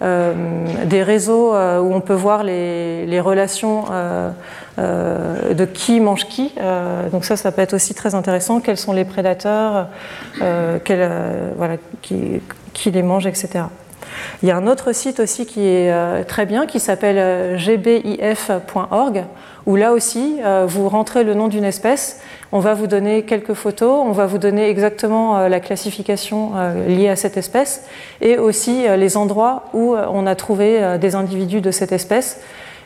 des 0.00 1.02
réseaux 1.02 1.54
où 1.54 1.94
on 1.94 2.00
peut 2.00 2.14
voir 2.14 2.42
les, 2.42 3.20
relations 3.20 3.84
de 4.78 5.64
qui 5.64 6.00
mange 6.00 6.26
qui. 6.26 6.52
donc 7.12 7.24
ça, 7.24 7.36
ça 7.36 7.52
peut 7.52 7.62
être 7.62 7.74
aussi 7.74 7.94
très 7.94 8.16
intéressant. 8.16 8.60
Quels 8.60 8.78
sont 8.78 8.92
les 8.92 9.04
prédateurs, 9.04 9.86
qui, 12.02 12.90
les 12.90 13.02
mangent, 13.02 13.26
etc. 13.26 13.66
Il 14.42 14.48
y 14.48 14.52
a 14.52 14.56
un 14.56 14.66
autre 14.66 14.92
site 14.92 15.20
aussi 15.20 15.46
qui 15.46 15.60
est 15.60 15.92
euh, 15.92 16.24
très 16.24 16.46
bien 16.46 16.66
qui 16.66 16.80
s'appelle 16.80 17.16
euh, 17.18 17.56
gbif.org 17.56 19.24
où 19.66 19.76
là 19.76 19.92
aussi 19.92 20.38
euh, 20.42 20.66
vous 20.68 20.88
rentrez 20.88 21.24
le 21.24 21.34
nom 21.34 21.48
d'une 21.48 21.64
espèce, 21.64 22.20
on 22.52 22.60
va 22.60 22.74
vous 22.74 22.86
donner 22.86 23.22
quelques 23.22 23.54
photos, 23.54 24.04
on 24.04 24.12
va 24.12 24.26
vous 24.26 24.38
donner 24.38 24.68
exactement 24.68 25.48
la 25.48 25.60
classification 25.60 26.52
liée 26.86 27.08
à 27.08 27.16
cette 27.16 27.38
espèce 27.38 27.86
et 28.20 28.36
aussi 28.36 28.84
les 28.96 29.16
endroits 29.16 29.64
où 29.72 29.94
on 29.96 30.26
a 30.26 30.34
trouvé 30.34 30.98
des 31.00 31.14
individus 31.14 31.62
de 31.62 31.70
cette 31.70 31.92
espèce 31.92 32.40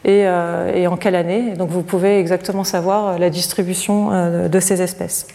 et, 0.05 0.21
et 0.21 0.87
en 0.87 0.97
quelle 0.97 1.17
année. 1.17 1.55
Donc 1.55 1.71
vous 1.71 1.83
pouvez 1.83 2.21
exactement 2.21 2.62
savoir 2.62 3.19
la 3.19 3.29
distribution 3.29 4.49
de 4.49 4.61
ces 4.61 4.83
espèces. 4.83 5.27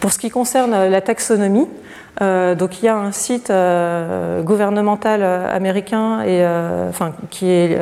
Pour 0.00 0.12
ce 0.12 0.18
qui 0.18 0.28
concerne 0.28 0.88
la 0.88 1.00
taxonomie, 1.00 1.68
euh, 2.20 2.54
donc 2.54 2.82
il 2.82 2.86
y 2.86 2.88
a 2.88 2.96
un 2.96 3.12
site 3.12 3.50
euh, 3.50 4.42
gouvernemental 4.42 5.20
euh, 5.22 5.48
américain 5.54 6.22
et, 6.22 6.44
enfin, 6.88 7.12
qui 7.30 7.50
est 7.50 7.78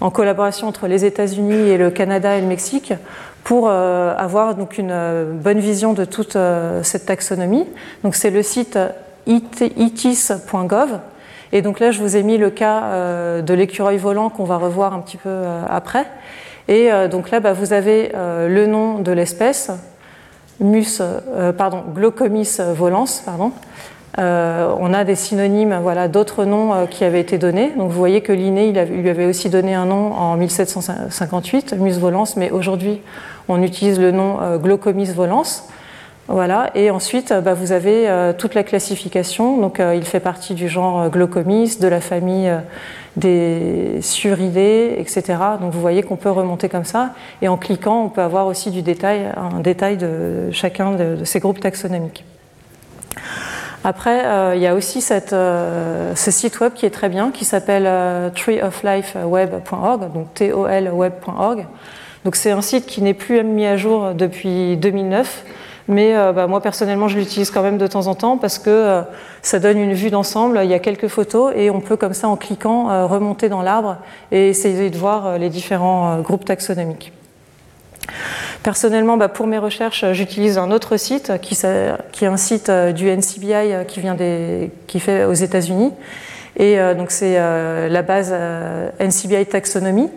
en 0.00 0.10
collaboration 0.10 0.66
entre 0.68 0.88
les 0.88 1.04
États-Unis 1.04 1.68
et 1.70 1.78
le 1.78 1.90
Canada 1.90 2.36
et 2.36 2.40
le 2.40 2.46
Mexique 2.46 2.92
pour 3.44 3.70
avoir 3.70 4.56
donc 4.56 4.76
une 4.76 4.94
bonne 5.32 5.58
vision 5.58 5.94
de 5.94 6.04
toute 6.04 6.36
cette 6.82 7.06
taxonomie. 7.06 7.66
Donc 8.04 8.14
c'est 8.14 8.28
le 8.28 8.42
site 8.42 8.78
itis.gov. 9.26 10.98
Et 11.52 11.62
donc 11.62 11.80
là, 11.80 11.90
je 11.90 12.02
vous 12.02 12.16
ai 12.16 12.22
mis 12.22 12.36
le 12.36 12.50
cas 12.50 13.40
de 13.40 13.54
l'écureuil 13.54 13.96
volant 13.96 14.28
qu'on 14.28 14.44
va 14.44 14.58
revoir 14.58 14.92
un 14.92 15.00
petit 15.00 15.16
peu 15.16 15.44
après. 15.66 16.04
Et 16.66 16.90
donc 17.10 17.30
là, 17.30 17.40
bah, 17.40 17.54
vous 17.54 17.72
avez 17.72 18.12
le 18.14 18.66
nom 18.66 18.98
de 18.98 19.12
l'espèce, 19.12 19.70
mus, 20.60 21.00
pardon, 21.56 21.84
Glaucomis 21.94 22.58
volans, 22.74 23.04
pardon, 23.24 23.52
on 24.16 24.94
a 24.94 25.04
des 25.04 25.14
synonymes, 25.14 25.78
voilà, 25.82 26.08
d'autres 26.08 26.44
noms 26.44 26.86
qui 26.90 27.04
avaient 27.04 27.20
été 27.20 27.38
donnés. 27.38 27.72
Donc 27.76 27.90
vous 27.90 27.98
voyez 27.98 28.20
que 28.20 28.32
Linné, 28.32 28.68
il, 28.68 28.80
lui 29.00 29.08
avait 29.08 29.26
aussi 29.26 29.50
donné 29.50 29.74
un 29.74 29.86
nom 29.86 30.12
en 30.12 30.36
1758, 30.36 31.74
mus 31.74 31.98
volans, 31.98 32.24
mais 32.36 32.50
aujourd'hui 32.50 33.00
on 33.48 33.62
utilise 33.62 34.00
le 34.00 34.10
nom 34.10 34.58
Glaucomis 34.58 35.12
volans. 35.12 35.44
Voilà, 36.28 36.70
et 36.74 36.90
ensuite 36.90 37.32
bah, 37.32 37.54
vous 37.54 37.72
avez 37.72 38.06
toute 38.36 38.54
la 38.54 38.62
classification. 38.62 39.56
Donc 39.56 39.80
il 39.80 40.04
fait 40.04 40.20
partie 40.20 40.54
du 40.54 40.68
genre 40.68 41.08
Glaucomis, 41.08 41.78
de 41.80 41.88
la 41.88 42.02
famille 42.02 42.52
des 43.18 43.98
suridés, 44.00 44.94
etc. 44.98 45.22
Donc 45.60 45.72
vous 45.72 45.80
voyez 45.80 46.02
qu'on 46.02 46.16
peut 46.16 46.30
remonter 46.30 46.68
comme 46.68 46.84
ça. 46.84 47.10
Et 47.42 47.48
en 47.48 47.56
cliquant, 47.56 48.04
on 48.04 48.08
peut 48.08 48.22
avoir 48.22 48.46
aussi 48.46 48.70
du 48.70 48.82
détail, 48.82 49.30
un 49.36 49.60
détail 49.60 49.96
de 49.96 50.50
chacun 50.52 50.92
de, 50.92 51.24
ces 51.24 51.40
groupes 51.40 51.60
taxonomiques. 51.60 52.24
Après, 53.84 54.26
euh, 54.26 54.54
il 54.56 54.62
y 54.62 54.66
a 54.66 54.74
aussi 54.74 55.04
euh, 55.32 56.14
ce 56.14 56.30
site 56.30 56.60
web 56.60 56.72
qui 56.74 56.86
est 56.86 56.90
très 56.90 57.08
bien, 57.08 57.30
qui 57.30 57.44
s'appelle 57.44 57.84
euh, 57.86 58.30
treeoflifeweb.org, 58.30 60.12
donc 60.12 60.34
tolweb.org. 60.34 61.66
Donc 62.24 62.36
c'est 62.36 62.50
un 62.50 62.60
site 62.60 62.86
qui 62.86 63.02
n'est 63.02 63.14
plus 63.14 63.42
mis 63.44 63.66
à 63.66 63.76
jour 63.76 64.14
depuis 64.14 64.76
2009, 64.76 65.44
mais 65.88 66.14
euh, 66.14 66.32
bah, 66.32 66.46
moi 66.46 66.60
personnellement 66.60 67.08
je 67.08 67.16
l'utilise 67.16 67.50
quand 67.50 67.62
même 67.62 67.78
de 67.78 67.86
temps 67.86 68.06
en 68.06 68.14
temps 68.14 68.36
parce 68.36 68.58
que 68.58 68.70
euh, 68.70 69.02
ça 69.42 69.58
donne 69.58 69.78
une 69.78 69.94
vue 69.94 70.10
d'ensemble, 70.10 70.60
il 70.62 70.70
y 70.70 70.74
a 70.74 70.78
quelques 70.78 71.08
photos 71.08 71.52
et 71.56 71.70
on 71.70 71.80
peut 71.80 71.96
comme 71.96 72.12
ça 72.12 72.28
en 72.28 72.36
cliquant 72.36 72.90
euh, 72.90 73.06
remonter 73.06 73.48
dans 73.48 73.62
l'arbre 73.62 73.96
et 74.30 74.48
essayer 74.48 74.90
de 74.90 74.98
voir 74.98 75.38
les 75.38 75.48
différents 75.48 76.20
groupes 76.20 76.44
taxonomiques. 76.44 77.12
Personnellement, 78.62 79.16
bah, 79.16 79.28
pour 79.28 79.46
mes 79.46 79.58
recherches, 79.58 80.04
j'utilise 80.12 80.58
un 80.58 80.70
autre 80.70 80.96
site 80.96 81.32
qui, 81.40 81.54
est 81.54 82.26
un 82.26 82.36
site 82.36 82.70
du 82.70 83.10
NCBI 83.10 83.86
qui 83.86 84.00
vient 84.00 84.16
qui 84.86 85.00
fait 85.00 85.24
aux 85.24 85.34
États-Unis. 85.34 85.92
Et 86.56 86.76
donc 86.96 87.10
c'est 87.10 87.38
la 87.38 88.02
base 88.02 88.34
NCBI 88.98 89.46
Taxonomy 89.46 90.10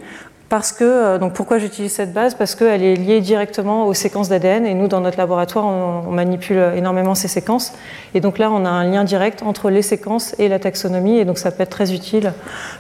parce 0.52 0.74
que, 0.74 0.84
euh, 0.84 1.18
donc 1.18 1.32
pourquoi 1.32 1.60
j'utilise 1.60 1.94
cette 1.94 2.12
base? 2.12 2.36
Parce 2.36 2.56
qu'elle 2.56 2.84
est 2.84 2.96
liée 2.96 3.22
directement 3.22 3.88
aux 3.88 3.94
séquences 3.94 4.28
d'ADN 4.28 4.66
et 4.66 4.74
nous, 4.74 4.90
dans 4.90 5.00
notre 5.00 5.18
laboratoire, 5.18 5.66
on, 5.66 6.12
manipule 6.12 6.62
énormément 6.76 7.16
ces 7.16 7.30
séquences. 7.30 7.72
Et 8.14 8.20
donc 8.20 8.38
là, 8.38 8.52
on 8.52 8.66
a 8.66 8.70
un 8.70 8.84
lien 8.84 9.06
direct 9.06 9.44
entre 9.44 9.70
les 9.70 9.82
séquences 9.82 10.36
et 10.40 10.50
la 10.50 10.60
taxonomie 10.60 11.20
et 11.20 11.24
donc 11.24 11.38
ça 11.38 11.52
peut 11.52 11.64
être 11.64 11.70
très 11.70 11.94
utile 11.94 12.34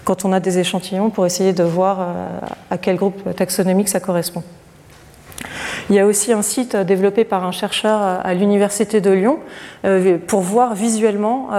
quand 0.03 0.25
on 0.25 0.33
a 0.33 0.41
des 0.41 0.59
échantillons 0.59 1.11
pour 1.11 1.25
essayer 1.25 1.53
de 1.53 1.63
voir 1.63 2.01
euh, 2.01 2.03
à 2.71 2.77
quel 2.77 2.97
groupe 2.97 3.33
taxonomique 3.37 3.87
ça 3.87 4.01
correspond. 4.01 4.43
Il 5.89 5.95
y 5.95 5.99
a 5.99 6.05
aussi 6.05 6.33
un 6.33 6.41
site 6.41 6.75
développé 6.75 7.23
par 7.23 7.45
un 7.45 7.53
chercheur 7.53 8.01
à 8.01 8.33
l'Université 8.33 8.99
de 8.99 9.11
Lyon 9.11 9.39
euh, 9.85 10.17
pour 10.27 10.41
voir 10.41 10.75
visuellement 10.75 11.51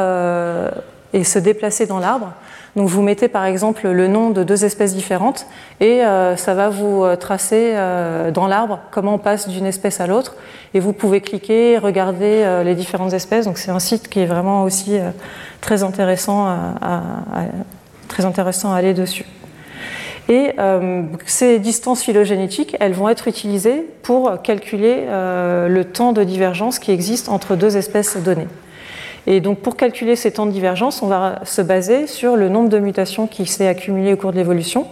et 1.14 1.25
se 1.25 1.38
déplacer 1.38 1.87
dans 1.87 2.01
l'arbre. 2.01 2.35
Donc 2.74 2.88
vous 2.88 3.02
mettez 3.02 3.28
par 3.28 3.44
exemple 3.44 3.87
le 3.88 4.08
nom 4.08 4.30
de 4.30 4.42
deux 4.44 4.64
espèces 4.64 4.94
différentes 4.94 5.46
et 5.80 6.04
euh, 6.04 6.37
ça 6.37 6.54
va 6.54 6.70
vous 6.70 7.04
euh, 7.04 7.16
tracer 7.16 7.72
euh, 7.74 8.30
dans 8.30 8.46
l'arbre 8.46 8.80
comment 8.90 9.14
on 9.14 9.18
passe 9.18 9.46
d'une 9.46 9.66
espèce 9.66 10.00
à 10.00 10.06
l'autre 10.06 10.37
et 10.72 10.80
vous 10.80 10.94
pouvez 10.94 11.20
cliquer, 11.20 11.76
regarder 11.76 12.62
les 12.64 12.74
différentes 12.74 13.12
espèces. 13.12 13.46
C'est 13.56 13.70
un 13.70 13.78
site 13.78 14.08
qui 14.08 14.20
est 14.20 14.26
vraiment 14.26 14.62
aussi 14.62 14.98
très 15.61 15.82
intéressant 15.82 16.46
à, 16.46 17.44
très 18.08 18.24
intéressant 18.24 18.72
à 18.72 18.76
aller 18.76 18.94
dessus. 18.94 19.26
Et 20.30 20.52
ces 21.26 21.58
distances 21.58 22.00
phylogénétiques, 22.00 22.74
elles 22.80 22.94
vont 22.94 23.11
être 23.11 23.28
utilisées 23.28 23.87
pour 24.02 24.40
calculer 24.40 25.04
le 25.08 25.82
temps 25.82 26.14
de 26.14 26.24
divergence 26.24 26.78
qui 26.78 26.90
existe 26.90 27.28
entre 27.28 27.54
deux 27.54 27.76
espèces 27.76 28.16
données. 28.16 28.48
Et 29.26 29.40
donc 29.40 29.61
pour 29.61 29.76
calculer 29.76 30.16
ces 30.16 30.32
temps 30.32 30.46
de 30.46 30.50
divergence, 30.50 31.02
on 31.02 31.06
va 31.06 31.40
se 31.44 31.62
baser 31.62 32.06
sur 32.06 32.37
le 32.37 32.48
nombre 32.48 32.68
de 32.68 32.78
mutations 32.78 33.26
qui 33.26 33.46
s'est 33.46 33.68
accumulé 33.68 34.12
au 34.12 34.16
cours 34.16 34.32
de 34.32 34.37
l'évolution. 34.37 34.87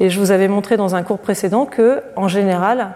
Et 0.00 0.10
je 0.10 0.18
vous 0.18 0.30
avais 0.30 0.48
montré 0.48 0.76
dans 0.76 0.94
un 0.94 1.02
cours 1.02 1.18
précédent 1.18 1.66
que, 1.66 2.02
en 2.16 2.28
général, 2.28 2.94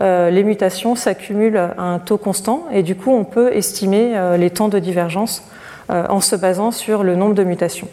euh, 0.00 0.30
les 0.30 0.42
mutations 0.42 0.96
s'accumulent 0.96 1.56
à 1.56 1.82
un 1.82 1.98
taux 2.00 2.18
constant 2.18 2.66
et 2.72 2.82
du 2.82 2.96
coup 2.96 3.12
on 3.12 3.24
peut 3.24 3.54
estimer 3.54 4.16
euh, 4.16 4.36
les 4.36 4.50
temps 4.50 4.68
de 4.68 4.80
divergence 4.80 5.44
euh, 5.90 6.06
en 6.08 6.20
se 6.20 6.34
basant 6.34 6.72
sur 6.72 7.04
le 7.04 7.14
nombre 7.14 7.34
de 7.34 7.44
mutations. 7.44 7.88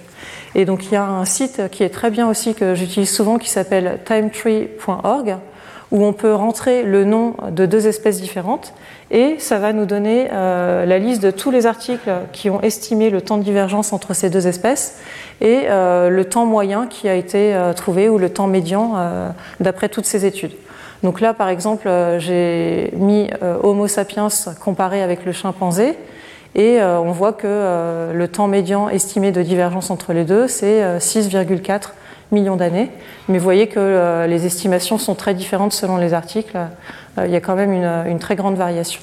Et 0.56 0.66
donc 0.66 0.86
il 0.88 0.94
y 0.94 0.96
a 0.96 1.06
un 1.06 1.26
site 1.26 1.70
qui 1.70 1.84
est 1.84 1.90
très 1.90 2.10
bien 2.10 2.28
aussi 2.28 2.56
que 2.56 2.74
j'utilise 2.74 3.14
souvent 3.14 3.38
qui 3.38 3.50
s'appelle 3.50 4.00
timetree.org 4.06 5.38
où 5.92 6.06
on 6.06 6.14
peut 6.14 6.34
rentrer 6.34 6.84
le 6.84 7.04
nom 7.04 7.36
de 7.52 7.66
deux 7.66 7.88
espèces 7.88 8.22
différentes 8.22 8.74
et 9.12 9.36
ça 9.40 9.60
va 9.60 9.74
nous 9.74 9.86
donner 9.86 10.30
euh, 10.32 10.86
la 10.86 10.98
liste 11.00 11.22
de 11.22 11.32
tous 11.32 11.52
les 11.52 11.66
articles 11.66 12.10
qui 12.32 12.50
ont 12.50 12.62
estimé 12.62 13.10
le 13.10 13.22
temps 13.22 13.38
de 13.38 13.44
divergence 13.44 13.92
entre 13.92 14.14
ces 14.14 14.30
deux 14.30 14.48
espèces 14.48 15.00
et 15.42 15.64
euh, 15.66 16.10
le 16.10 16.26
temps 16.26 16.46
moyen 16.46 16.88
qui 16.88 17.10
a 17.10 17.16
été 17.16 17.54
euh, 17.54 17.74
trouvé 17.74 18.08
ou 18.08 18.18
le 18.18 18.30
temps 18.30 18.48
médian 18.48 18.94
d'après 19.60 19.90
toutes 19.90 20.06
ces 20.06 20.26
études. 20.26 20.54
Donc 21.04 21.20
là, 21.20 21.34
par 21.34 21.50
exemple, 21.50 21.90
j'ai 22.20 22.92
mis 22.94 23.30
Homo 23.64 23.88
sapiens 23.88 24.28
comparé 24.64 25.02
avec 25.02 25.26
le 25.26 25.32
chimpanzé 25.32 25.98
et 26.54 26.82
on 26.82 27.12
voit 27.12 27.34
que 27.34 28.12
le 28.14 28.28
temps 28.28 28.48
médian 28.48 28.88
estimé 28.88 29.32
de 29.32 29.42
divergence 29.42 29.90
entre 29.90 30.14
les 30.14 30.26
deux, 30.26 30.48
c'est 30.48 31.00
6,4 31.00 31.94
millions 32.32 32.56
d'années. 32.56 32.90
Mais 33.28 33.38
vous 33.38 33.44
voyez 33.44 33.68
que 33.68 33.80
euh, 33.80 34.28
les 34.28 34.46
estimations 34.46 34.98
sont 34.98 35.16
très 35.16 35.34
différentes 35.34 35.74
selon 35.74 35.98
les 35.98 36.14
articles. 36.14 36.58
Euh, 37.18 37.26
il 37.26 37.32
y 37.32 37.36
a 37.36 37.42
quand 37.42 37.56
même 37.56 37.74
une, 37.74 38.20
très 38.20 38.36
grande 38.36 38.56
variation. 38.56 39.02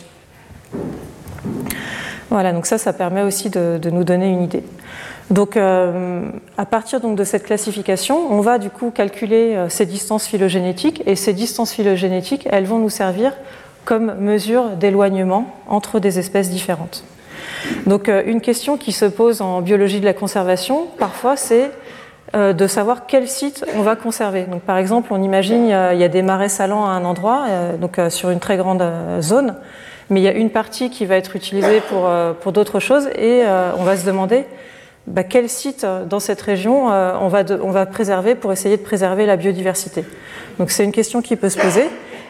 Voilà, 2.30 2.52
donc 2.52 2.66
ça, 2.66 2.78
ça 2.78 2.92
permet 2.92 3.22
aussi 3.22 3.50
de, 3.50 3.78
nous 3.90 4.04
donner 4.04 4.28
une 4.28 4.42
idée. 4.42 4.62
Donc, 5.30 5.56
euh, 5.56 6.30
à 6.56 6.64
partir 6.64 7.00
donc, 7.00 7.16
de 7.16 7.24
cette 7.24 7.44
classification, 7.44 8.32
on 8.32 8.40
va 8.40 8.58
du 8.58 8.70
coup 8.70 8.90
calculer 8.90 9.66
ces 9.68 9.84
distances 9.84 10.26
phylogénétiques, 10.26 11.02
et 11.06 11.16
ces 11.16 11.34
distances 11.34 11.72
phylogénétiques, 11.72 12.48
elles 12.50 12.64
vont 12.64 12.78
nous 12.78 12.90
servir 12.90 13.32
comme 13.84 14.14
mesure 14.18 14.70
d'éloignement 14.70 15.54
entre 15.68 16.00
des 16.00 16.18
espèces 16.18 16.50
différentes. 16.50 17.04
Donc, 17.86 18.08
une 18.08 18.40
question 18.40 18.76
qui 18.76 18.92
se 18.92 19.04
pose 19.06 19.40
en 19.40 19.60
biologie 19.60 20.00
de 20.00 20.04
la 20.04 20.14
conservation, 20.14 20.86
parfois, 20.98 21.36
c'est 21.36 21.70
de 22.34 22.66
savoir 22.66 23.06
quel 23.06 23.26
site 23.26 23.64
on 23.76 23.82
va 23.82 23.96
conserver. 23.96 24.42
Donc, 24.42 24.62
par 24.62 24.76
exemple, 24.76 25.12
on 25.12 25.22
imagine 25.22 25.64
il 25.64 25.98
y 25.98 26.04
a 26.04 26.08
des 26.08 26.22
marais 26.22 26.48
salants 26.48 26.84
à 26.84 26.90
un 26.90 27.04
endroit, 27.04 27.46
euh, 27.48 27.76
donc 27.76 27.98
euh, 27.98 28.10
sur 28.10 28.30
une 28.30 28.40
très 28.40 28.56
grande 28.56 28.84
zone, 29.20 29.54
mais 30.10 30.20
il 30.20 30.22
y 30.22 30.28
a 30.28 30.32
une 30.32 30.50
partie 30.50 30.90
qui 30.90 31.06
va 31.06 31.16
être 31.16 31.36
utilisée 31.36 31.80
pour, 31.88 32.10
pour 32.40 32.52
d'autres 32.52 32.80
choses, 32.80 33.08
et 33.14 33.42
on 33.78 33.82
va 33.82 33.94
se 33.98 34.06
demander 34.06 34.46
bah, 35.06 35.22
quel 35.22 35.50
site 35.50 35.84
dans 36.08 36.18
cette 36.18 36.40
région 36.40 36.86
on, 36.86 37.28
va 37.28 37.42
on 37.62 37.70
va 37.70 37.84
préserver 37.84 38.34
pour 38.34 38.50
essayer 38.50 38.78
de 38.78 38.82
préserver 38.82 39.26
la 39.26 39.36
biodiversité. 39.36 40.06
Donc, 40.58 40.70
c'est 40.70 40.84
une 40.84 40.92
question 40.92 41.20
qui 41.20 41.36
peut 41.36 41.50
se 41.50 41.58
poser. 41.58 41.84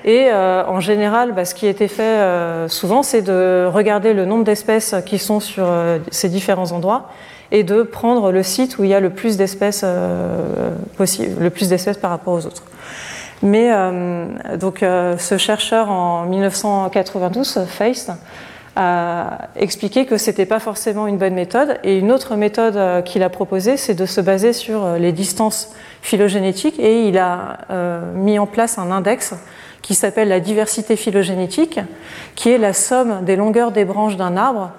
Et 0.04 0.28
en 0.32 0.80
général, 0.80 1.30
bah, 1.30 1.44
ce 1.44 1.54
qui 1.54 1.66
a 1.66 1.70
été 1.70 1.86
fait 1.86 2.18
souvent, 2.66 3.04
c'est 3.04 3.22
de 3.22 3.68
regarder 3.72 4.12
le 4.12 4.24
nombre 4.24 4.42
d'espèces 4.42 4.96
qui 5.06 5.20
sont 5.20 5.38
sur 5.38 5.68
ces 6.10 6.28
différents 6.28 6.72
endroits 6.72 7.10
et 7.50 7.64
de 7.64 7.82
prendre 7.82 8.30
le 8.32 8.42
site 8.42 8.78
où 8.78 8.84
il 8.84 8.90
y 8.90 8.94
a 8.94 9.00
le 9.00 9.10
plus 9.10 9.36
d'espèces 9.36 9.82
euh, 9.84 10.70
possible, 10.96 11.42
le 11.42 11.50
plus 11.50 11.68
d'espèces 11.68 11.98
par 11.98 12.10
rapport 12.10 12.34
aux 12.34 12.46
autres. 12.46 12.62
Mais 13.42 13.70
euh, 13.72 14.26
donc 14.58 14.82
euh, 14.82 15.16
ce 15.16 15.38
chercheur 15.38 15.90
en 15.90 16.24
1992, 16.26 17.66
Feist, 17.66 18.12
a 18.76 19.48
expliqué 19.56 20.06
que 20.06 20.16
c'était 20.16 20.46
pas 20.46 20.60
forcément 20.60 21.08
une 21.08 21.18
bonne 21.18 21.34
méthode. 21.34 21.78
Et 21.82 21.98
une 21.98 22.12
autre 22.12 22.36
méthode 22.36 23.02
qu'il 23.02 23.24
a 23.24 23.28
proposée, 23.28 23.76
c'est 23.76 23.94
de 23.94 24.06
se 24.06 24.20
baser 24.20 24.52
sur 24.52 24.92
les 24.92 25.10
distances 25.10 25.72
phylogénétiques. 26.00 26.78
Et 26.78 27.08
il 27.08 27.18
a 27.18 27.58
mis 28.14 28.38
en 28.38 28.46
place 28.46 28.78
un 28.78 28.92
index 28.92 29.34
qui 29.82 29.96
s'appelle 29.96 30.28
la 30.28 30.38
diversité 30.38 30.94
phylogénétique, 30.94 31.80
qui 32.36 32.50
est 32.50 32.58
la 32.58 32.72
somme 32.72 33.24
des 33.24 33.34
longueurs 33.34 33.72
des 33.72 33.84
branches 33.84 34.16
d'un 34.16 34.36
arbre 34.36 34.70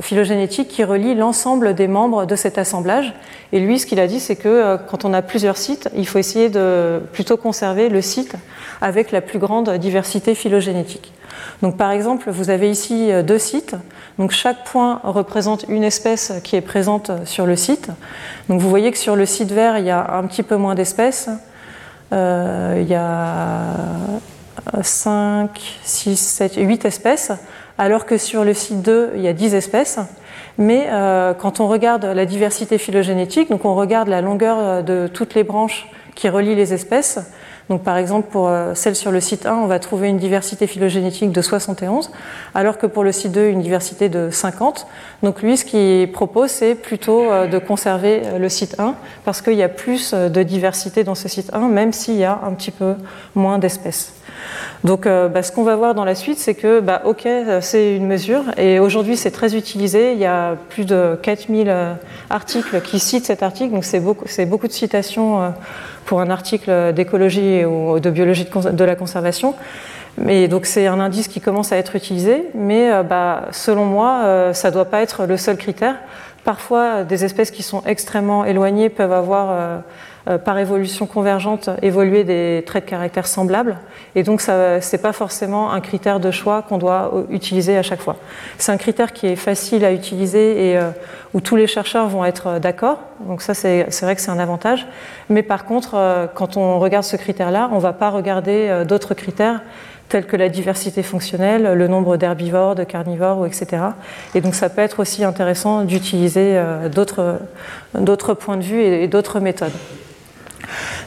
phylogénétique 0.00 0.68
qui 0.68 0.84
relie 0.84 1.14
l'ensemble 1.14 1.74
des 1.74 1.88
membres 1.88 2.24
de 2.24 2.36
cet 2.36 2.58
assemblage. 2.58 3.14
Et 3.52 3.60
lui, 3.60 3.78
ce 3.78 3.86
qu'il 3.86 4.00
a 4.00 4.06
dit, 4.06 4.20
c'est 4.20 4.36
que 4.36 4.48
euh, 4.48 4.76
quand 4.78 5.04
on 5.04 5.12
a 5.12 5.22
plusieurs 5.22 5.56
sites, 5.56 5.88
il 5.96 6.06
faut 6.06 6.18
essayer 6.18 6.48
de 6.48 7.00
plutôt 7.12 7.36
conserver 7.36 7.88
le 7.88 8.02
site 8.02 8.34
avec 8.80 9.10
la 9.10 9.20
plus 9.20 9.38
grande 9.38 9.70
diversité 9.78 10.34
phylogénétique. 10.34 11.12
Donc, 11.62 11.76
par 11.76 11.90
exemple, 11.90 12.30
vous 12.30 12.50
avez 12.50 12.70
ici 12.70 13.10
euh, 13.10 13.22
deux 13.22 13.38
sites. 13.38 13.74
Donc, 14.18 14.30
chaque 14.30 14.64
point 14.64 15.00
représente 15.02 15.64
une 15.68 15.84
espèce 15.84 16.32
qui 16.44 16.56
est 16.56 16.60
présente 16.60 17.10
sur 17.24 17.46
le 17.46 17.56
site. 17.56 17.88
Donc, 18.48 18.60
vous 18.60 18.68
voyez 18.68 18.92
que 18.92 18.98
sur 18.98 19.16
le 19.16 19.26
site 19.26 19.52
vert, 19.52 19.78
il 19.78 19.84
y 19.84 19.90
a 19.90 20.14
un 20.14 20.26
petit 20.26 20.42
peu 20.42 20.56
moins 20.56 20.74
d'espèces. 20.74 21.28
Euh, 22.12 22.78
il 22.80 22.88
y 22.88 22.94
a 22.94 23.74
5, 24.82 25.50
6, 25.82 26.16
7, 26.16 26.54
8 26.56 26.84
espèces 26.84 27.32
alors 27.78 28.06
que 28.06 28.18
sur 28.18 28.44
le 28.44 28.52
site 28.54 28.82
2, 28.82 29.12
il 29.14 29.22
y 29.22 29.28
a 29.28 29.32
10 29.32 29.54
espèces. 29.54 29.98
Mais 30.58 30.88
euh, 30.90 31.34
quand 31.34 31.60
on 31.60 31.68
regarde 31.68 32.04
la 32.04 32.26
diversité 32.26 32.78
phylogénétique, 32.78 33.48
donc 33.48 33.64
on 33.64 33.76
regarde 33.76 34.08
la 34.08 34.20
longueur 34.20 34.58
euh, 34.58 34.82
de 34.82 35.06
toutes 35.06 35.34
les 35.36 35.44
branches 35.44 35.88
qui 36.16 36.28
relient 36.28 36.56
les 36.56 36.74
espèces, 36.74 37.20
Donc 37.68 37.84
par 37.84 37.96
exemple, 37.96 38.28
pour 38.28 38.48
euh, 38.48 38.74
celle 38.74 38.96
sur 38.96 39.12
le 39.12 39.20
site 39.20 39.46
1, 39.46 39.54
on 39.54 39.66
va 39.66 39.78
trouver 39.78 40.08
une 40.08 40.16
diversité 40.16 40.66
phylogénétique 40.66 41.30
de 41.30 41.42
71, 41.42 42.10
alors 42.56 42.76
que 42.76 42.86
pour 42.86 43.04
le 43.04 43.12
site 43.12 43.30
2, 43.30 43.50
une 43.50 43.62
diversité 43.62 44.08
de 44.08 44.30
50. 44.30 44.88
Donc 45.22 45.42
lui, 45.42 45.56
ce 45.56 45.64
qu'il 45.64 46.10
propose, 46.10 46.50
c'est 46.50 46.74
plutôt 46.74 47.26
de 47.46 47.58
conserver 47.58 48.22
le 48.36 48.48
site 48.48 48.80
1, 48.80 48.96
parce 49.24 49.42
qu'il 49.42 49.54
y 49.54 49.62
a 49.62 49.68
plus 49.68 50.12
de 50.12 50.42
diversité 50.42 51.04
dans 51.04 51.14
ce 51.14 51.28
site 51.28 51.50
1, 51.52 51.68
même 51.68 51.92
s'il 51.92 52.16
y 52.16 52.24
a 52.24 52.40
un 52.42 52.54
petit 52.54 52.72
peu 52.72 52.94
moins 53.36 53.58
d'espèces. 53.58 54.17
Donc 54.84 55.04
bah, 55.04 55.42
ce 55.42 55.52
qu'on 55.52 55.64
va 55.64 55.76
voir 55.76 55.94
dans 55.94 56.04
la 56.04 56.14
suite, 56.14 56.38
c'est 56.38 56.54
que, 56.54 56.80
bah, 56.80 57.02
ok, 57.04 57.26
c'est 57.60 57.96
une 57.96 58.06
mesure, 58.06 58.42
et 58.56 58.78
aujourd'hui 58.78 59.16
c'est 59.16 59.30
très 59.30 59.56
utilisé, 59.56 60.12
il 60.12 60.18
y 60.18 60.26
a 60.26 60.56
plus 60.68 60.84
de 60.84 61.18
4000 61.20 61.72
articles 62.30 62.80
qui 62.82 63.00
citent 63.00 63.26
cet 63.26 63.42
article, 63.42 63.72
donc 63.74 63.84
c'est 63.84 64.00
beaucoup, 64.00 64.68
de 64.68 64.72
citations 64.72 65.52
pour 66.04 66.20
un 66.20 66.30
article 66.30 66.92
d'écologie 66.92 67.64
ou 67.64 67.98
de 67.98 68.10
biologie 68.10 68.46
de 68.72 68.84
la 68.84 68.94
conservation. 68.94 69.54
Mais 70.20 70.48
donc 70.48 70.66
c'est 70.66 70.86
un 70.86 70.98
indice 70.98 71.28
qui 71.28 71.40
commence 71.40 71.72
à 71.72 71.76
être 71.76 71.94
utilisé, 71.94 72.48
mais 72.54 72.92
euh, 72.92 73.02
bah, 73.02 73.46
selon 73.52 73.84
moi, 73.84 74.22
euh, 74.24 74.52
ça 74.52 74.68
ne 74.68 74.74
doit 74.74 74.84
pas 74.86 75.00
être 75.00 75.26
le 75.26 75.36
seul 75.36 75.56
critère. 75.56 75.96
Parfois, 76.44 77.04
des 77.04 77.24
espèces 77.24 77.50
qui 77.50 77.62
sont 77.62 77.82
extrêmement 77.86 78.44
éloignées 78.44 78.88
peuvent 78.88 79.12
avoir, 79.12 79.48
euh, 79.50 79.78
par 80.36 80.58
évolution 80.58 81.06
convergente, 81.06 81.70
évolué 81.80 82.24
des 82.24 82.62
traits 82.66 82.84
de 82.84 82.90
caractère 82.90 83.26
semblables, 83.26 83.78
et 84.14 84.22
donc 84.22 84.40
ce 84.40 84.78
n'est 84.92 85.02
pas 85.02 85.12
forcément 85.12 85.72
un 85.72 85.80
critère 85.80 86.20
de 86.20 86.30
choix 86.30 86.62
qu'on 86.62 86.78
doit 86.78 87.24
utiliser 87.30 87.78
à 87.78 87.82
chaque 87.82 88.00
fois. 88.00 88.16
C'est 88.58 88.72
un 88.72 88.76
critère 88.76 89.12
qui 89.12 89.26
est 89.26 89.36
facile 89.36 89.84
à 89.84 89.92
utiliser 89.92 90.72
et 90.72 90.78
où 91.32 91.40
tous 91.40 91.56
les 91.56 91.66
chercheurs 91.66 92.08
vont 92.08 92.24
être 92.24 92.58
d'accord, 92.58 92.98
donc 93.20 93.40
ça 93.42 93.54
c'est 93.54 93.86
vrai 94.02 94.14
que 94.14 94.20
c'est 94.20 94.30
un 94.30 94.38
avantage, 94.38 94.86
mais 95.30 95.42
par 95.42 95.64
contre, 95.64 96.28
quand 96.34 96.56
on 96.56 96.78
regarde 96.78 97.04
ce 97.04 97.16
critère-là, 97.16 97.68
on 97.72 97.76
ne 97.76 97.80
va 97.80 97.92
pas 97.92 98.10
regarder 98.10 98.84
d'autres 98.86 99.14
critères 99.14 99.60
tels 100.08 100.26
que 100.26 100.36
la 100.36 100.48
diversité 100.48 101.02
fonctionnelle, 101.02 101.74
le 101.74 101.88
nombre 101.88 102.16
d'herbivores, 102.16 102.74
de 102.74 102.84
carnivores, 102.84 103.46
etc. 103.46 103.82
Et 104.34 104.40
donc 104.40 104.54
ça 104.54 104.68
peut 104.68 104.82
être 104.82 105.00
aussi 105.00 105.24
intéressant 105.24 105.84
d'utiliser 105.84 106.56
euh, 106.56 106.88
d'autres 106.88 108.34
points 108.34 108.56
de 108.56 108.62
vue 108.62 108.80
et 108.80 109.06
d'autres 109.08 109.40
méthodes. 109.40 109.72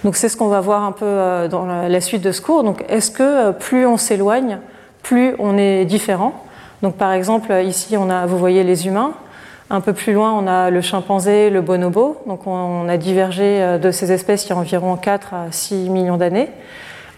Donc 0.03 0.15
c'est 0.15 0.29
ce 0.29 0.37
qu'on 0.37 0.47
va 0.47 0.61
voir 0.61 0.83
un 0.83 0.91
peu 0.91 1.05
euh, 1.05 1.47
dans 1.47 1.65
la 1.65 2.01
suite 2.01 2.21
de 2.21 2.31
ce 2.31 2.41
cours. 2.41 2.63
Donc 2.63 2.83
est-ce 2.89 3.11
que 3.11 3.23
euh, 3.23 3.51
plus 3.51 3.85
on 3.85 3.97
s'éloigne, 3.97 4.59
plus 5.03 5.35
on 5.39 5.57
est 5.57 5.85
différent? 5.85 6.33
Donc 6.81 6.95
par 6.95 7.13
exemple 7.13 7.51
euh, 7.51 7.61
ici 7.61 7.95
on 7.97 8.09
a, 8.09 8.25
vous 8.25 8.37
voyez 8.37 8.63
les 8.63 8.87
humains. 8.87 9.13
Un 9.69 9.79
peu 9.79 9.93
plus 9.93 10.11
loin, 10.11 10.33
on 10.33 10.47
a 10.47 10.69
le 10.69 10.81
chimpanzé, 10.81 11.49
le 11.49 11.61
bonobo. 11.61 12.21
Donc 12.27 12.45
on 12.45 12.89
a 12.89 12.97
divergé 12.97 13.79
de 13.81 13.91
ces 13.91 14.11
espèces 14.11 14.45
il 14.45 14.49
y 14.49 14.51
a 14.51 14.57
environ 14.57 14.97
4 14.97 15.33
à 15.33 15.45
6 15.49 15.89
millions 15.89 16.17
d'années. 16.17 16.49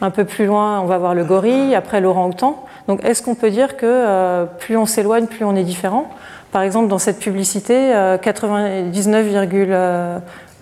Un 0.02 0.12
peu 0.12 0.24
plus 0.24 0.46
loin, 0.46 0.80
on 0.80 0.86
va 0.86 1.00
voir 1.00 1.16
le 1.16 1.24
gorille, 1.24 1.74
après 1.74 2.00
l'orang-outan. 2.00 2.64
Donc 2.88 3.04
est-ce 3.04 3.24
qu'on 3.24 3.34
peut 3.34 3.50
dire 3.50 3.76
que 3.76 4.46
plus 4.60 4.78
on 4.78 4.86
s'éloigne, 4.86 5.26
plus 5.26 5.46
on 5.46 5.56
est 5.56 5.64
différent? 5.64 6.12
Par 6.52 6.62
exemple, 6.62 6.90
dans 6.90 7.00
cette 7.00 7.18
publicité, 7.18 7.92
99, 8.22 9.26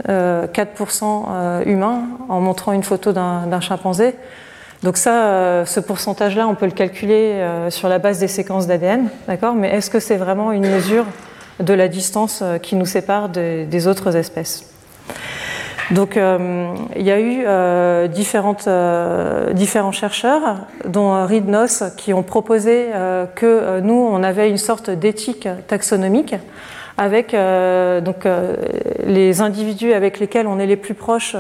euh, 0.10 0.48
4% 0.48 1.26
euh, 1.30 1.64
humains 1.66 2.02
en 2.28 2.40
montrant 2.40 2.72
une 2.72 2.82
photo 2.82 3.12
d'un 3.12 3.60
chimpanzé. 3.60 4.16
Donc 4.82 4.98
ça, 4.98 5.26
euh, 5.26 5.66
ce 5.66 5.80
pourcentage-là, 5.80 6.48
on 6.48 6.56
peut 6.56 6.66
le 6.66 6.72
calculer 6.72 7.36
sur 7.70 7.88
la 7.88 8.00
base 8.00 8.20
des 8.20 8.28
séquences 8.28 8.66
d'ADN, 8.66 9.10
d'accord? 9.28 9.54
Mais 9.54 9.70
est-ce 9.70 9.92
que 9.92 10.00
c'est 10.00 10.18
vraiment 10.18 10.52
une 10.52 10.68
mesure 10.68 11.06
de 11.60 11.74
la 11.74 11.88
distance 11.88 12.44
qui 12.64 12.76
nous 12.76 12.88
sépare 12.88 13.30
des, 13.30 13.88
autres 13.88 14.16
espèces? 14.16 14.66
Donc 15.92 16.16
il 16.16 17.02
y 17.02 17.12
a 17.12 17.20
eu 17.20 18.08
différentes, 18.08 18.68
différents 19.54 19.92
chercheurs, 19.92 20.62
dont 20.86 21.26
Ridnos, 21.28 21.84
qui 21.96 22.14
ont 22.14 22.24
proposé 22.24 22.88
que 23.36 23.82
nous, 23.82 24.10
on 24.12 24.24
avait 24.24 24.50
une 24.50 24.58
sorte 24.58 24.90
d'éthique 24.90 25.48
taxonomique 25.68 26.36
avec 27.02 27.32
donc, 27.32 28.28
les 29.06 29.42
individus 29.42 29.94
avec 29.94 30.20
lesquels 30.20 30.48
on 30.48 30.60
est 30.60 30.68
les 30.68 30.76
plus 30.76 30.94
proches, 30.94 31.36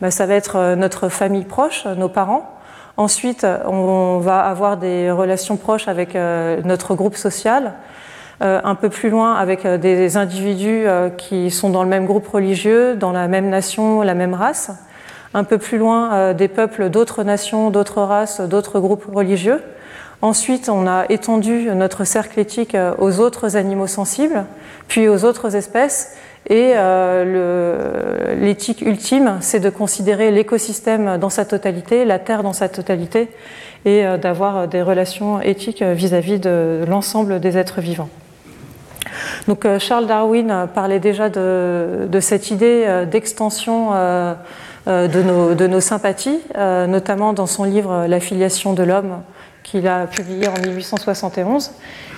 bah, 0.00 0.10
ça 0.10 0.26
va 0.26 0.34
être 0.34 0.74
notre 0.74 1.08
famille 1.08 1.44
proche, 1.44 1.86
nos 1.86 2.08
parents. 2.08 2.58
Ensuite, 2.96 3.46
on 3.66 4.18
va 4.18 4.40
avoir 4.40 4.76
des 4.76 5.10
relations 5.10 5.56
proches 5.56 5.88
avec 5.88 6.14
notre 6.14 6.94
groupe 6.94 7.16
social. 7.16 7.74
Euh, 8.42 8.60
un 8.64 8.74
peu 8.74 8.88
plus 8.88 9.10
loin 9.10 9.34
avec 9.34 9.64
euh, 9.64 9.78
des 9.78 10.16
individus 10.16 10.86
euh, 10.86 11.08
qui 11.08 11.52
sont 11.52 11.70
dans 11.70 11.84
le 11.84 11.88
même 11.88 12.04
groupe 12.04 12.26
religieux, 12.26 12.96
dans 12.96 13.12
la 13.12 13.28
même 13.28 13.48
nation, 13.48 14.02
la 14.02 14.14
même 14.14 14.34
race. 14.34 14.72
Un 15.34 15.44
peu 15.44 15.58
plus 15.58 15.78
loin 15.78 16.32
des 16.32 16.46
peuples 16.46 16.90
d'autres 16.90 17.24
nations, 17.24 17.70
d'autres 17.70 18.02
races, 18.02 18.40
d'autres 18.40 18.78
groupes 18.78 19.06
religieux. 19.12 19.60
Ensuite, 20.22 20.68
on 20.68 20.86
a 20.86 21.04
étendu 21.10 21.68
notre 21.74 22.04
cercle 22.04 22.40
éthique 22.40 22.76
aux 22.98 23.20
autres 23.20 23.56
animaux 23.56 23.86
sensibles, 23.86 24.46
puis 24.88 25.08
aux 25.08 25.24
autres 25.24 25.54
espèces. 25.54 26.16
Et 26.48 26.74
l'éthique 28.36 28.82
ultime, 28.82 29.38
c'est 29.40 29.60
de 29.60 29.70
considérer 29.70 30.30
l'écosystème 30.30 31.18
dans 31.18 31.30
sa 31.30 31.44
totalité, 31.44 32.04
la 32.04 32.18
Terre 32.18 32.42
dans 32.42 32.52
sa 32.52 32.68
totalité, 32.68 33.28
et 33.84 34.04
d'avoir 34.18 34.66
des 34.68 34.82
relations 34.82 35.40
éthiques 35.42 35.82
vis-à-vis 35.82 36.38
de 36.38 36.84
l'ensemble 36.88 37.40
des 37.40 37.58
êtres 37.58 37.80
vivants. 37.80 38.08
Donc 39.48 39.64
euh, 39.64 39.78
Charles 39.78 40.06
Darwin 40.06 40.50
euh, 40.50 40.66
parlait 40.66 41.00
déjà 41.00 41.28
de, 41.28 42.18
cette 42.20 42.50
idée 42.50 42.84
euh, 42.86 43.04
d'extension 43.04 43.90
de 44.86 45.66
nos, 45.66 45.80
sympathies, 45.80 46.40
notamment 46.54 47.32
dans 47.32 47.46
son 47.46 47.64
livre 47.64 48.06
La 48.06 48.20
filiation 48.20 48.74
de 48.74 48.82
l'homme 48.82 49.22
qu'il 49.74 49.88
a 49.88 50.06
publié 50.06 50.46
en 50.46 50.54
1871. 50.64 51.72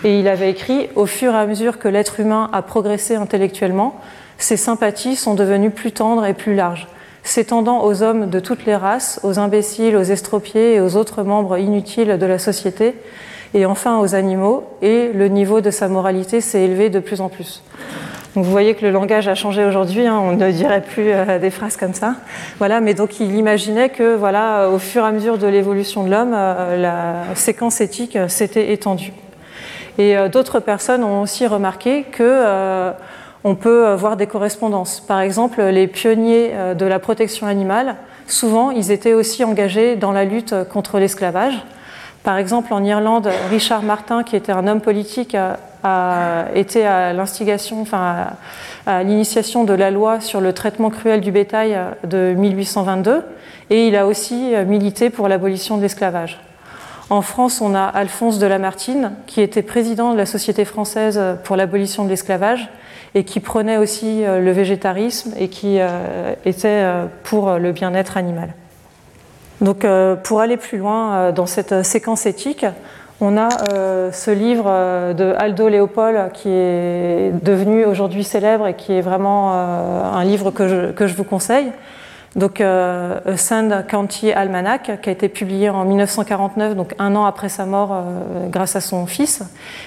Et 0.04 0.20
il 0.20 0.28
avait 0.28 0.50
écrit 0.50 0.88
Au 0.94 1.06
fur 1.06 1.32
et 1.32 1.38
à 1.38 1.46
mesure 1.46 1.78
que 1.78 1.88
l'être 1.88 2.20
humain 2.20 2.50
a 2.52 2.60
progressé 2.60 3.14
intellectuellement, 3.14 3.98
ses 4.36 4.58
sympathies 4.58 5.16
sont 5.16 5.34
devenues 5.34 5.70
plus 5.70 5.92
tendres 5.92 6.26
et 6.26 6.34
plus 6.34 6.54
larges, 6.54 6.86
s'étendant 7.22 7.82
aux 7.82 8.02
hommes 8.02 8.28
de 8.28 8.40
toutes 8.40 8.66
les 8.66 8.76
races, 8.76 9.20
aux 9.22 9.38
imbéciles, 9.38 9.96
aux 9.96 10.02
estropiés 10.02 10.74
et 10.74 10.80
aux 10.82 10.96
autres 10.96 11.22
membres 11.22 11.56
inutiles 11.56 12.18
de 12.18 12.26
la 12.26 12.38
société, 12.38 12.94
et 13.54 13.64
enfin 13.64 14.00
aux 14.00 14.14
animaux, 14.14 14.64
et 14.82 15.10
le 15.14 15.28
niveau 15.28 15.62
de 15.62 15.70
sa 15.70 15.88
moralité 15.88 16.42
s'est 16.42 16.60
élevé 16.60 16.90
de 16.90 17.00
plus 17.00 17.22
en 17.22 17.30
plus. 17.30 17.62
Vous 18.36 18.42
voyez 18.44 18.74
que 18.74 18.84
le 18.84 18.90
langage 18.92 19.28
a 19.28 19.34
changé 19.34 19.64
aujourd'hui, 19.64 20.06
hein, 20.06 20.20
on 20.22 20.32
ne 20.32 20.50
dirait 20.50 20.82
plus 20.82 21.10
euh, 21.10 21.38
des 21.38 21.48
phrases 21.48 21.78
comme 21.78 21.94
ça. 21.94 22.16
Voilà, 22.58 22.82
mais 22.82 22.92
donc 22.92 23.18
il 23.18 23.34
imaginait 23.34 23.88
que 23.88 24.14
voilà, 24.14 24.68
au 24.68 24.78
fur 24.78 25.04
et 25.04 25.08
à 25.08 25.10
mesure 25.10 25.38
de 25.38 25.46
l'évolution 25.46 26.04
de 26.04 26.10
l'homme, 26.10 26.34
euh, 26.36 26.76
la 26.76 27.34
séquence 27.34 27.80
éthique 27.80 28.18
s'était 28.28 28.74
étendue. 28.74 29.14
Et 29.96 30.18
euh, 30.18 30.28
d'autres 30.28 30.60
personnes 30.60 31.02
ont 31.02 31.22
aussi 31.22 31.46
remarqué 31.46 32.02
que 32.02 32.92
on 33.42 33.54
peut 33.54 33.94
voir 33.94 34.18
des 34.18 34.26
correspondances. 34.26 35.00
Par 35.00 35.20
exemple, 35.20 35.62
les 35.62 35.86
pionniers 35.86 36.50
de 36.76 36.84
la 36.84 36.98
protection 36.98 37.46
animale, 37.46 37.96
souvent, 38.26 38.70
ils 38.70 38.90
étaient 38.90 39.14
aussi 39.14 39.44
engagés 39.44 39.96
dans 39.96 40.12
la 40.12 40.24
lutte 40.24 40.54
contre 40.70 40.98
l'esclavage. 40.98 41.54
Par 42.26 42.38
exemple, 42.38 42.74
en 42.74 42.82
Irlande, 42.82 43.30
Richard 43.50 43.84
Martin, 43.84 44.24
qui 44.24 44.34
était 44.34 44.50
un 44.50 44.66
homme 44.66 44.80
politique, 44.80 45.36
a, 45.84 46.46
été 46.56 46.84
à 46.84 47.12
l'instigation, 47.12 47.84
à, 47.92 49.02
l'initiation 49.04 49.62
de 49.62 49.72
la 49.72 49.92
loi 49.92 50.20
sur 50.20 50.40
le 50.40 50.52
traitement 50.52 50.90
cruel 50.90 51.20
du 51.20 51.30
bétail 51.30 51.78
de 52.02 52.34
1822, 52.36 53.22
et 53.70 53.86
il 53.86 53.94
a 53.94 54.08
aussi 54.08 54.54
milité 54.66 55.08
pour 55.08 55.28
l'abolition 55.28 55.76
de 55.76 55.82
l'esclavage. 55.82 56.40
En 57.10 57.22
France, 57.22 57.60
on 57.60 57.76
a 57.76 57.84
Alphonse 57.84 58.40
de 58.40 58.46
Lamartine, 58.48 59.12
qui 59.28 59.40
était 59.40 59.62
président 59.62 60.12
de 60.12 60.18
la 60.18 60.26
Société 60.26 60.64
française 60.64 61.22
pour 61.44 61.54
l'abolition 61.54 62.04
de 62.04 62.08
l'esclavage 62.08 62.68
et 63.14 63.22
qui 63.22 63.38
prenait 63.38 63.78
aussi 63.78 64.24
euh, 64.24 64.40
le 64.40 64.50
végétarisme 64.50 65.32
et 65.38 65.48
qui 65.48 65.78
euh, 65.80 66.34
était 66.44 66.68
euh, 66.68 67.06
pour 67.22 67.52
le 67.52 67.70
bien-être 67.70 68.16
animal. 68.16 68.52
Donc, 69.60 69.84
euh, 69.84 70.16
pour 70.16 70.40
aller 70.40 70.56
plus 70.56 70.78
loin 70.78 71.14
euh, 71.14 71.32
dans 71.32 71.46
cette 71.46 71.72
euh, 71.72 71.82
séquence 71.82 72.26
éthique, 72.26 72.66
on 73.18 73.38
a 73.38 73.48
ce 74.12 74.30
livre 74.30 74.64
de 75.14 75.34
Aldo 75.38 75.70
Leopold 75.70 76.32
qui 76.34 76.50
est 76.50 77.32
devenu 77.42 77.86
aujourd'hui 77.86 78.24
célèbre 78.24 78.66
et 78.66 78.74
qui 78.74 78.92
est 78.92 79.00
vraiment 79.00 79.54
un 79.54 80.22
livre 80.22 80.50
que 80.50 80.68
je, 80.68 80.92
que 80.92 81.06
je, 81.06 81.14
vous 81.14 81.24
conseille. 81.24 81.72
Donc, 82.34 82.62
Sand 83.36 83.86
County 83.88 84.32
Almanac, 84.32 85.00
qui 85.00 85.08
a 85.08 85.12
été 85.12 85.30
publié 85.30 85.70
en 85.70 85.86
1949, 85.86 86.76
donc 86.76 86.94
un 86.98 87.16
an 87.16 87.24
après 87.24 87.48
sa 87.48 87.64
mort, 87.64 88.04
grâce 88.50 88.76
à 88.76 88.82
son 88.82 89.06
fils. 89.06 89.42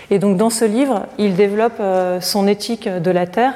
Et 0.09 0.17
donc, 0.17 0.35
dans 0.35 0.49
ce 0.49 0.65
livre, 0.65 1.05
il 1.19 1.35
développe 1.35 1.79
son 2.21 2.47
éthique 2.47 2.89
de 2.89 3.11
la 3.11 3.27
Terre 3.27 3.53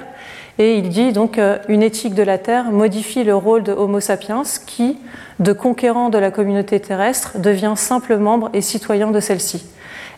et 0.60 0.78
il 0.78 0.90
dit 0.90 1.14
donc 1.14 1.38
euh, 1.38 1.58
une 1.68 1.82
éthique 1.82 2.14
de 2.14 2.24
la 2.24 2.38
Terre 2.38 2.66
modifie 2.72 3.24
le 3.24 3.36
rôle 3.36 3.64
de 3.64 3.72
Homo 3.72 4.00
sapiens 4.00 4.44
qui, 4.68 5.00
de 5.40 5.52
conquérant 5.52 6.10
de 6.10 6.18
la 6.18 6.30
communauté 6.30 6.80
terrestre, 6.80 7.40
devient 7.40 7.74
simple 7.76 8.18
membre 8.18 8.50
et 8.54 8.62
citoyen 8.62 9.10
de 9.10 9.20
celle-ci. 9.20 9.66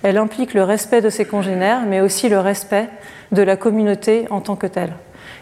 Elle 0.04 0.18
implique 0.18 0.54
le 0.54 0.64
respect 0.64 1.02
de 1.02 1.10
ses 1.10 1.26
congénères, 1.26 1.84
mais 1.88 2.02
aussi 2.02 2.28
le 2.28 2.40
respect 2.40 2.90
de 3.32 3.42
la 3.42 3.56
communauté 3.56 4.28
en 4.30 4.42
tant 4.42 4.56
que 4.56 4.68
telle. 4.68 4.94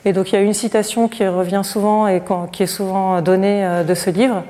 Et 0.06 0.14
donc 0.14 0.32
il 0.32 0.36
y 0.36 0.38
a 0.38 0.42
une 0.42 0.54
citation 0.54 1.08
qui 1.08 1.26
revient 1.28 1.62
souvent 1.64 2.08
et 2.08 2.22
qui 2.52 2.64
est 2.64 2.68
souvent 2.68 3.22
donnée 3.22 3.66
euh, 3.66 3.84
de 3.84 3.96
ce 3.96 4.10
livre. 4.10 4.44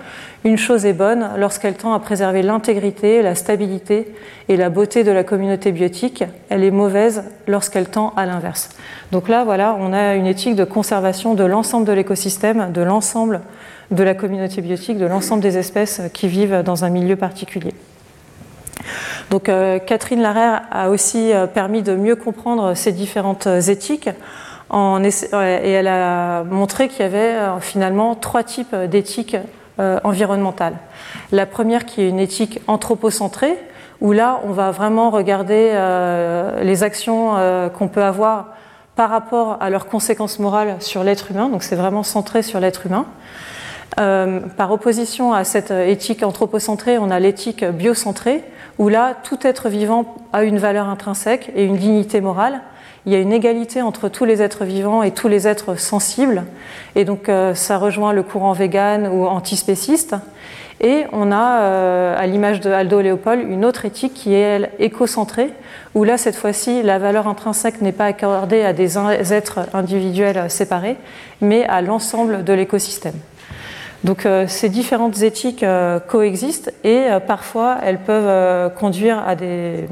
Une 0.46 0.58
chose 0.58 0.86
est 0.86 0.94
bonne 0.94 1.30
lorsqu'elle 1.38 1.76
tend 1.76 1.94
à 1.94 2.00
préserver 2.00 2.42
l'intégrité, 2.42 3.22
la 3.22 3.34
stabilité 3.34 4.14
et 4.50 4.58
la 4.58 4.70
beauté 4.70 5.06
de 5.06 5.12
la 5.12 5.24
communauté 5.24 5.72
biotique. 5.72 6.26
Elle 6.50 6.66
est 6.66 6.72
mauvaise 6.72 7.24
lorsqu'elle 7.48 7.88
tend 7.88 8.14
à 8.18 8.26
l'inverse. 8.26 8.70
Donc 9.14 9.30
là, 9.30 9.46
voilà, 9.46 9.78
on 9.80 9.94
a 9.94 10.16
une 10.16 10.28
éthique 10.28 10.56
de 10.56 10.66
conservation 10.66 11.34
de 11.34 11.46
l'ensemble 11.46 11.86
de 11.86 11.94
l'écosystème, 11.94 12.74
de 12.74 12.82
l'ensemble 12.82 13.40
de 13.92 14.04
la 14.04 14.16
communauté 14.16 14.62
biotique, 14.62 14.98
de 14.98 15.06
l'ensemble 15.06 15.42
des 15.42 15.58
espèces 15.58 16.02
qui 16.14 16.28
vivent 16.28 16.62
dans 16.66 16.84
un 16.84 16.90
milieu 16.90 17.16
particulier. 17.16 17.74
Donc 19.30 19.48
euh, 19.48 19.80
Catherine 19.80 20.22
Larère 20.22 20.64
a 20.72 20.90
aussi 20.90 21.32
euh, 21.32 21.48
permis 21.48 21.84
de 21.84 21.96
mieux 21.96 22.18
comprendre 22.18 22.74
ces 22.74 22.92
différentes 22.92 23.48
éthiques 23.48 24.10
et 24.74 25.72
elle 25.72 25.88
a 25.88 26.44
montré 26.44 26.88
qu'il 26.88 27.02
y 27.02 27.06
avait 27.06 27.34
euh, 27.34 27.60
finalement 27.60 28.16
trois 28.16 28.44
types 28.44 28.76
d'éthiques 28.76 29.38
environnementales. 29.80 30.76
La 31.32 31.46
première 31.46 31.86
qui 31.86 32.02
est 32.02 32.10
une 32.10 32.20
éthique 32.20 32.62
anthropocentrée, 32.68 33.58
où 34.02 34.12
là 34.12 34.40
on 34.44 34.52
va 34.52 34.72
vraiment 34.72 35.10
regarder 35.10 35.72
les 36.62 36.84
actions 36.84 37.36
qu'on 37.78 37.88
peut 37.88 38.04
avoir 38.04 38.48
par 38.96 39.10
rapport 39.10 39.58
à 39.60 39.70
leurs 39.70 39.88
conséquences 39.88 40.38
morales 40.40 40.76
sur 40.80 41.04
l'être 41.04 41.32
humain, 41.32 41.50
donc 41.50 41.64
c'est 41.64 41.76
vraiment 41.76 42.04
centré 42.04 42.44
sur 42.44 42.60
l'être 42.60 42.86
humain. 42.86 43.06
Par 43.96 44.72
opposition 44.72 45.34
à 45.34 45.44
cette 45.44 45.72
éthique 45.72 46.24
anthropocentrée, 46.24 46.98
on 46.98 47.12
a 47.12 47.20
l'éthique 47.20 47.64
biocentrée, 47.64 48.44
où 48.78 48.90
là, 48.90 49.16
tout 49.24 49.40
être 49.44 49.70
vivant 49.70 50.16
a 50.34 50.44
une 50.44 50.58
valeur 50.58 50.88
intrinsèque 50.88 51.52
et 51.56 51.66
une 51.66 51.78
dignité 51.78 52.22
morale. 52.22 52.62
Il 53.06 53.12
y 53.12 53.16
a 53.16 53.20
une 53.20 53.34
égalité 53.34 53.82
entre 53.82 54.08
tous 54.08 54.24
les 54.24 54.42
êtres 54.42 54.64
vivants 54.64 55.04
et 55.04 55.12
tous 55.12 55.28
les 55.28 55.48
êtres 55.48 55.76
sensibles. 55.76 56.46
Et 56.96 57.04
donc, 57.04 57.28
euh, 57.28 57.54
ça 57.54 57.78
rejoint 57.78 58.14
le 58.14 58.24
courant 58.24 58.54
vegan 58.54 59.08
ou 59.08 59.26
antispéciste. 59.26 60.16
Et 60.80 61.04
on 61.12 61.32
a, 61.32 61.62
euh, 61.62 62.16
à 62.18 62.26
l'image 62.28 62.62
de 62.62 62.72
Aldo 62.72 63.02
Léopold, 63.02 63.46
une 63.48 63.66
autre 63.66 63.86
éthique 63.86 64.14
qui 64.14 64.34
est, 64.34 64.40
elle, 64.40 64.70
écocentrée, 64.80 65.50
où 65.96 66.04
là, 66.04 66.18
cette 66.18 66.36
fois-ci, 66.36 66.82
la 66.82 66.98
valeur 66.98 67.28
intrinsèque 67.28 67.82
n'est 67.82 67.92
pas 67.92 68.06
accordée 68.06 68.64
à 68.64 68.74
des 68.74 68.98
êtres 69.34 69.60
individuels 69.74 70.50
séparés, 70.50 70.98
mais 71.42 71.66
à 71.66 71.82
l'ensemble 71.82 72.44
de 72.44 72.54
l'écosystème. 72.54 73.14
Donc 74.04 74.26
euh, 74.26 74.46
ces 74.48 74.68
différentes 74.68 75.22
éthiques 75.22 75.64
euh, 75.64 76.00
coexistent 76.00 76.72
et 76.84 77.04
euh, 77.04 77.20
parfois 77.20 77.78
elles 77.84 78.00
peuvent 78.00 78.74
conduire 78.76 79.24
à 79.26 79.36
des, 79.36 79.86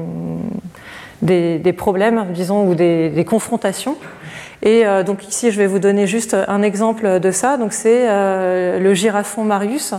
des, 1.22 1.72
problèmes, 1.72 2.26
disons, 2.34 2.68
ou 2.68 2.74
des, 2.74 3.24
confrontations. 3.26 3.96
Et 4.64 4.84
donc 5.04 5.26
ici, 5.26 5.50
je 5.50 5.58
vais 5.58 5.66
vous 5.66 5.80
donner 5.80 6.06
juste 6.06 6.36
un 6.46 6.62
exemple 6.62 7.18
de 7.18 7.30
ça. 7.32 7.56
Donc 7.56 7.72
c'est 7.72 8.06
le 8.06 8.94
girafon 8.94 9.42
Marius 9.42 9.94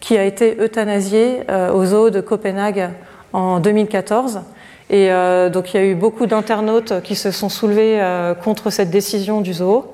qui 0.00 0.18
a 0.18 0.24
été 0.24 0.60
euthanasié 0.60 1.40
au 1.72 1.84
zoo 1.86 2.10
de 2.10 2.20
Copenhague 2.20 2.90
en 3.32 3.58
2014. 3.58 4.42
Et 4.90 5.08
donc 5.50 5.72
il 5.72 5.76
y 5.78 5.80
a 5.80 5.86
eu 5.86 5.94
beaucoup 5.94 6.26
d'internautes 6.26 7.00
qui 7.02 7.16
se 7.16 7.30
sont 7.30 7.48
soulevés 7.48 8.02
contre 8.44 8.68
cette 8.68 8.90
décision 8.90 9.40
du 9.40 9.54
zoo. 9.54 9.86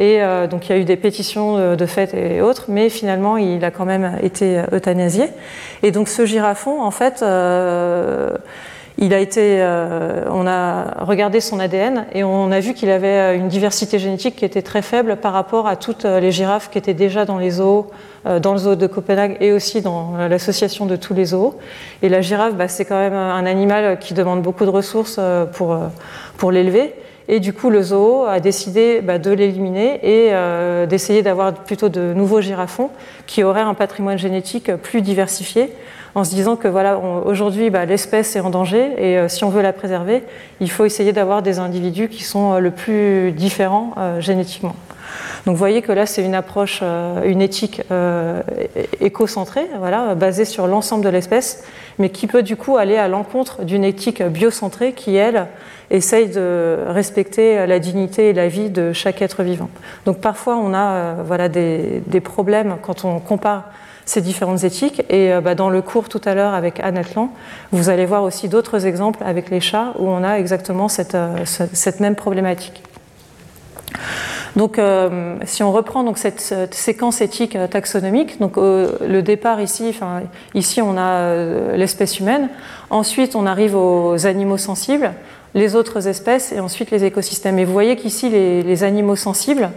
Euh, 0.00 0.46
donc 0.46 0.68
il 0.68 0.72
y 0.72 0.74
a 0.74 0.78
eu 0.78 0.84
des 0.84 0.96
pétitions 0.96 1.76
de 1.76 1.86
fait 1.86 2.14
et 2.14 2.40
autres, 2.40 2.66
mais 2.68 2.88
finalement 2.88 3.36
il 3.36 3.64
a 3.64 3.70
quand 3.70 3.84
même 3.84 4.18
été 4.22 4.62
euthanasié. 4.72 5.26
Et 5.82 5.90
donc 5.90 6.08
ce 6.08 6.24
girafon, 6.24 6.82
en 6.82 6.90
fait, 6.90 7.22
euh, 7.22 8.30
il 8.98 9.14
a 9.14 9.18
été, 9.18 9.58
euh, 9.60 10.24
on 10.30 10.46
a 10.46 11.04
regardé 11.04 11.40
son 11.40 11.58
ADN 11.60 12.06
et 12.14 12.24
on 12.24 12.50
a 12.52 12.60
vu 12.60 12.74
qu'il 12.74 12.90
avait 12.90 13.36
une 13.36 13.48
diversité 13.48 13.98
génétique 13.98 14.36
qui 14.36 14.44
était 14.44 14.62
très 14.62 14.82
faible 14.82 15.16
par 15.16 15.32
rapport 15.32 15.66
à 15.66 15.76
toutes 15.76 16.04
les 16.04 16.30
girafes 16.30 16.70
qui 16.70 16.78
étaient 16.78 16.94
déjà 16.94 17.24
dans 17.24 17.38
les 17.38 17.50
zoos, 17.50 17.86
dans 18.40 18.52
le 18.52 18.58
zoo 18.58 18.74
de 18.76 18.86
Copenhague 18.86 19.36
et 19.40 19.52
aussi 19.52 19.80
dans 19.80 20.16
l'association 20.28 20.86
de 20.86 20.96
tous 20.96 21.14
les 21.14 21.26
zoos. 21.26 21.54
Et 22.02 22.08
la 22.08 22.20
girafe, 22.20 22.54
bah, 22.54 22.68
c'est 22.68 22.84
quand 22.84 22.98
même 22.98 23.14
un 23.14 23.46
animal 23.46 23.98
qui 23.98 24.14
demande 24.14 24.42
beaucoup 24.42 24.64
de 24.64 24.70
ressources 24.70 25.18
pour, 25.52 25.76
pour 26.36 26.52
l'élever. 26.52 26.94
Et 27.28 27.40
du 27.40 27.52
coup, 27.52 27.70
le 27.70 27.82
zoo 27.82 28.24
a 28.24 28.40
décidé 28.40 29.00
bah, 29.00 29.18
de 29.18 29.30
l'éliminer 29.30 30.00
et 30.02 30.28
euh, 30.32 30.86
d'essayer 30.86 31.22
d'avoir 31.22 31.52
plutôt 31.54 31.88
de 31.88 32.12
nouveaux 32.14 32.40
girafons 32.40 32.90
qui 33.26 33.42
auraient 33.44 33.60
un 33.60 33.74
patrimoine 33.74 34.18
génétique 34.18 34.74
plus 34.76 35.02
diversifié, 35.02 35.70
en 36.14 36.24
se 36.24 36.30
disant 36.30 36.56
que 36.56 36.68
voilà, 36.68 36.98
aujourd'hui, 36.98 37.70
bah, 37.70 37.84
l'espèce 37.84 38.36
est 38.36 38.40
en 38.40 38.50
danger 38.50 38.92
et 38.98 39.18
euh, 39.18 39.28
si 39.28 39.44
on 39.44 39.48
veut 39.48 39.62
la 39.62 39.72
préserver, 39.72 40.22
il 40.60 40.70
faut 40.70 40.84
essayer 40.84 41.12
d'avoir 41.12 41.42
des 41.42 41.58
individus 41.58 42.08
qui 42.08 42.22
sont 42.22 42.54
euh, 42.54 42.58
le 42.58 42.70
plus 42.70 43.32
différents 43.32 43.94
génétiquement. 44.18 44.74
Donc 45.44 45.54
vous 45.54 45.58
voyez 45.58 45.82
que 45.82 45.92
là, 45.92 46.06
c'est 46.06 46.24
une 46.24 46.34
approche, 46.34 46.82
une 47.24 47.42
éthique 47.42 47.82
éco-centrée, 49.00 49.66
voilà, 49.78 50.14
basée 50.14 50.44
sur 50.44 50.66
l'ensemble 50.66 51.04
de 51.04 51.08
l'espèce, 51.10 51.64
mais 51.98 52.10
qui 52.10 52.26
peut 52.26 52.42
du 52.42 52.56
coup 52.56 52.76
aller 52.76 52.96
à 52.96 53.08
l'encontre 53.08 53.64
d'une 53.64 53.84
éthique 53.84 54.22
biocentrée 54.22 54.92
qui, 54.92 55.16
elle, 55.16 55.48
essaye 55.92 56.28
de 56.28 56.78
respecter 56.88 57.66
la 57.66 57.78
dignité 57.78 58.30
et 58.30 58.32
la 58.32 58.48
vie 58.48 58.70
de 58.70 58.92
chaque 58.92 59.22
être 59.22 59.42
vivant. 59.42 59.68
Donc 60.06 60.18
parfois 60.18 60.56
on 60.56 60.72
a 60.72 60.92
euh, 60.92 61.14
voilà, 61.24 61.48
des, 61.48 62.02
problèmes 62.24 62.76
quand 62.82 63.04
on 63.04 63.20
compare 63.20 63.64
ces 64.04 64.20
différentes 64.20 64.64
éthiques. 64.64 65.02
Et 65.08 65.32
euh, 65.32 65.40
bah, 65.40 65.54
dans 65.54 65.70
le 65.70 65.82
cours 65.82 66.08
tout 66.08 66.20
à 66.24 66.34
l'heure 66.34 66.54
avec 66.54 66.80
Anne 66.80 66.98
Atlan, 66.98 67.30
vous 67.70 67.88
allez 67.88 68.06
voir 68.06 68.22
aussi 68.22 68.48
d'autres 68.48 68.86
exemples 68.86 69.20
avec 69.24 69.50
les 69.50 69.60
chats 69.60 69.92
où 69.98 70.08
on 70.08 70.22
a 70.22 70.38
exactement 70.38 70.88
cette, 70.88 71.14
euh, 71.14 71.44
cette 71.44 72.00
même 72.00 72.16
problématique. 72.16 72.82
Donc, 74.54 74.78
si 75.46 75.62
on 75.62 75.72
reprend 75.72 76.04
donc 76.04 76.18
cette, 76.18 76.74
séquence 76.74 77.22
éthique 77.22 77.56
taxonomique, 77.70 78.38
donc 78.38 78.58
le 78.58 79.20
départ 79.20 79.62
ici, 79.62 79.98
ici 80.54 80.82
on 80.82 80.98
a 80.98 81.74
l'espèce 81.74 82.20
humaine, 82.20 82.50
ensuite 82.90 83.34
on 83.34 83.46
arrive 83.46 83.74
aux 83.74 84.26
animaux 84.26 84.58
sensibles, 84.58 85.12
les 85.54 85.76
autres 85.76 86.08
espèces 86.08 86.52
et 86.52 86.60
ensuite 86.60 86.90
les 86.90 87.04
écosystèmes. 87.04 87.58
Et 87.58 87.64
vous 87.64 87.72
voyez 87.72 87.96
qu'ici, 87.96 88.28
les, 88.30 88.84
animaux 88.84 89.16
sensibles, 89.16 89.70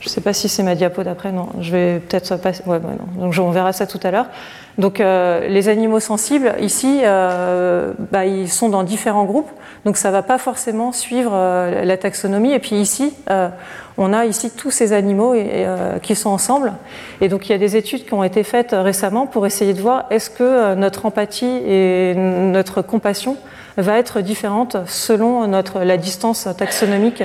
je 0.00 0.06
ne 0.06 0.10
sais 0.10 0.20
pas 0.20 0.32
si 0.32 0.48
c'est 0.48 0.62
ma 0.62 0.74
diapo 0.74 1.02
d'après, 1.02 1.32
non, 1.32 1.48
je 1.60 1.72
vais 1.72 1.98
peut-être 1.98 2.36
passer. 2.36 2.62
Ouais, 2.66 2.78
bah 2.78 2.90
non. 2.98 3.26
Donc 3.26 3.34
on 3.40 3.50
verra 3.50 3.72
ça 3.72 3.86
tout 3.86 3.98
à 4.02 4.10
l'heure. 4.10 4.26
Donc 4.78 5.00
euh, 5.00 5.48
les 5.48 5.68
animaux 5.68 5.98
sensibles, 5.98 6.54
ici, 6.60 7.00
euh, 7.02 7.92
bah, 8.12 8.24
ils 8.24 8.48
sont 8.48 8.68
dans 8.68 8.84
différents 8.84 9.24
groupes, 9.24 9.50
donc 9.84 9.96
ça 9.96 10.08
ne 10.08 10.12
va 10.12 10.22
pas 10.22 10.38
forcément 10.38 10.92
suivre 10.92 11.32
euh, 11.34 11.84
la 11.84 11.96
taxonomie. 11.96 12.52
Et 12.52 12.60
puis 12.60 12.76
ici, 12.76 13.12
on 13.96 14.12
a 14.12 14.24
ici 14.24 14.50
tous 14.50 14.70
ces 14.70 14.92
animaux 14.92 15.34
qui 16.02 16.14
sont 16.14 16.30
ensemble. 16.30 16.74
Et 17.20 17.28
donc 17.28 17.48
il 17.48 17.52
y 17.52 17.54
a 17.54 17.58
des 17.58 17.76
études 17.76 18.06
qui 18.06 18.14
ont 18.14 18.22
été 18.22 18.44
faites 18.44 18.70
récemment 18.72 19.26
pour 19.26 19.46
essayer 19.46 19.74
de 19.74 19.80
voir 19.80 20.04
est-ce 20.10 20.30
que 20.30 20.74
notre 20.74 21.06
empathie 21.06 21.60
et 21.66 22.14
notre 22.14 22.82
compassion 22.82 23.36
va 23.76 23.98
être 23.98 24.20
différente 24.20 24.76
selon 24.86 25.48
notre, 25.48 25.80
la 25.80 25.96
distance 25.96 26.48
taxonomique 26.56 27.24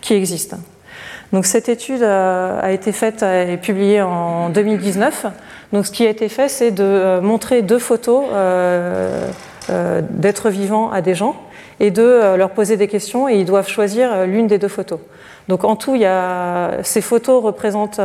qui 0.00 0.14
existe. 0.14 0.56
Donc 1.32 1.46
cette 1.46 1.68
étude 1.68 2.02
euh, 2.02 2.60
a 2.60 2.72
été 2.72 2.92
faite 2.92 3.22
et 3.22 3.56
publiée 3.56 4.02
en 4.02 4.48
2019. 4.48 5.26
Donc 5.72 5.86
ce 5.86 5.92
qui 5.92 6.06
a 6.06 6.10
été 6.10 6.28
fait, 6.28 6.48
c'est 6.48 6.70
de 6.70 6.82
euh, 6.82 7.20
montrer 7.20 7.62
deux 7.62 7.78
photos 7.78 8.24
euh, 8.32 9.30
d'êtres 10.10 10.48
vivants 10.48 10.90
à 10.90 11.02
des 11.02 11.14
gens 11.14 11.36
et 11.80 11.90
de 11.90 12.34
leur 12.36 12.50
poser 12.50 12.76
des 12.76 12.88
questions 12.88 13.28
et 13.28 13.36
ils 13.36 13.44
doivent 13.44 13.68
choisir 13.68 14.26
l'une 14.26 14.46
des 14.46 14.58
deux 14.58 14.68
photos. 14.68 14.98
Donc 15.48 15.62
en 15.64 15.76
tout, 15.76 15.96
ces 16.82 17.00
photos 17.00 17.44
représentent 17.44 18.00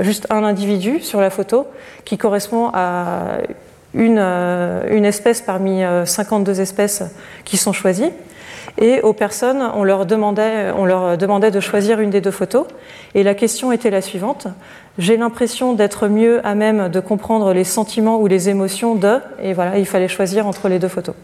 juste 0.00 0.26
un 0.30 0.42
individu 0.42 1.00
sur 1.00 1.20
la 1.20 1.30
photo 1.30 1.66
qui 2.04 2.18
correspond 2.18 2.70
à 2.72 3.38
une, 3.94 5.04
espèce 5.04 5.40
parmi 5.40 5.82
52 6.04 6.58
euh, 6.58 6.62
espèces 6.62 7.02
qui 7.44 7.56
sont 7.56 7.72
choisies. 7.72 8.10
Et 8.78 9.00
aux 9.02 9.12
personnes, 9.12 9.62
on 9.74 9.84
leur, 9.84 10.06
demandait, 10.06 11.50
de 11.50 11.60
choisir 11.60 12.00
une 12.00 12.10
des 12.10 12.20
deux 12.20 12.30
photos. 12.30 12.66
Et 13.14 13.22
la 13.22 13.34
question 13.34 13.72
était 13.72 13.90
la 13.90 14.00
suivante. 14.00 14.46
J'ai 14.98 15.16
l'impression 15.16 15.72
d'être 15.72 16.08
mieux 16.08 16.40
à 16.46 16.54
même 16.54 16.88
de 16.88 17.00
comprendre 17.00 17.52
les 17.52 17.64
sentiments 17.64 18.20
ou 18.20 18.26
les 18.26 18.48
émotions 18.48 18.94
de... 18.94 19.18
Et 19.42 19.52
voilà, 19.52 19.78
il 19.78 19.86
fallait 19.86 20.08
choisir 20.08 20.46
entre 20.46 20.68
les 20.68 20.78
deux 20.78 20.88
photos. 20.88 21.14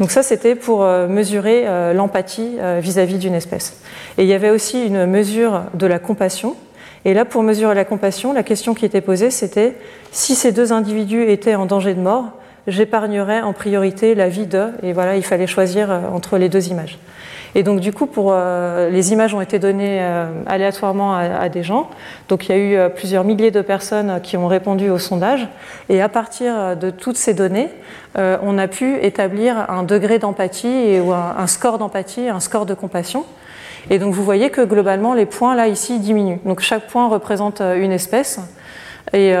Donc 0.00 0.10
ça, 0.10 0.22
c'était 0.22 0.54
pour 0.54 0.84
euh, 0.84 1.06
mesurer 1.08 1.64
l'empathie 1.94 2.58
vis-à-vis 2.80 3.18
d'une 3.18 3.34
espèce. 3.34 3.80
Et 4.18 4.22
il 4.22 4.28
y 4.28 4.34
avait 4.34 4.50
aussi 4.50 4.86
une 4.86 5.06
mesure 5.06 5.62
de 5.74 5.86
la 5.86 5.98
compassion. 5.98 6.54
Et 7.06 7.14
là, 7.14 7.24
pour 7.24 7.44
mesurer 7.44 7.76
la 7.76 7.84
compassion, 7.84 8.32
la 8.32 8.42
question 8.42 8.74
qui 8.74 8.84
était 8.84 9.00
posée, 9.00 9.30
c'était 9.30 9.76
si 10.10 10.34
ces 10.34 10.50
deux 10.50 10.72
individus 10.72 11.22
étaient 11.30 11.54
en 11.54 11.64
danger 11.64 11.94
de 11.94 12.00
mort, 12.00 12.32
j'épargnerais 12.66 13.42
en 13.42 13.52
priorité 13.52 14.14
la 14.14 14.28
vie 14.28 14.46
d'eux. 14.46 14.72
Et 14.82 14.92
voilà, 14.92 15.16
il 15.16 15.24
fallait 15.24 15.46
choisir 15.46 15.90
euh, 15.90 16.00
entre 16.12 16.38
les 16.38 16.48
deux 16.48 16.68
images. 16.68 16.98
Et 17.54 17.62
donc, 17.62 17.80
du 17.80 17.92
coup, 17.92 18.06
pour, 18.06 18.30
euh, 18.32 18.90
les 18.90 19.12
images 19.12 19.32
ont 19.32 19.40
été 19.40 19.58
données 19.58 19.98
euh, 20.02 20.26
aléatoirement 20.46 21.14
à, 21.14 21.48
des 21.48 21.62
gens. 21.62 21.88
Donc, 22.28 22.48
il 22.48 22.52
y 22.52 22.54
a 22.54 22.58
eu 22.58 22.90
plusieurs 22.90 23.24
milliers 23.24 23.50
de 23.50 23.62
personnes 23.62 24.20
qui 24.22 24.36
ont 24.36 24.46
répondu 24.46 24.90
au 24.90 24.98
sondage. 24.98 25.48
Et 25.88 26.02
à 26.02 26.10
partir 26.10 26.76
de 26.76 26.90
toutes 26.90 27.16
ces 27.16 27.32
données, 27.32 27.70
on 28.14 28.58
a 28.58 28.68
pu 28.68 28.98
établir 29.00 29.70
un 29.70 29.84
degré 29.84 30.18
d'empathie 30.18 31.00
ou 31.00 31.12
un, 31.12 31.34
un 31.38 31.46
score 31.46 31.78
d'empathie, 31.78 32.28
un 32.28 32.40
score 32.40 32.66
de 32.66 32.74
compassion. 32.74 33.24
Et 33.88 33.98
donc 33.98 34.12
vous 34.12 34.24
voyez 34.24 34.50
que 34.50 34.60
globalement 34.60 35.14
les 35.14 35.26
points 35.26 35.54
là 35.54 35.68
ici 35.68 35.98
diminuent. 35.98 36.40
Donc 36.44 36.60
chaque 36.60 36.88
point 36.88 37.08
représente 37.08 37.60
une 37.60 37.92
espèce. 37.92 38.40
Et 39.12 39.34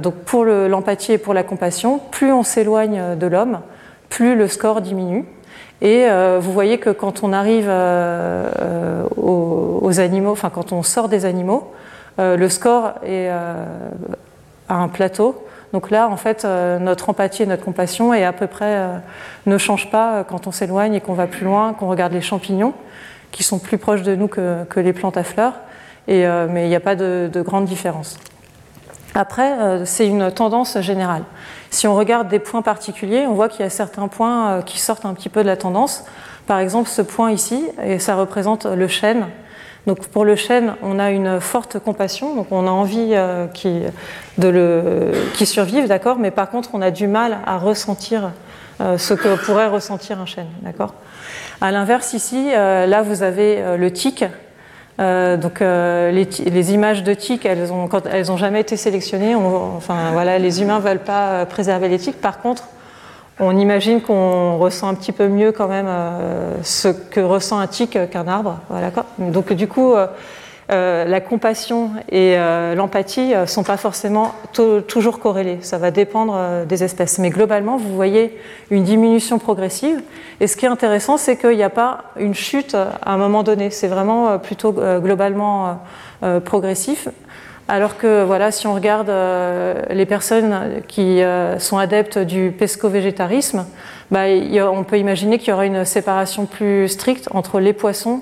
donc 0.00 0.14
pour 0.26 0.44
l'empathie 0.44 1.12
et 1.12 1.18
pour 1.18 1.34
la 1.34 1.44
compassion, 1.44 2.00
plus 2.10 2.32
on 2.32 2.42
s'éloigne 2.42 3.16
de 3.16 3.26
l'homme, 3.26 3.60
plus 4.08 4.34
le 4.34 4.48
score 4.48 4.80
diminue. 4.80 5.24
Et 5.82 6.08
vous 6.40 6.52
voyez 6.52 6.78
que 6.78 6.90
quand 6.90 7.22
on 7.22 7.32
arrive 7.32 7.70
aux, 9.16 10.00
animaux, 10.00 10.32
enfin 10.32 10.50
quand 10.50 10.72
on 10.72 10.82
sort 10.82 11.08
des 11.08 11.26
animaux, 11.26 11.72
le 12.18 12.48
score 12.48 12.94
est 13.06 13.28
à 14.68 14.74
un 14.74 14.88
plateau. 14.88 15.44
Donc 15.74 15.90
là, 15.90 16.08
en 16.08 16.16
fait, 16.16 16.44
euh, 16.44 16.78
notre 16.78 17.10
empathie 17.10 17.42
et 17.42 17.46
notre 17.46 17.64
compassion 17.64 18.14
est 18.14 18.22
à 18.22 18.32
peu 18.32 18.46
près 18.46 18.76
euh, 18.76 18.96
ne 19.46 19.58
change 19.58 19.90
pas 19.90 20.14
euh, 20.14 20.22
quand 20.22 20.46
on 20.46 20.52
s'éloigne 20.52 20.94
et 20.94 21.00
qu'on 21.00 21.14
va 21.14 21.26
plus 21.26 21.44
loin, 21.44 21.72
qu'on 21.74 21.88
regarde 21.88 22.12
les 22.12 22.20
champignons, 22.20 22.74
qui 23.32 23.42
sont 23.42 23.58
plus 23.58 23.76
proches 23.76 24.02
de 24.02 24.14
nous 24.14 24.28
que, 24.28 24.64
les 24.76 24.92
plantes 24.92 25.16
à 25.16 25.24
fleurs. 25.24 25.54
Mais 26.06 26.64
il 26.64 26.68
n'y 26.68 26.76
a 26.76 26.80
pas 26.80 26.94
de, 26.94 27.42
grande 27.44 27.64
différence. 27.64 28.18
Après, 29.14 29.84
c'est 29.84 30.08
une 30.08 30.32
tendance 30.32 30.78
générale. 30.80 31.22
Si 31.70 31.86
on 31.86 31.94
regarde 31.94 32.28
des 32.28 32.40
points 32.40 32.62
particuliers, 32.62 33.26
on 33.28 33.34
voit 33.34 33.48
qu'il 33.48 33.60
y 33.60 33.66
a 33.66 33.70
certains 33.70 34.08
points 34.08 34.62
qui 34.62 34.80
sortent 34.80 35.06
un 35.06 35.14
petit 35.14 35.28
peu 35.28 35.42
de 35.42 35.46
la 35.46 35.56
tendance. 35.56 36.04
Par 36.46 36.58
exemple, 36.58 36.88
ce 36.88 37.00
point 37.00 37.30
ici, 37.30 37.64
et 37.82 37.98
ça 37.98 38.16
représente 38.16 38.66
le 38.66 38.88
chêne, 38.88 39.26
donc 39.86 40.06
pour 40.08 40.24
le 40.24 40.34
chêne, 40.34 40.74
on 40.82 40.98
a 40.98 41.10
une 41.10 41.40
forte 41.40 41.78
compassion, 41.78 42.34
donc 42.34 42.46
on 42.50 42.66
a 42.66 42.70
envie 42.70 43.10
euh, 43.12 43.46
qu'il 43.48 45.46
survive, 45.46 45.88
d'accord, 45.88 46.18
mais 46.18 46.30
par 46.30 46.48
contre 46.48 46.70
on 46.72 46.80
a 46.80 46.90
du 46.90 47.06
mal 47.06 47.38
à 47.44 47.58
ressentir 47.58 48.30
euh, 48.80 48.96
ce 48.96 49.12
que 49.12 49.36
pourrait 49.44 49.66
ressentir 49.66 50.20
un 50.20 50.26
chêne, 50.26 50.48
d'accord. 50.62 50.94
À 51.60 51.70
l'inverse 51.70 52.14
ici, 52.14 52.50
euh, 52.54 52.86
là 52.86 53.02
vous 53.02 53.22
avez 53.22 53.76
le 53.76 53.92
tic. 53.92 54.24
Donc 54.98 55.60
les, 55.60 56.72
images 56.72 57.02
de 57.02 57.14
tic, 57.14 57.44
elles 57.46 57.72
ont, 57.72 57.88
elles 58.10 58.36
jamais 58.36 58.60
été 58.60 58.76
sélectionnées. 58.76 59.34
enfin 59.34 60.12
voilà, 60.12 60.38
les 60.38 60.62
humains 60.62 60.78
veulent 60.78 60.98
pas 60.98 61.46
préserver 61.46 61.88
les 61.88 61.98
tiques. 61.98 62.20
Par 62.20 62.40
contre, 62.40 62.64
on 63.40 63.56
imagine 63.56 64.00
qu'on 64.00 64.58
ressent 64.58 64.88
un 64.88 64.94
petit 64.94 65.12
peu 65.12 65.26
mieux 65.28 65.50
quand 65.50 65.66
même 65.66 65.86
euh, 65.88 66.54
ce 66.62 66.88
que 66.88 67.20
ressent 67.20 67.58
un 67.58 67.66
tic 67.66 67.98
qu'un 68.10 68.28
arbre. 68.28 68.60
Voilà. 68.68 68.92
Donc 69.18 69.52
du 69.52 69.66
coup, 69.66 69.94
euh, 70.70 70.74
euh, 70.74 71.04
la 71.04 71.20
compassion 71.20 71.90
et 72.10 72.36
l'empathie 72.74 73.34
ne 73.34 73.46
sont 73.46 73.62
pas 73.62 73.76
forcément 73.76 74.34
toujours 74.86 75.18
corrélées. 75.18 75.58
Ça 75.62 75.78
va 75.78 75.90
dépendre 75.90 76.64
des 76.66 76.84
espèces. 76.84 77.18
Mais 77.18 77.30
globalement, 77.30 77.76
vous 77.76 77.94
voyez 77.94 78.38
une 78.70 78.84
diminution 78.84 79.38
progressive. 79.38 80.02
Et 80.40 80.46
ce 80.46 80.56
qui 80.56 80.66
est 80.66 80.68
intéressant, 80.68 81.16
c'est 81.16 81.36
qu'il 81.36 81.56
n'y 81.56 81.62
a 81.62 81.70
pas 81.70 82.04
une 82.18 82.34
chute 82.34 82.74
à 82.74 83.12
un 83.12 83.16
moment 83.16 83.42
donné. 83.42 83.70
C'est 83.70 83.88
vraiment 83.88 84.38
plutôt 84.38 84.72
globalement 84.72 85.80
progressif. 86.44 87.08
Alors 87.66 87.96
que 87.96 88.24
voilà, 88.24 88.50
si 88.50 88.66
on 88.66 88.74
regarde 88.74 89.08
euh, 89.08 89.80
les 89.88 90.04
personnes 90.04 90.82
qui 90.86 91.22
euh, 91.22 91.58
sont 91.58 91.78
adeptes 91.78 92.18
du 92.18 92.52
pesco-végétarisme, 92.56 93.64
bah, 94.10 94.24
on 94.70 94.84
peut 94.84 94.98
imaginer 94.98 95.38
qu'il 95.38 95.48
y 95.48 95.52
aura 95.52 95.64
une 95.64 95.86
séparation 95.86 96.44
plus 96.44 96.88
stricte 96.88 97.28
entre 97.32 97.60
les 97.60 97.72
poissons 97.72 98.20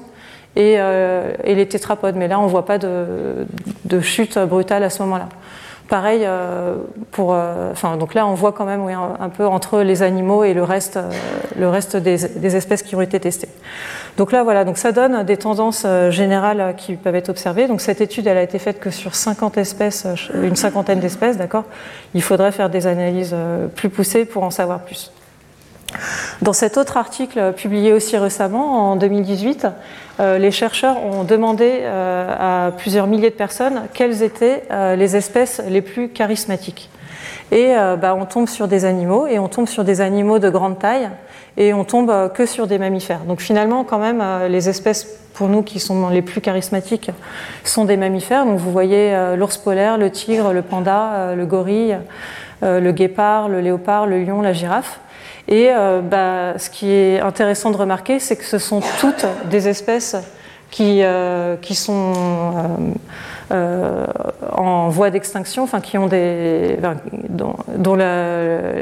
et, 0.56 0.76
euh, 0.78 1.32
les 1.44 1.66
tétrapodes. 1.66 2.16
Mais 2.16 2.28
là, 2.28 2.38
on 2.40 2.44
ne 2.44 2.48
voit 2.48 2.66
pas 2.66 2.78
de 2.78 3.46
chute 4.00 4.38
brutale 4.38 4.82
à 4.82 4.90
ce 4.90 5.02
moment-là. 5.02 5.28
Pareil 5.92 6.22
euh, 6.24 6.76
pour, 7.10 7.34
euh, 7.34 7.74
donc 8.00 8.14
là 8.14 8.26
on 8.26 8.32
voit 8.32 8.52
quand 8.52 8.64
même 8.64 8.80
un, 8.88 9.28
peu 9.28 9.44
entre 9.46 9.80
les 9.82 10.02
animaux 10.02 10.42
et 10.42 10.54
le 10.54 10.62
reste, 10.64 10.98
reste 11.60 11.98
des, 11.98 12.56
espèces 12.56 12.82
qui 12.82 12.96
ont 12.96 13.02
été 13.02 13.20
testées. 13.20 13.50
Donc 14.16 14.32
là 14.32 14.42
voilà, 14.42 14.64
donc 14.64 14.78
ça 14.78 14.92
donne 14.92 15.22
des 15.24 15.36
tendances 15.36 15.86
générales 16.08 16.76
qui 16.78 16.94
peuvent 16.94 17.14
être 17.14 17.28
observées. 17.28 17.68
Donc 17.68 17.82
cette 17.82 18.00
étude 18.00 18.26
elle 18.26 18.38
a 18.38 18.42
été 18.42 18.58
faite 18.58 18.80
que 18.80 18.88
sur 18.88 19.14
50 19.14 19.58
espèces, 19.58 20.06
une 20.42 20.56
cinquantaine 20.56 20.98
d'espèces, 20.98 21.36
d'accord? 21.36 21.64
Il 22.14 22.22
faudrait 22.22 22.52
faire 22.52 22.70
des 22.70 22.86
analyses 22.86 23.36
plus 23.76 23.90
poussées 23.90 24.24
pour 24.24 24.44
en 24.44 24.50
savoir 24.50 24.80
plus. 24.80 25.12
Dans 26.40 26.52
cet 26.52 26.76
autre 26.76 26.96
article 26.96 27.52
publié 27.52 27.92
aussi 27.92 28.16
récemment, 28.16 28.92
en 28.92 28.96
2018, 28.96 29.64
euh, 29.64 29.68
les 30.18 30.50
chercheurs 30.50 31.02
ont 31.04 31.24
demandé 31.24 31.80
euh, 31.82 32.66
à 32.66 32.72
plusieurs 32.72 33.06
milliers 33.06 33.30
de 33.30 33.34
personnes 33.34 33.82
quelles 33.94 34.22
étaient 34.22 34.62
euh, 34.70 34.94
les 34.94 35.16
espèces 35.16 35.62
les 35.68 35.82
plus 35.82 36.08
charismatiques. 36.08 36.90
Et 37.50 37.74
bah, 38.00 38.16
on 38.18 38.24
tombe 38.24 38.48
sur 38.48 38.66
des 38.66 38.86
animaux, 38.86 39.26
et 39.26 39.38
on 39.38 39.46
tombe 39.46 39.68
sur 39.68 39.84
des 39.84 40.00
animaux 40.00 40.38
de 40.38 40.48
grande 40.48 40.78
taille, 40.78 41.10
et 41.58 41.74
on 41.74 41.84
tombe 41.84 42.32
que 42.32 42.46
sur 42.46 42.66
des 42.66 42.78
mammifères. 42.78 43.24
Donc 43.28 43.42
finalement, 43.42 43.84
quand 43.84 43.98
même, 43.98 44.24
les 44.48 44.70
espèces 44.70 45.04
pour 45.34 45.48
nous 45.48 45.62
qui 45.62 45.78
sont 45.78 46.08
les 46.08 46.22
plus 46.22 46.40
charismatiques 46.40 47.10
sont 47.62 47.84
des 47.84 47.98
mammifères. 47.98 48.46
Donc 48.46 48.58
vous 48.58 48.72
voyez 48.72 49.14
l'ours 49.36 49.58
polaire, 49.58 49.98
le 49.98 50.10
tigre, 50.10 50.54
le 50.54 50.62
panda, 50.62 51.34
le 51.34 51.44
gorille, 51.44 51.98
le 52.62 52.90
guépard, 52.90 53.50
le 53.50 53.60
léopard, 53.60 54.06
le 54.06 54.24
lion, 54.24 54.40
la 54.40 54.54
girafe. 54.54 55.00
Et 55.48 55.70
euh, 55.70 56.00
bah, 56.00 56.58
ce 56.58 56.70
qui 56.70 56.90
est 56.90 57.20
intéressant 57.20 57.70
de 57.70 57.76
remarquer, 57.76 58.18
c'est 58.18 58.36
que 58.36 58.44
ce 58.44 58.58
sont 58.58 58.80
toutes 59.00 59.26
des 59.50 59.68
espèces 59.68 60.16
qui, 60.70 61.02
euh, 61.02 61.56
qui 61.56 61.74
sont 61.74 62.12
euh, 63.50 64.06
en 64.50 64.88
voie 64.88 65.10
d'extinction, 65.10 65.64
enfin 65.64 65.80
qui 65.80 65.98
ont 65.98 66.06
des, 66.06 66.78
dont, 67.28 67.96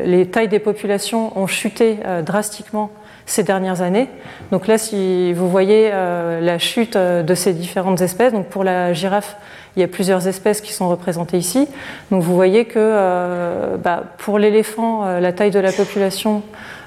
les 0.05 0.29
tailles 0.31 0.49
des 0.49 0.59
populations 0.61 1.37
ont 1.37 1.47
chuté 1.47 1.99
drastiquement 2.25 2.91
ces 3.27 3.43
dernières 3.43 3.83
années. 3.83 4.09
Donc 4.53 4.67
là, 4.67 4.79
si 4.79 5.33
vous 5.33 5.49
voyez 5.49 5.91
la 5.91 6.59
chute 6.59 6.97
de 6.97 7.35
ces 7.35 7.53
différentes 7.53 8.01
espèces, 8.01 8.33
donc 8.33 8.47
pour 8.47 8.63
la 8.63 8.93
girafe, 8.93 9.37
il 9.77 9.81
y 9.81 9.83
a 9.85 9.89
plusieurs 9.89 10.27
espèces 10.27 10.61
qui 10.61 10.73
sont 10.73 10.89
représentées 10.89 11.39
ici. 11.39 11.69
Donc 12.11 12.23
vous 12.23 12.35
voyez 12.35 12.65
que 12.65 12.79
euh, 12.79 13.77
bah, 13.77 14.05
pour 14.19 14.39
l'éléphant, 14.39 15.07
euh, 15.07 15.21
la 15.21 15.33
taille 15.33 15.51
de 15.51 15.61
la 15.61 15.73
population 15.73 16.43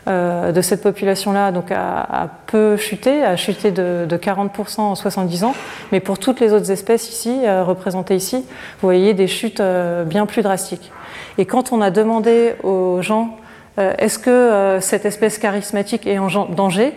euh, 0.09 0.51
de 0.51 0.61
cette 0.61 0.83
population-là 0.83 1.53
a, 1.71 2.27
peu 2.47 2.75
chuté, 2.75 3.23
a 3.23 3.37
chuté 3.37 3.71
de, 3.71 4.05
40% 4.11 4.81
en 4.81 4.95
70 4.95 5.43
ans. 5.45 5.55
Mais 5.91 6.01
pour 6.01 6.19
toutes 6.19 6.41
les 6.41 6.51
autres 6.51 6.71
espèces 6.71 7.09
ici, 7.09 7.39
représentées 7.47 8.15
ici, 8.15 8.37
vous 8.37 8.87
voyez 8.87 9.13
des 9.13 9.27
chutes 9.27 9.61
bien 10.05 10.25
plus 10.25 10.41
drastiques. 10.41 10.91
Et 11.37 11.45
quand 11.45 11.71
on 11.71 11.81
a 11.81 11.89
demandé 11.89 12.55
aux 12.63 13.01
gens 13.01 13.37
est-ce 13.77 14.19
que 14.19 14.77
cette 14.81 15.05
espèce 15.05 15.39
charismatique 15.39 16.05
est 16.05 16.19
en 16.19 16.27
danger? 16.49 16.93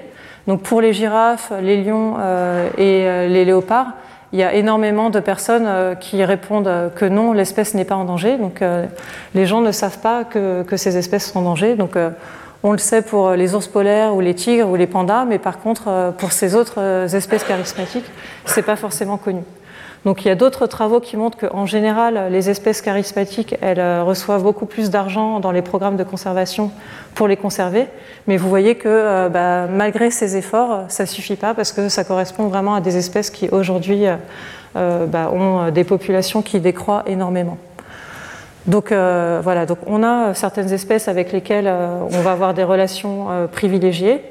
Donc 0.47 0.62
pour 0.62 0.80
les 0.80 0.93
girafes, 0.93 1.53
les 1.62 1.82
lions 1.82 2.16
et 2.76 3.28
les 3.28 3.45
léopards, 3.45 3.93
il 4.33 4.39
y 4.39 4.43
a 4.43 4.55
énormément 4.55 5.11
de 5.11 5.20
personnes 5.20 5.66
euh, 5.66 5.95
qui 5.95 6.24
répondent 6.24 6.68
euh, 6.68 6.89
que 6.89 7.05
non, 7.05 7.33
l'espèce 7.33 7.74
n'est 7.74 7.85
pas 7.85 7.95
en 7.95 8.05
danger. 8.05 8.39
Donc 8.39 8.61
euh, 8.61 8.87
les 9.35 9.47
gens 9.47 9.61
ne 9.61 9.72
savent 9.72 9.99
pas 9.99 10.24
que, 10.24 10.64
ces 10.77 10.97
espèces 10.97 11.31
sont 11.31 11.41
en 11.41 11.43
danger. 11.43 11.77
Donc 11.77 11.97
on 12.62 12.72
le 12.72 12.79
sait 12.79 13.03
pour 13.03 13.31
les 13.31 13.55
ours 13.55 13.68
polaires 13.68 14.14
ou 14.14 14.20
les 14.20 14.35
tigres 14.35 14.68
ou 14.68 14.77
les 14.77 14.87
pandas, 14.87 15.24
mais 15.24 15.39
par 15.39 15.59
contre 15.59 16.12
pour 16.18 16.33
ces 16.33 16.55
autres 16.55 17.14
espèces 17.14 17.45
charismatiques, 17.45 18.05
c'est 18.45 18.62
pas 18.62 18.77
forcément 18.77 19.16
connu. 19.16 19.43
Donc 20.07 20.25
il 20.25 20.29
y 20.29 20.31
a 20.31 20.37
d'autres 20.37 20.69
travaux 20.69 21.01
qui 21.01 21.17
montrent 21.17 21.37
qu'en 21.37 21.67
général, 21.67 22.29
les 22.31 22.49
espèces 22.49 22.81
charismatiques, 22.81 23.57
elles 23.61 23.81
euh, 23.81 24.05
reçoivent 24.05 24.45
beaucoup 24.45 24.65
plus 24.65 24.89
d'argent 24.89 25.41
dans 25.41 25.51
les 25.51 25.63
programmes 25.63 25.97
de 25.97 26.05
conservation 26.05 26.71
pour 27.17 27.27
les 27.27 27.37
conserver. 27.37 27.89
Mais 28.29 28.37
vous 28.37 28.49
voyez 28.49 28.77
que 28.77 28.87
euh, 28.89 29.29
bah, 29.29 29.67
malgré 29.67 30.13
ces 30.13 30.37
efforts, 30.37 30.85
ça 30.87 31.03
ne 31.03 31.09
suffit 31.09 31.35
pas 31.35 31.55
parce 31.55 31.73
que 31.73 31.89
ça 31.89 32.05
correspond 32.05 32.47
vraiment 32.47 32.77
à 32.77 32.81
des 32.81 32.97
espèces 32.97 33.31
qui 33.31 33.49
aujourd'hui 33.49 34.05
euh, 34.77 35.07
bah, 35.07 35.33
ont 35.33 35.73
des 35.73 35.83
populations 35.83 36.41
qui 36.41 36.61
décroît 36.61 37.03
énormément. 37.09 37.59
Donc 38.67 38.91
voilà, 38.91 39.65
donc 39.65 39.79
on 39.87 40.03
a 40.03 40.35
certaines 40.35 40.73
espèces 40.73 41.07
avec 41.07 41.33
lesquelles 41.33 41.69
on 41.69 42.21
va 42.21 42.33
avoir 42.33 42.53
des 42.53 42.65
relations 42.65 43.49
privilégiées. 43.53 44.23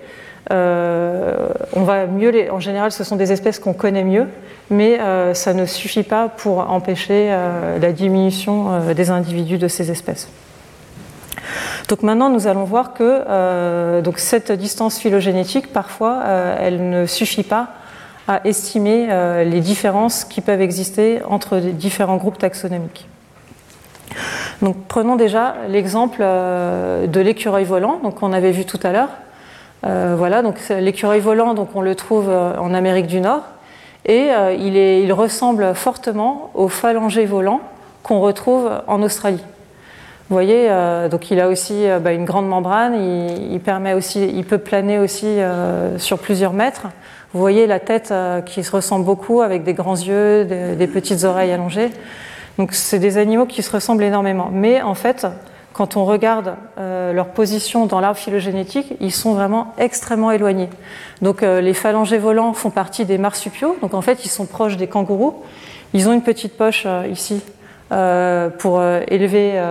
On 0.49 1.83
va 1.83 2.05
mieux 2.05 2.31
les... 2.31 2.49
En 2.49 2.59
général, 2.59 2.91
ce 2.91 3.05
sont 3.05 3.15
des 3.15 3.31
espèces 3.31 3.59
qu'on 3.59 3.71
connaît 3.71 4.03
mieux, 4.03 4.27
mais 4.69 4.99
euh, 4.99 5.33
ça 5.33 5.53
ne 5.53 5.65
suffit 5.65 6.03
pas 6.03 6.27
pour 6.29 6.69
empêcher 6.71 7.29
euh, 7.29 7.79
la 7.79 7.91
diminution 7.91 8.93
des 8.93 9.09
individus 9.09 9.57
de 9.57 9.67
ces 9.67 9.91
espèces. 9.91 10.29
Donc 11.87 12.01
maintenant, 12.01 12.29
nous 12.29 12.47
allons 12.47 12.63
voir 12.63 12.93
que 12.93 14.01
donc 14.01 14.17
cette 14.17 14.51
distance 14.51 14.97
phylogénétique, 14.97 15.71
parfois, 15.71 16.23
elle 16.59 16.89
ne 16.89 17.05
suffit 17.05 17.43
pas 17.43 17.67
à 18.27 18.41
estimer 18.47 19.07
les 19.45 19.61
différences 19.61 20.23
qui 20.23 20.41
peuvent 20.41 20.61
exister 20.61 21.21
entre 21.29 21.59
différents 21.59 22.15
groupes 22.15 22.39
taxonomiques. 22.39 23.07
Donc 24.63 24.77
prenons 24.87 25.15
déjà 25.15 25.53
l'exemple 25.69 26.21
de 26.21 27.19
l'écureuil 27.19 27.65
volant, 27.65 27.99
donc 28.01 28.23
on 28.23 28.33
avait 28.33 28.51
vu 28.51 28.65
tout 28.65 28.79
à 28.81 28.91
l'heure. 28.91 29.09
Euh, 29.85 30.15
voilà, 30.17 30.41
donc 30.41 30.55
l'écureuil 30.69 31.19
volant, 31.19 31.53
donc 31.53 31.69
on 31.75 31.81
le 31.81 31.93
trouve 31.95 32.29
euh, 32.29 32.57
en 32.57 32.73
Amérique 32.73 33.07
du 33.07 33.21
Nord, 33.21 33.43
et 34.05 34.31
euh, 34.31 34.53
il, 34.53 35.11
ressemble 35.13 35.73
fortement 35.75 36.51
au 36.53 36.67
phalangé 36.67 37.25
volant 37.25 37.61
qu'on 38.03 38.19
retrouve 38.19 38.69
en 38.87 39.01
Australie. 39.01 39.43
Vous 40.29 40.35
voyez, 40.35 40.69
donc 41.11 41.29
il 41.29 41.39
a 41.39 41.47
aussi 41.47 41.85
bah, 42.01 42.11
une 42.11 42.25
grande 42.25 42.47
membrane, 42.47 42.95
il, 42.95 43.59
permet 43.59 43.93
aussi, 43.93 44.27
il 44.27 44.43
peut 44.43 44.57
planer 44.57 44.97
aussi 44.97 45.37
sur 45.97 46.17
plusieurs 46.17 46.51
mètres. 46.51 46.87
Vous 47.33 47.39
voyez 47.39 47.67
la 47.67 47.79
tête 47.79 48.11
qui 48.47 48.63
se 48.63 48.71
ressemble 48.71 49.05
beaucoup 49.05 49.41
avec 49.41 49.63
des 49.63 49.75
grands 49.75 49.95
yeux, 49.95 50.45
des, 50.45 50.87
petites 50.87 51.25
oreilles 51.25 51.51
allongées. 51.51 51.91
Donc 52.57 52.73
c'est 52.73 52.97
des 52.97 53.19
animaux 53.19 53.45
qui 53.45 53.61
se 53.61 53.71
ressemblent 53.71 54.03
énormément. 54.03 54.49
Mais 54.51 54.81
en 54.81 54.95
fait, 54.95 55.27
quand 55.75 55.97
on 55.97 56.05
regarde 56.05 56.55
leur 56.77 57.27
position 57.27 57.85
dans 57.85 57.99
l'arbre 57.99 58.17
phylogénétique, 58.17 58.93
ils 59.01 59.11
sont 59.11 59.33
vraiment 59.33 59.73
extrêmement 59.77 60.31
éloignés. 60.31 60.69
Donc 61.21 61.41
les 61.41 61.73
phalangés 61.73 62.17
volants 62.17 62.53
font 62.53 62.69
partie 62.69 63.03
des 63.03 63.17
marsupiaux, 63.17 63.75
donc 63.81 63.93
en 63.93 64.01
fait 64.01 64.23
ils 64.23 64.29
sont 64.29 64.45
proches 64.45 64.77
des 64.77 64.87
kangourous. 64.87 65.43
Ils 65.93 66.07
ont 66.07 66.13
une 66.13 66.21
petite 66.21 66.55
poche 66.55 66.87
ici 67.11 67.41
pour 67.89 68.81
élever 69.07 69.61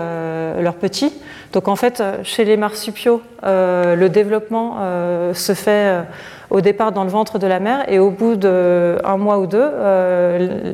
leurs 0.60 0.74
petits. 0.74 1.12
Donc 1.54 1.68
en 1.68 1.76
fait, 1.76 2.02
chez 2.24 2.44
les 2.44 2.56
marsupiaux, 2.56 3.22
euh, 3.44 3.94
le 3.94 4.08
développement 4.08 4.78
euh, 4.80 5.34
se 5.34 5.54
fait 5.54 5.70
euh, 5.70 6.02
au 6.50 6.60
départ 6.60 6.90
dans 6.90 7.04
le 7.04 7.10
ventre 7.10 7.38
de 7.38 7.46
la 7.46 7.60
mère 7.60 7.88
et 7.88 8.00
au 8.00 8.10
bout 8.10 8.34
d'un 8.34 9.16
mois 9.16 9.38
ou 9.38 9.46
deux, 9.46 9.70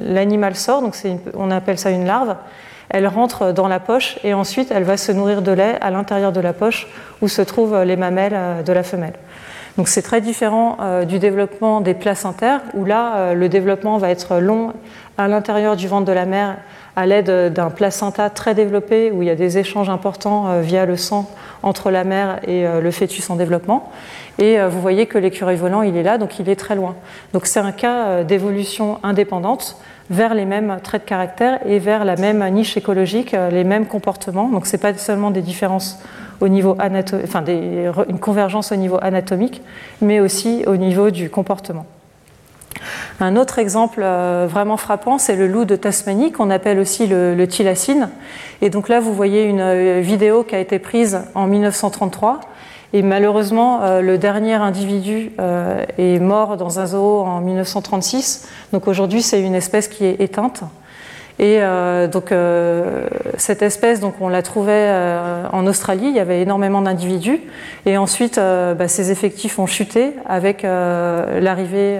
l'animal 0.06 0.56
sort, 0.56 0.80
donc 0.80 0.96
on 1.34 1.50
appelle 1.50 1.78
ça 1.78 1.90
une 1.90 2.06
larve. 2.06 2.34
Elle 2.90 3.06
rentre 3.06 3.52
dans 3.52 3.68
la 3.68 3.80
poche 3.80 4.18
et 4.24 4.34
ensuite 4.34 4.70
elle 4.70 4.84
va 4.84 4.96
se 4.96 5.12
nourrir 5.12 5.42
de 5.42 5.52
lait 5.52 5.78
à 5.80 5.90
l'intérieur 5.90 6.32
de 6.32 6.40
la 6.40 6.52
poche 6.52 6.88
où 7.22 7.28
se 7.28 7.42
trouvent 7.42 7.82
les 7.82 7.96
mamelles 7.96 8.64
de 8.64 8.72
la 8.72 8.82
femelle. 8.82 9.14
Donc 9.76 9.88
c'est 9.88 10.02
très 10.02 10.20
différent 10.20 10.76
du 11.08 11.20
développement 11.20 11.80
des 11.80 11.94
placentaires 11.94 12.60
où 12.74 12.84
là 12.84 13.34
le 13.34 13.48
développement 13.48 13.98
va 13.98 14.10
être 14.10 14.38
long 14.38 14.74
à 15.16 15.28
l'intérieur 15.28 15.76
du 15.76 15.86
ventre 15.86 16.06
de 16.06 16.12
la 16.12 16.26
mère 16.26 16.56
à 16.96 17.06
l'aide 17.06 17.52
d'un 17.52 17.70
placenta 17.70 18.30
très 18.30 18.54
développé 18.54 19.10
où 19.10 19.22
il 19.22 19.28
y 19.28 19.30
a 19.30 19.34
des 19.34 19.58
échanges 19.58 19.88
importants 19.88 20.48
euh, 20.48 20.60
via 20.60 20.86
le 20.86 20.96
sang 20.96 21.30
entre 21.62 21.90
la 21.90 22.04
mère 22.04 22.40
et 22.46 22.66
euh, 22.66 22.80
le 22.80 22.90
fœtus 22.90 23.28
en 23.30 23.36
développement. 23.36 23.90
Et 24.38 24.60
euh, 24.60 24.68
vous 24.68 24.80
voyez 24.80 25.06
que 25.06 25.18
l'écureuil 25.18 25.56
volant, 25.56 25.82
il 25.82 25.96
est 25.96 26.02
là, 26.02 26.18
donc 26.18 26.38
il 26.38 26.48
est 26.48 26.56
très 26.56 26.74
loin. 26.74 26.96
Donc 27.32 27.46
c'est 27.46 27.60
un 27.60 27.72
cas 27.72 28.24
d'évolution 28.24 28.98
indépendante 29.02 29.76
vers 30.10 30.34
les 30.34 30.44
mêmes 30.44 30.78
traits 30.82 31.04
de 31.04 31.08
caractère 31.08 31.60
et 31.66 31.78
vers 31.78 32.04
la 32.04 32.16
même 32.16 32.46
niche 32.52 32.76
écologique, 32.76 33.34
les 33.50 33.64
mêmes 33.64 33.86
comportements. 33.86 34.48
Donc 34.48 34.66
ce 34.66 34.72
n'est 34.72 34.80
pas 34.80 34.92
seulement 34.94 35.30
des 35.30 35.42
différences 35.42 35.98
au 36.40 36.48
niveau 36.48 36.74
anatomique, 36.78 37.26
enfin 37.26 37.44
une 38.08 38.18
convergence 38.18 38.72
au 38.72 38.76
niveau 38.76 38.98
anatomique, 39.00 39.62
mais 40.00 40.20
aussi 40.20 40.64
au 40.66 40.76
niveau 40.76 41.10
du 41.10 41.30
comportement. 41.30 41.86
Un 43.20 43.36
autre 43.36 43.58
exemple 43.58 44.00
euh, 44.02 44.46
vraiment 44.48 44.78
frappant, 44.78 45.18
c'est 45.18 45.36
le 45.36 45.46
loup 45.46 45.66
de 45.66 45.76
Tasmanie, 45.76 46.32
qu'on 46.32 46.48
appelle 46.48 46.78
aussi 46.78 47.06
le, 47.06 47.34
le 47.34 47.46
Et 48.62 48.70
donc 48.70 48.88
là, 48.88 49.00
vous 49.00 49.12
voyez 49.12 49.44
une 49.44 49.60
euh, 49.60 50.00
vidéo 50.00 50.42
qui 50.42 50.54
a 50.54 50.58
été 50.58 50.78
prise 50.78 51.20
en 51.34 51.46
1933. 51.46 52.40
Et 52.92 53.02
malheureusement, 53.02 53.82
euh, 53.82 54.00
le 54.00 54.18
dernier 54.18 54.54
individu 54.54 55.32
est 55.98 56.18
mort 56.18 56.56
dans 56.56 56.80
un 56.80 56.86
zoo 56.86 57.20
en 57.20 57.40
1936. 57.40 58.48
Donc 58.72 58.88
aujourd'hui, 58.88 59.22
c'est 59.22 59.40
une 59.40 59.54
espèce 59.54 59.88
qui 59.88 60.04
est 60.04 60.20
éteinte. 60.20 60.62
Et 61.38 61.60
donc 62.12 62.34
cette 63.38 63.62
espèce, 63.62 63.98
donc 64.00 64.16
on 64.20 64.28
la 64.28 64.42
trouvait 64.42 64.92
en 65.50 65.66
Australie. 65.66 66.08
Il 66.08 66.14
y 66.14 66.20
avait 66.20 66.42
énormément 66.42 66.82
d'individus. 66.82 67.40
Et 67.86 67.96
ensuite, 67.96 68.36
bah, 68.36 68.88
ces 68.88 69.10
effectifs 69.10 69.58
ont 69.58 69.64
chuté 69.66 70.12
avec 70.28 70.64
l'arrivée 70.64 71.98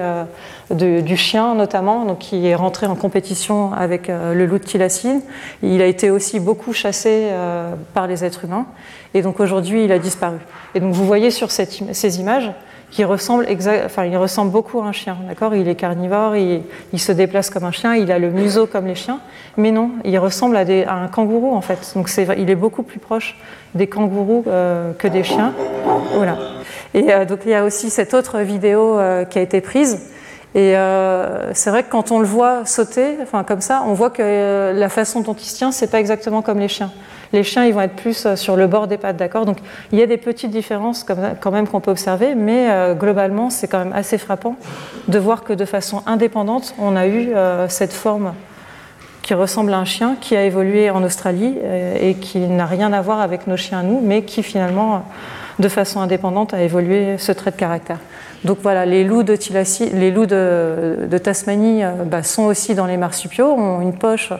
du 0.74 1.16
chien 1.16 1.54
notamment, 1.54 2.04
donc, 2.04 2.18
qui 2.18 2.46
est 2.46 2.54
rentré 2.54 2.86
en 2.86 2.94
compétition 2.94 3.72
avec 3.72 4.08
euh, 4.08 4.34
le 4.34 4.46
loup 4.46 4.58
de 4.58 4.64
Tilacine. 4.64 5.20
Il 5.62 5.82
a 5.82 5.86
été 5.86 6.10
aussi 6.10 6.38
beaucoup 6.38 6.72
chassé 6.72 7.28
euh, 7.30 7.74
par 7.92 8.06
les 8.06 8.24
êtres 8.24 8.44
humains 8.44 8.66
et 9.14 9.22
donc 9.22 9.40
aujourd'hui 9.40 9.84
il 9.84 9.92
a 9.92 9.98
disparu. 9.98 10.38
Et 10.74 10.80
donc 10.80 10.92
vous 10.92 11.04
voyez 11.04 11.30
sur 11.30 11.50
ces 11.50 12.20
images 12.20 12.50
qu'il 12.90 13.06
ressemble, 13.06 13.46
beaucoup 14.50 14.80
à 14.80 14.86
un 14.86 14.92
chien. 14.92 15.16
D'accord? 15.28 15.54
Il 15.54 15.68
est 15.68 15.76
carnivore, 15.76 16.34
il, 16.36 16.62
se 16.98 17.12
déplace 17.12 17.48
comme 17.48 17.64
un 17.64 17.70
chien, 17.70 17.94
il 17.94 18.10
a 18.10 18.18
le 18.18 18.30
museau 18.30 18.66
comme 18.66 18.86
les 18.86 18.96
chiens, 18.96 19.20
mais 19.56 19.70
non, 19.70 19.92
il 20.04 20.18
ressemble 20.18 20.56
à, 20.56 20.62
un 20.62 21.08
kangourou 21.08 21.54
en 21.54 21.60
fait. 21.60 21.92
Donc 21.94 22.10
il 22.36 22.50
est 22.50 22.54
beaucoup 22.56 22.82
plus 22.82 22.98
proche 22.98 23.36
des 23.74 23.86
kangourous 23.86 24.44
euh, 24.48 24.92
que 24.92 25.06
des 25.06 25.22
chiens. 25.22 25.52
Voilà. 26.14 26.36
Et 26.94 27.24
donc 27.26 27.40
il 27.44 27.52
y 27.52 27.54
a 27.54 27.64
aussi 27.64 27.90
cette 27.90 28.14
autre 28.14 28.40
vidéo 28.40 28.98
qui 29.30 29.38
a 29.38 29.42
été 29.42 29.60
prise 29.60 30.00
et 30.54 30.76
euh, 30.76 31.54
c'est 31.54 31.70
vrai 31.70 31.84
que 31.84 31.90
quand 31.90 32.10
on 32.10 32.18
le 32.18 32.26
voit 32.26 32.64
sauter, 32.66 33.18
enfin 33.22 33.44
comme 33.44 33.60
ça, 33.60 33.84
on 33.86 33.92
voit 33.92 34.10
que 34.10 34.20
euh, 34.20 34.72
la 34.72 34.88
façon 34.88 35.20
dont 35.20 35.34
il 35.34 35.44
se 35.44 35.56
tient, 35.56 35.70
c'est 35.70 35.88
pas 35.88 36.00
exactement 36.00 36.42
comme 36.42 36.58
les 36.58 36.68
chiens. 36.68 36.90
Les 37.32 37.42
chiens, 37.44 37.64
ils 37.64 37.72
vont 37.72 37.80
être 37.80 37.96
plus 37.96 38.26
euh, 38.26 38.36
sur 38.36 38.56
le 38.56 38.66
bord 38.66 38.86
des 38.86 38.96
pattes, 38.96 39.16
d'accord? 39.16 39.46
Donc 39.46 39.58
il 39.92 39.98
y 39.98 40.02
a 40.02 40.06
des 40.06 40.16
petites 40.16 40.50
différences 40.50 41.04
quand 41.04 41.50
même 41.50 41.66
qu'on 41.66 41.80
peut 41.80 41.90
observer, 41.90 42.34
mais 42.34 42.68
globalement, 42.98 43.50
c'est 43.50 43.68
quand 43.68 43.78
même 43.78 43.92
assez 43.92 44.18
frappant 44.18 44.56
de 45.08 45.18
voir 45.18 45.44
que 45.44 45.52
de 45.52 45.64
façon 45.64 46.02
indépendante, 46.06 46.74
on 46.78 46.96
a 46.96 47.06
eu 47.06 47.30
cette 47.68 47.92
forme 47.92 48.34
qui 49.22 49.34
ressemble 49.34 49.72
à 49.72 49.78
un 49.78 49.84
chien 49.84 50.16
qui 50.20 50.36
a 50.36 50.44
évolué 50.44 50.90
en 50.90 51.02
Australie 51.02 51.56
et 52.00 52.14
qui 52.14 52.38
n'a 52.38 52.66
rien 52.66 52.92
à 52.92 53.00
voir 53.00 53.20
avec 53.20 53.46
nos 53.46 53.56
chiens 53.56 53.80
à 53.80 53.82
nous, 53.82 54.00
mais 54.02 54.22
qui 54.22 54.42
finalement, 54.42 55.04
de 55.58 55.68
façon 55.68 56.00
indépendante, 56.00 56.54
a 56.54 56.62
évolué 56.62 57.18
ce 57.18 57.32
trait 57.32 57.50
de 57.50 57.56
caractère. 57.56 57.98
Donc 58.44 58.58
voilà, 58.62 58.86
les 58.86 59.04
loups 59.04 59.22
de, 59.22 59.36
les 59.92 60.10
loups 60.10 60.26
de, 60.26 61.18
Tasmanie 61.22 61.84
euh, 61.84 62.04
bah, 62.06 62.22
sont 62.22 62.44
aussi 62.44 62.74
dans 62.74 62.86
les 62.86 62.96
marsupiaux, 62.96 63.52
ont 63.52 63.80
une 63.82 63.92
poche 63.92 64.32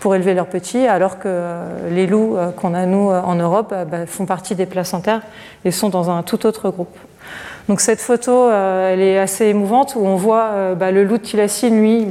pour 0.00 0.14
élever 0.14 0.34
leurs 0.34 0.46
petits, 0.46 0.86
alors 0.86 1.18
que 1.18 1.28
euh, 1.28 1.90
les 1.90 2.06
loups 2.06 2.36
euh, 2.36 2.50
qu'on 2.50 2.74
a 2.74 2.86
nous 2.86 3.10
en 3.10 3.34
Europe 3.34 3.74
bah, 3.90 4.06
font 4.06 4.26
partie 4.26 4.54
des 4.54 4.66
placentaires 4.66 5.20
et 5.64 5.70
sont 5.70 5.90
dans 5.90 6.10
un 6.10 6.22
tout 6.22 6.46
autre 6.46 6.70
groupe. 6.70 6.96
Donc 7.68 7.80
cette 7.80 8.00
photo, 8.00 8.50
elle 8.50 9.00
est 9.00 9.18
assez 9.18 9.44
émouvante 9.44 9.94
où 9.94 10.04
on 10.04 10.16
voit 10.16 10.74
bah, 10.74 10.90
le 10.90 11.04
loup 11.04 11.18
de 11.18 11.22
Tilacine, 11.22 11.78
lui, 11.78 12.04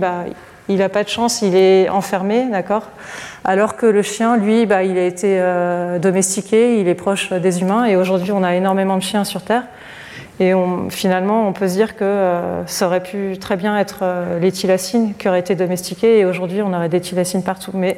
il 0.69 0.77
n'a 0.77 0.87
pas 0.87 1.03
de 1.03 1.09
chance, 1.09 1.41
il 1.41 1.53
est 1.53 1.89
enfermé, 1.89 2.45
d'accord? 2.49 2.83
Alors 3.43 3.75
que 3.75 3.85
le 3.85 4.01
chien, 4.01 4.37
lui, 4.37 4.61
il 4.61 4.71
a 4.71 4.81
été 4.81 5.43
domestiqué, 5.99 6.79
il 6.79 6.87
est 6.87 6.95
proche 6.95 7.33
des 7.33 7.61
humains, 7.61 7.83
et 7.83 7.97
aujourd'hui 7.97 8.31
on 8.31 8.41
a 8.41 8.55
énormément 8.55 8.95
de 8.95 9.01
chiens 9.01 9.25
sur 9.25 9.41
Terre. 9.41 9.63
Et 10.39 10.53
finalement, 10.89 11.47
on 11.47 11.53
peut 11.53 11.67
se 11.67 11.73
dire 11.73 11.97
que 11.97 12.05
euh, 12.05 12.65
ça 12.65 12.87
aurait 12.87 13.03
pu 13.03 13.37
très 13.37 13.57
bien 13.57 13.77
être 13.77 13.99
euh, 14.03 14.39
les 14.39 14.53
tilacines 14.53 15.13
qui 15.15 15.27
auraient 15.27 15.41
été 15.41 15.53
domestiquées 15.55 16.19
et 16.19 16.25
aujourd'hui 16.25 16.61
on 16.61 16.73
aurait 16.73 16.87
des 16.87 17.01
tilacines 17.01 17.43
partout. 17.43 17.71
Mais 17.73 17.97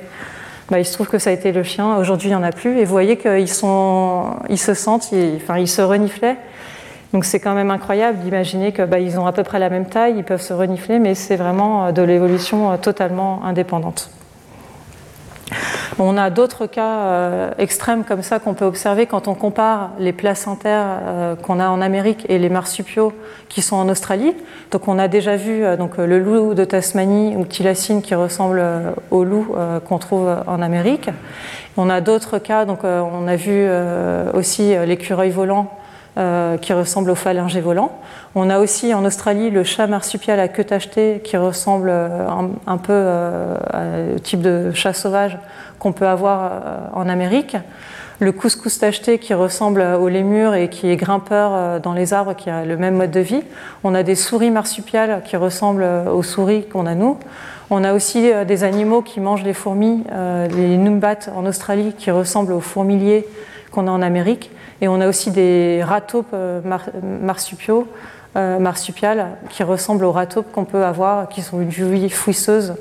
bah, 0.69 0.79
il 0.79 0.85
se 0.85 0.93
trouve 0.93 1.07
que 1.07 1.19
ça 1.19 1.29
a 1.29 1.33
été 1.33 1.51
le 1.51 1.61
chien, 1.61 1.97
aujourd'hui 1.97 2.29
il 2.29 2.31
n'y 2.31 2.35
en 2.35 2.43
a 2.43 2.51
plus. 2.51 2.79
Et 2.79 2.85
vous 2.85 2.91
voyez 2.91 3.17
qu'ils 3.17 3.41
ils 3.41 4.57
se 4.57 4.73
sentent, 4.73 5.11
ils, 5.11 5.35
enfin, 5.35 5.59
ils 5.59 5.67
se 5.67 5.83
reniflaient. 5.83 6.37
Donc 7.13 7.25
c'est 7.25 7.39
quand 7.39 7.53
même 7.53 7.69
incroyable 7.69 8.19
d'imaginer 8.19 8.71
qu'ils 8.71 8.85
bah, 8.85 8.97
ont 9.19 9.27
à 9.27 9.33
peu 9.33 9.43
près 9.43 9.59
la 9.59 9.69
même 9.69 9.85
taille, 9.85 10.15
ils 10.17 10.23
peuvent 10.23 10.41
se 10.41 10.53
renifler, 10.53 10.97
mais 10.97 11.13
c'est 11.13 11.35
vraiment 11.35 11.85
euh, 11.85 11.91
de 11.91 12.01
l'évolution 12.01 12.75
totalement 12.79 13.43
indépendante. 13.43 14.09
On 15.99 16.17
a 16.17 16.29
d'autres 16.29 16.65
cas 16.65 16.99
euh, 16.99 17.51
extrêmes 17.57 18.03
comme 18.03 18.21
ça 18.21 18.39
qu'on 18.39 18.53
peut 18.53 18.65
observer 18.65 19.05
quand 19.05 19.27
on 19.27 19.35
compare 19.35 19.91
les 19.99 20.13
placentaires 20.13 20.85
euh, 21.05 21.35
qu'on 21.35 21.59
a 21.59 21.69
en 21.69 21.81
Amérique 21.81 22.25
et 22.29 22.39
les 22.39 22.49
marsupiaux 22.49 23.13
qui 23.49 23.61
sont 23.61 23.75
en 23.75 23.89
Australie. 23.89 24.33
Donc 24.71 24.87
on 24.87 24.97
a 24.97 25.07
déjà 25.07 25.35
vu 25.35 25.63
euh, 25.63 25.77
donc, 25.77 25.97
le 25.97 26.19
loup 26.19 26.53
de 26.53 26.63
Tasmanie 26.63 27.35
ou 27.35 27.45
Tilacine 27.45 28.01
qui 28.01 28.15
ressemble 28.15 28.63
au 29.11 29.23
loup 29.23 29.55
qu'on 29.87 29.97
trouve 29.97 30.29
en 30.47 30.61
Amérique. 30.61 31.09
On 31.77 31.89
a 31.89 32.01
d'autres 32.01 32.37
cas, 32.37 32.65
donc 32.65 32.83
on 32.83 33.27
a 33.27 33.35
vu 33.35 33.67
aussi 34.33 34.75
l'écureuil 34.85 35.29
volant 35.29 35.71
qui 36.61 36.73
ressemble 36.73 37.09
au 37.09 37.15
phalingé 37.15 37.61
volant. 37.61 37.91
On 38.35 38.49
a 38.49 38.59
aussi 38.59 38.93
en 38.93 39.05
Australie 39.05 39.49
le 39.49 39.63
chat 39.63 39.87
marsupial 39.87 40.39
à 40.39 40.47
queue 40.49 40.63
tachetée 40.63 41.21
qui 41.23 41.37
ressemble 41.37 41.89
un, 41.89 42.49
un 42.67 42.77
peu 42.77 43.05
au 44.15 44.19
type 44.19 44.41
de 44.41 44.71
chat 44.73 44.93
sauvage 44.93 45.37
qu'on 45.81 45.93
peut 45.93 46.07
avoir 46.07 46.43
euh, 46.43 46.77
en 46.93 47.09
Amérique. 47.09 47.57
Le 48.19 48.31
couscous 48.31 48.77
tacheté 48.77 49.17
qui 49.17 49.33
ressemble 49.33 49.81
au 49.81 50.07
lémur 50.09 50.53
et 50.53 50.69
qui 50.69 50.87
est 50.87 50.95
grimpeur 50.95 51.51
euh, 51.53 51.79
dans 51.79 51.93
les 51.93 52.13
arbres, 52.13 52.35
qui 52.35 52.51
a 52.51 52.65
le 52.65 52.77
même 52.77 52.95
mode 52.95 53.09
de 53.09 53.19
vie. 53.19 53.41
On 53.83 53.95
a 53.95 54.03
des 54.03 54.13
souris 54.13 54.51
marsupiales 54.51 55.23
qui 55.25 55.37
ressemblent 55.37 55.81
euh, 55.81 56.11
aux 56.11 56.21
souris 56.21 56.67
qu'on 56.67 56.85
a 56.85 56.93
nous. 56.93 57.17
On 57.71 57.83
a 57.83 57.93
aussi 57.93 58.29
des 58.45 58.63
animaux 58.65 59.01
qui 59.01 59.21
mangent 59.21 59.45
les 59.45 59.53
fourmis, 59.53 60.03
les 60.53 60.75
numbats 60.75 61.29
en 61.33 61.45
Australie 61.45 61.93
qui 61.97 62.11
ressemblent 62.11 62.51
aux 62.51 62.59
fourmiliers 62.59 63.25
qu'on 63.71 63.87
a 63.87 63.91
en 63.91 64.01
Amérique. 64.01 64.51
Et 64.81 64.87
on 64.87 64.99
a 64.99 65.07
aussi 65.07 65.31
des 65.31 65.81
ratopes 65.83 66.35
marsupiaux 67.21 67.87
euh, 68.37 68.59
marsupiales 68.59 69.27
qui 69.49 69.61
ressemblent 69.61 70.05
aux 70.05 70.13
rataupes 70.13 70.53
qu'on 70.53 70.63
peut 70.63 70.85
avoir, 70.85 71.27
qui 71.27 71.41
sont 71.41 71.59
une 71.59 71.67
vie 71.67 72.09
fouisseuse 72.09 72.75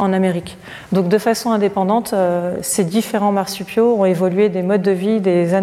en 0.00 0.12
Amérique. 0.12 0.58
Donc 0.90 1.06
de 1.06 1.16
façon 1.16 1.52
indépendante, 1.52 2.10
euh, 2.12 2.56
ces 2.62 2.82
différents 2.82 3.30
marsupiaux 3.30 3.94
ont 4.00 4.04
évolué 4.04 4.48
des 4.48 4.62
modes 4.62 4.82
de 4.82 4.90
vie, 4.90 5.20
des 5.20 5.54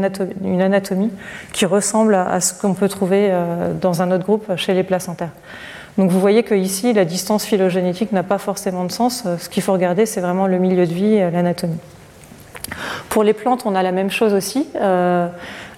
une 0.45 0.61
anatomie 0.61 1.11
qui 1.51 1.65
ressemble 1.65 2.15
à, 2.15 2.39
ce 2.39 2.53
qu'on 2.53 2.73
peut 2.73 2.87
trouver 2.87 3.27
euh, 3.31 3.73
dans 3.73 4.01
un 4.01 4.11
autre 4.11 4.23
groupe 4.23 4.55
chez 4.55 4.73
les 4.73 4.83
placentaires. 4.83 5.31
Donc 5.97 6.09
vous 6.09 6.21
voyez 6.21 6.43
que 6.43 6.55
ici, 6.55 6.93
la 6.93 7.03
distance 7.03 7.43
phylogénétique 7.43 8.13
n'a 8.13 8.23
pas 8.23 8.37
forcément 8.37 8.85
de 8.85 8.93
sens. 8.93 9.25
Ce 9.37 9.49
qu'il 9.49 9.61
faut 9.61 9.73
regarder, 9.73 10.05
c'est 10.05 10.21
vraiment 10.21 10.47
le 10.47 10.57
milieu 10.57 10.87
de 10.87 10.93
vie, 10.93 11.19
l'anatomie. 11.19 11.79
Pour 13.09 13.25
les 13.25 13.33
plantes, 13.33 13.63
on 13.65 13.75
a 13.75 13.83
la 13.83 13.91
même 13.91 14.09
chose 14.09 14.33
aussi. 14.33 14.69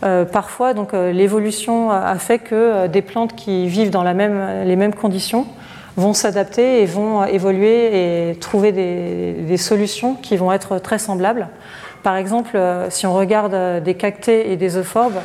Parfois, 0.02 0.74
donc 0.74 0.93
l'évolution 0.93 1.91
a 1.91 2.16
fait 2.16 2.39
que 2.39 2.88
des 2.88 3.02
plantes 3.02 3.36
qui 3.36 3.68
vivent 3.68 3.89
dans 3.89 4.04
les 4.04 4.76
mêmes 4.76 4.93
conditions 4.93 5.48
vont 5.98 6.14
s'adapter 6.14 6.82
et 6.82 6.86
vont 6.86 7.26
évoluer 7.26 8.30
et 8.30 8.36
trouver 8.36 8.72
des, 8.72 9.58
solutions 9.58 10.16
qui 10.16 10.38
vont 10.38 10.52
être 10.52 10.80
très 10.80 11.00
semblables. 11.00 11.48
Par 12.04 12.18
exemple, 12.18 12.60
si 12.89 13.08
on 13.08 13.14
regarde 13.14 13.84
des 13.84 13.96
cactés 13.96 14.52
et 14.52 14.58
des 14.58 14.78
euphorbes, 14.78 15.20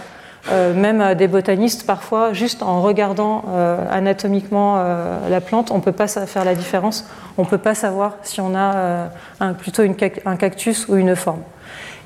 euh, 0.51 0.73
même 0.73 1.14
des 1.14 1.29
botanistes, 1.29 1.87
parfois, 1.87 2.33
juste 2.33 2.62
en 2.62 2.81
regardant 2.81 3.45
euh, 3.49 3.79
anatomiquement 3.91 4.77
euh, 4.79 5.29
la 5.29 5.41
plante, 5.41 5.71
on 5.71 5.77
ne 5.77 5.83
peut 5.83 5.93
pas 5.93 6.09
faire 6.09 6.45
la 6.45 6.55
différence. 6.55 7.07
On 7.37 7.43
ne 7.43 7.47
peut 7.47 7.59
pas 7.59 7.75
savoir 7.75 8.16
si 8.23 8.41
on 8.41 8.55
a 8.57 9.11
plutôt 9.59 9.83
un 9.83 10.37
cactus 10.37 10.89
ou 10.89 10.97
une 10.97 11.14
forme. 11.14 11.43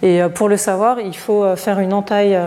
Et 0.03 0.20
pour 0.34 0.49
le 0.49 0.57
savoir, 0.57 1.01
il 1.01 1.16
faut 1.16 1.57
faire 1.57 1.78
une 1.78 1.92
entaille, 1.95 2.38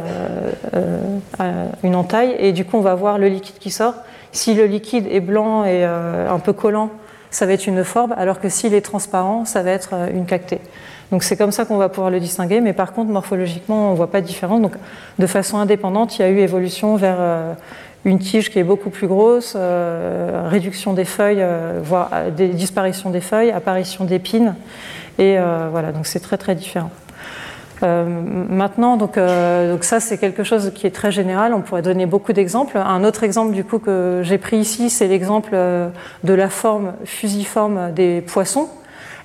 une 1.84 1.96
entaille, 1.96 2.36
et 2.38 2.52
du 2.52 2.66
coup, 2.66 2.78
on 2.78 2.82
va 2.82 2.94
voir 2.94 3.18
le 3.18 3.28
liquide 3.30 3.58
qui 3.58 3.72
sort. 3.72 3.96
Si 4.32 4.54
le 4.54 4.66
liquide 4.66 5.08
est 5.10 5.22
blanc 5.22 5.66
et 5.66 5.84
un 5.84 6.40
peu 6.40 6.54
collant, 6.54 6.92
ça 7.32 7.46
va 7.46 7.54
être 7.54 7.66
une 7.68 7.84
forme, 7.84 8.14
alors 8.18 8.40
que 8.40 8.50
s'il 8.50 8.74
est 8.74 8.82
transparent, 8.82 9.46
ça 9.46 9.64
va 9.64 9.72
être 9.72 9.94
une 10.14 10.26
cactée. 10.26 10.60
Donc 11.12 11.24
c'est 11.24 11.38
comme 11.38 11.52
ça 11.52 11.66
qu'on 11.66 11.78
va 11.78 11.90
pouvoir 11.90 12.12
le 12.12 12.20
distinguer, 12.20 12.60
mais 12.60 12.74
par 12.74 12.94
contre 12.94 13.12
morphologiquement 13.12 13.90
on 13.90 13.92
ne 13.92 13.96
voit 13.96 14.12
pas 14.12 14.22
de 14.22 14.26
différence. 14.26 14.62
Donc 14.62 14.74
de 15.20 15.28
façon 15.28 15.58
indépendante, 15.58 16.20
il 16.20 16.22
y 16.22 16.26
a 16.26 16.30
eu 16.30 16.40
évolution 16.40 16.96
vers 16.98 17.18
euh, 17.20 17.54
une 18.04 18.20
tige 18.20 18.52
qui 18.52 18.60
est 18.60 18.64
beaucoup 18.64 18.90
plus 18.90 19.08
grosse, 19.08 19.54
euh, 19.56 20.48
réduction 20.50 20.94
des 20.94 21.06
feuilles, 21.06 21.42
euh, 21.42 21.80
voire 21.82 22.10
disparition 22.32 23.10
des 23.10 23.22
feuilles, 23.22 23.52
apparition 23.52 24.04
d'épines, 24.04 24.56
et 25.18 25.38
voilà, 25.72 25.92
donc 25.92 26.06
c'est 26.06 26.20
très 26.20 26.38
très 26.38 26.54
différent. 26.54 26.92
Maintenant, 27.82 28.98
donc, 28.98 29.18
donc 29.18 29.84
ça 29.84 30.00
c'est 30.00 30.18
quelque 30.18 30.44
chose 30.44 30.72
qui 30.74 30.88
est 30.88 30.92
très 30.92 31.12
général. 31.12 31.54
On 31.54 31.62
pourrait 31.62 31.82
donner 31.82 32.06
beaucoup 32.06 32.34
d'exemples. 32.34 32.78
Un 32.78 33.04
autre 33.04 33.24
exemple 33.24 33.54
du 33.54 33.64
coup 33.64 33.80
que 33.80 34.22
j'ai 34.24 34.38
pris 34.38 34.58
ici, 34.58 34.90
c'est 34.90 35.08
l'exemple 35.08 35.52
de 35.52 36.34
la 36.34 36.50
forme 36.50 36.94
fusiforme 37.06 37.92
des 37.94 38.22
poissons. 38.22 38.70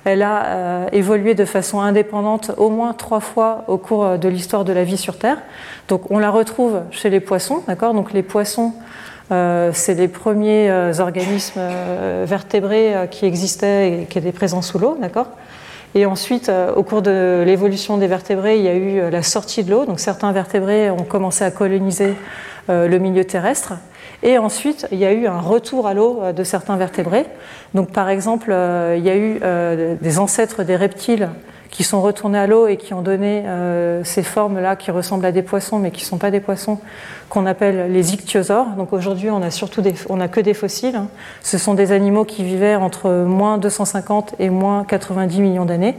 Elle 0.05 0.23
a 0.23 0.45
euh, 0.47 0.87
évolué 0.91 1.35
de 1.35 1.45
façon 1.45 1.81
indépendante 1.81 2.51
au 2.57 2.71
moins 2.71 2.93
trois 2.93 3.21
fois 3.21 3.65
au 3.69 3.79
cours 3.79 4.05
euh, 4.05 4.17
de 4.17 4.29
l'histoire 4.29 4.65
de 4.65 4.73
la 4.73 4.83
vie 4.83 4.97
sur 4.97 5.17
Terre. 5.17 5.39
Donc 5.89 6.11
on 6.11 6.19
la 6.19 6.31
retrouve 6.31 6.81
chez 6.91 7.09
les 7.09 7.21
poissons, 7.21 7.63
d'accord? 7.69 7.95
Donc 7.95 8.13
les 8.13 8.25
poissons, 8.25 8.73
euh, 9.31 9.71
c'est 9.73 9.95
les 9.95 10.09
premiers 10.09 10.73
organismes 10.99 11.61
vertébrés 12.25 13.09
qui 13.11 13.27
existaient 13.27 13.93
et 13.93 14.05
qui 14.07 14.19
étaient 14.19 14.33
présents 14.33 14.63
sous 14.63 14.79
l'eau, 14.79 14.97
d'accord? 15.01 15.29
Et 15.95 16.07
ensuite, 16.07 16.51
au 16.75 16.83
cours 16.83 17.03
de 17.03 17.43
l'évolution 17.45 17.99
des 17.99 18.07
vertébrés, 18.07 18.57
il 18.57 18.63
y 18.65 18.69
a 18.69 18.75
eu 18.75 19.11
la 19.11 19.23
sortie 19.23 19.63
de 19.63 19.71
l'eau. 19.71 19.85
Donc 19.85 20.01
certains 20.01 20.33
vertébrés 20.33 20.91
ont 20.91 21.05
commencé 21.05 21.45
à 21.45 21.51
coloniser 21.51 22.15
le 22.69 22.99
milieu 22.99 23.25
terrestre. 23.25 23.75
Et 24.23 24.39
ensuite, 24.39 24.87
il 24.93 24.99
y 24.99 25.05
a 25.05 25.13
eu 25.13 25.27
un 25.27 25.41
retour 25.41 25.87
à 25.87 25.95
l'eau 25.95 26.21
euh, 26.23 26.33
de 26.33 26.45
certains 26.45 26.77
vertébrés. 26.77 27.27
Donc, 27.75 27.91
par 27.91 28.09
exemple, 28.09 28.51
euh, 28.53 28.95
il 28.97 29.05
y 29.05 29.11
a 29.11 29.17
eu 29.17 29.41
euh, 29.43 29.97
des 30.01 30.19
ancêtres 30.19 30.63
des 30.63 30.77
reptiles 30.77 31.29
qui 31.73 31.83
sont 31.83 32.01
retournés 32.01 32.39
à 32.39 32.47
l'eau 32.47 32.69
et 32.69 32.77
qui 32.77 32.95
ont 32.95 33.03
donné 33.03 33.43
ces 34.05 34.23
formes-là 34.23 34.77
qui 34.77 34.91
ressemblent 34.91 35.25
à 35.25 35.33
des 35.33 35.43
poissons, 35.43 35.79
mais 35.81 35.91
qui 35.91 36.03
ne 36.03 36.07
sont 36.07 36.19
pas 36.19 36.31
des 36.31 36.39
poissons, 36.39 36.79
qu'on 37.29 37.47
appelle 37.47 37.91
les 37.91 38.13
ichthyosaures. 38.15 38.69
Donc 38.77 38.93
aujourd'hui, 38.93 39.31
on 39.31 39.43
a 39.43 39.51
surtout 39.51 39.81
des, 39.81 39.95
on 40.11 40.21
a 40.21 40.29
que 40.29 40.41
des 40.41 40.53
fossiles. 40.53 40.97
Hein. 40.97 41.09
Ce 41.43 41.57
sont 41.57 41.73
des 41.73 41.91
animaux 41.91 42.25
qui 42.25 42.45
vivaient 42.45 42.77
entre 42.77 43.11
moins 43.11 43.59
250 43.59 44.35
et 44.39 44.51
moins 44.51 44.85
90 44.85 45.41
millions 45.41 45.65
d'années. 45.65 45.97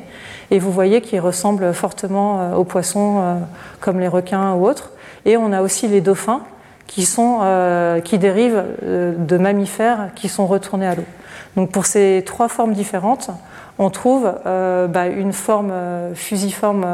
Et 0.52 0.60
vous 0.60 0.72
voyez 0.72 1.02
qu'ils 1.02 1.20
ressemblent 1.20 1.74
fortement 1.74 2.56
aux 2.56 2.64
poissons, 2.64 3.42
comme 3.82 4.00
les 4.00 4.08
requins 4.08 4.54
ou 4.54 4.68
autres. 4.68 4.92
Et 5.26 5.38
on 5.38 5.52
a 5.52 5.64
aussi 5.64 5.88
les 5.88 6.02
dauphins, 6.02 6.44
qui, 6.94 7.06
sont, 7.06 7.40
euh, 7.42 8.02
qui 8.02 8.18
dérivent 8.18 8.64
euh, 8.84 9.14
de 9.18 9.38
mammifères 9.38 10.10
qui 10.16 10.30
sont 10.30 10.46
retournés 10.46 10.88
à 10.88 10.96
l'eau. 10.96 11.06
Donc 11.56 11.72
pour 11.72 11.86
ces 11.86 12.24
trois 12.26 12.50
formes 12.50 12.74
différentes, 12.74 13.30
on 13.84 13.90
trouve 13.90 14.32
euh, 14.46 14.88
bah, 14.88 15.08
une 15.08 15.34
forme 15.34 15.74
fusiforme 16.16 16.86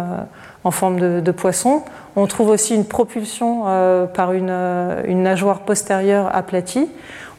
en 0.63 0.71
forme 0.71 1.21
de, 1.21 1.31
poisson. 1.31 1.83
On 2.15 2.27
trouve 2.27 2.49
aussi 2.49 2.75
une 2.75 2.85
propulsion 2.85 3.63
par 4.13 4.33
une, 4.33 5.23
nageoire 5.23 5.59
postérieure 5.59 6.35
aplatie. 6.35 6.89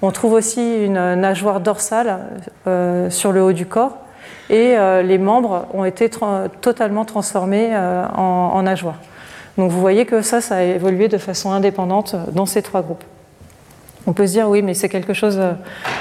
On 0.03 0.11
trouve 0.11 0.32
aussi 0.32 0.84
une 0.84 1.14
nageoire 1.16 1.61
dorsale 1.61 2.20
sur 3.11 3.32
le 3.32 3.42
haut 3.42 3.53
du 3.53 3.66
corps. 3.66 3.98
Et 4.48 4.74
les 5.03 5.18
membres 5.18 5.66
ont 5.74 5.84
été 5.84 6.09
totalement 6.62 7.05
transformés 7.05 7.76
en, 7.76 8.53
en 8.55 8.62
nageoires. 8.62 8.98
Donc 9.59 9.70
vous 9.70 9.80
voyez 9.80 10.07
que 10.07 10.22
ça, 10.22 10.40
ça 10.40 10.57
a 10.57 10.62
évolué 10.62 11.09
de 11.09 11.18
façon 11.18 11.53
indépendante 11.53 12.16
dans 12.32 12.46
ces 12.46 12.62
trois 12.62 12.80
groupes. 12.80 13.05
On 14.11 14.13
peut 14.13 14.27
se 14.27 14.33
dire 14.33 14.49
oui, 14.49 14.61
mais 14.61 14.75
c'est 14.75 14.89
quelque 14.89 15.15
chose 15.15 15.41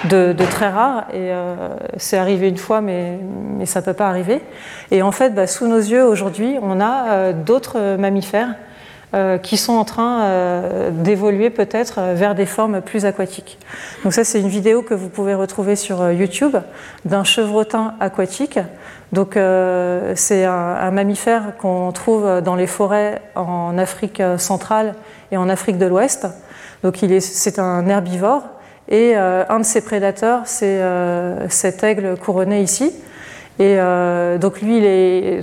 de, 0.09 0.33
très 0.49 0.67
rare 0.67 1.05
et 1.13 1.29
euh, 1.29 1.75
c'est 1.97 2.17
arrivé 2.17 2.49
une 2.49 2.57
fois, 2.57 2.81
mais, 2.81 3.19
ça 3.65 3.81
ne 3.81 3.85
peut 3.85 3.93
pas 3.93 4.07
arriver. 4.07 4.41
Et 4.89 5.03
en 5.03 5.11
fait, 5.11 5.35
bah, 5.35 5.45
sous 5.45 5.67
nos 5.67 5.77
yeux 5.77 6.03
aujourd'hui, 6.03 6.55
on 6.59 6.81
a 6.81 7.09
euh, 7.09 7.33
d'autres 7.33 7.97
mammifères 7.97 8.55
euh, 9.13 9.37
qui 9.37 9.57
sont 9.57 9.73
en 9.73 9.85
train 9.85 10.25
d'évoluer 10.89 11.51
peut-être 11.51 12.01
vers 12.15 12.33
des 12.33 12.47
formes 12.47 12.81
plus 12.81 13.05
aquatiques. 13.05 13.59
Donc 14.03 14.13
ça, 14.13 14.23
c'est 14.23 14.41
une 14.41 14.47
vidéo 14.49 14.81
que 14.81 14.95
vous 14.95 15.09
pouvez 15.09 15.35
retrouver 15.35 15.75
sur 15.75 16.11
YouTube 16.11 16.57
d'un 17.05 17.23
chevrotin 17.23 17.93
aquatique 17.99 18.57
donc 19.11 19.39
c'est 20.15 20.45
un, 20.45 20.91
mammifère 20.91 21.57
qu'on 21.57 21.91
trouve 21.91 22.41
dans 22.41 22.55
les 22.55 22.67
forêts 22.67 23.23
en 23.33 23.75
Afrique 23.79 24.21
centrale 24.37 24.93
et 25.31 25.37
en 25.37 25.49
Afrique 25.49 25.79
de 25.79 25.87
l'Ouest. 25.87 26.27
Donc 26.83 26.97
c'est 27.19 27.59
un 27.59 27.87
herbivore 27.87 28.43
et 28.87 29.13
euh, 29.15 29.43
un 29.49 29.59
de 29.59 29.65
ses 29.65 29.81
prédateurs 29.81 30.41
c'est 30.45 30.81
euh, 30.81 31.47
cet 31.49 31.83
aigle 31.83 32.17
couronné 32.17 32.61
ici. 32.61 32.93
Et 33.61 33.77
donc 34.39 34.61
lui, 34.61 34.81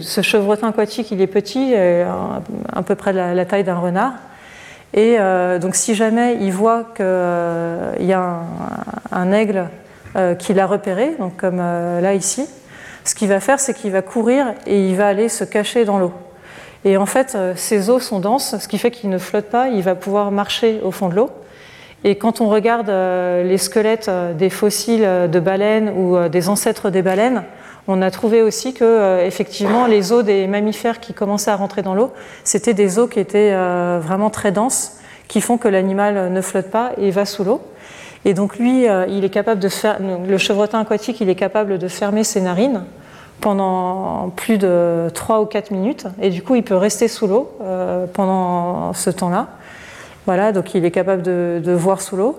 ce 0.00 0.22
chevrotin 0.22 0.68
aquatique, 0.68 1.10
il 1.10 1.20
est 1.20 1.26
petit, 1.26 1.74
à 1.74 2.82
peu 2.82 2.94
près 2.94 3.12
de 3.12 3.18
la, 3.18 3.44
taille 3.44 3.62
d'un 3.62 3.74
renard. 3.74 4.14
Et 4.94 5.18
donc 5.60 5.74
si 5.74 5.94
jamais 5.94 6.38
il 6.40 6.50
voit 6.50 6.84
qu'il 6.96 8.06
y 8.06 8.14
a 8.14 8.40
un, 9.12 9.32
aigle 9.32 9.68
qui 10.38 10.54
l'a 10.54 10.66
repéré, 10.66 11.14
comme 11.36 11.58
là 11.58 12.14
ici, 12.14 12.48
ce 13.04 13.14
qu'il 13.14 13.28
va 13.28 13.38
faire, 13.38 13.60
c'est 13.60 13.74
qu'il 13.74 13.92
va 13.92 14.00
courir 14.00 14.54
et 14.66 14.88
il 14.88 14.96
va 14.96 15.08
aller 15.08 15.28
se 15.28 15.44
cacher 15.44 15.84
dans 15.84 15.98
l'eau. 15.98 16.14
Et 16.86 16.96
en 16.96 17.04
fait, 17.04 17.34
euh, 17.34 17.52
ses 17.56 17.90
os 17.90 18.00
sont 18.00 18.20
denses, 18.20 18.56
ce 18.58 18.68
qui 18.68 18.78
fait 18.78 18.92
qu'il 18.92 19.10
ne 19.10 19.18
flotte 19.18 19.46
pas, 19.46 19.68
il 19.68 19.82
va 19.82 19.96
pouvoir 19.96 20.30
marcher 20.30 20.80
au 20.84 20.92
fond 20.92 21.08
de 21.08 21.16
l'eau. 21.16 21.30
Et 22.04 22.14
quand 22.14 22.40
on 22.40 22.48
regarde 22.48 22.88
euh, 22.88 23.42
les 23.42 23.58
squelettes 23.58 24.08
euh, 24.08 24.32
des 24.32 24.50
fossiles 24.50 25.02
de 25.02 25.40
baleines 25.40 25.90
ou 25.90 26.28
des 26.28 26.48
ancêtres 26.48 26.90
des 26.90 27.02
baleines, 27.02 27.42
on 27.88 28.02
a 28.02 28.10
trouvé 28.12 28.42
aussi 28.42 28.72
que 28.72 29.20
effectivement 29.24 29.86
les 29.86 30.12
os 30.12 30.24
des 30.24 30.46
mammifères 30.46 30.98
qui 30.98 31.12
commençaient 31.12 31.52
à 31.52 31.56
rentrer 31.56 31.82
dans 31.82 31.94
l'eau, 31.94 32.12
c'était 32.42 32.74
des 32.74 32.98
os 32.98 33.08
qui 33.08 33.20
étaient 33.20 33.54
vraiment 34.00 34.28
très 34.28 34.50
denses, 34.50 34.98
qui 35.28 35.40
font 35.40 35.56
que 35.56 35.68
l'animal 35.68 36.32
ne 36.32 36.40
flotte 36.40 36.68
pas 36.68 36.90
et 36.98 37.12
va 37.12 37.24
sous 37.24 37.44
l'eau. 37.44 37.62
Et 38.26 38.34
donc 38.34 38.58
lui, 38.58 38.88
euh, 38.88 39.06
il 39.08 39.24
est 39.24 39.30
capable 39.30 39.60
de 39.60 39.68
faire, 39.68 39.98
le 40.00 40.36
chevrotin 40.36 40.80
aquatique, 40.80 41.20
il 41.20 41.28
est 41.28 41.36
capable 41.36 41.78
de 41.78 41.86
fermer 41.86 42.24
ses 42.24 42.40
narines 42.40 42.82
pendant 43.40 44.30
plus 44.34 44.58
de 44.58 45.08
3 45.14 45.40
ou 45.40 45.46
4 45.46 45.70
minutes. 45.70 46.06
Et 46.20 46.30
du 46.30 46.42
coup, 46.42 46.54
il 46.54 46.62
peut 46.62 46.76
rester 46.76 47.08
sous 47.08 47.26
l'eau 47.26 47.50
euh, 47.60 48.06
pendant 48.12 48.92
ce 48.92 49.10
temps-là. 49.10 49.48
Voilà, 50.26 50.52
donc 50.52 50.74
il 50.74 50.84
est 50.84 50.90
capable 50.90 51.22
de, 51.22 51.72
voir 51.72 52.00
sous 52.00 52.16
l'eau. 52.16 52.38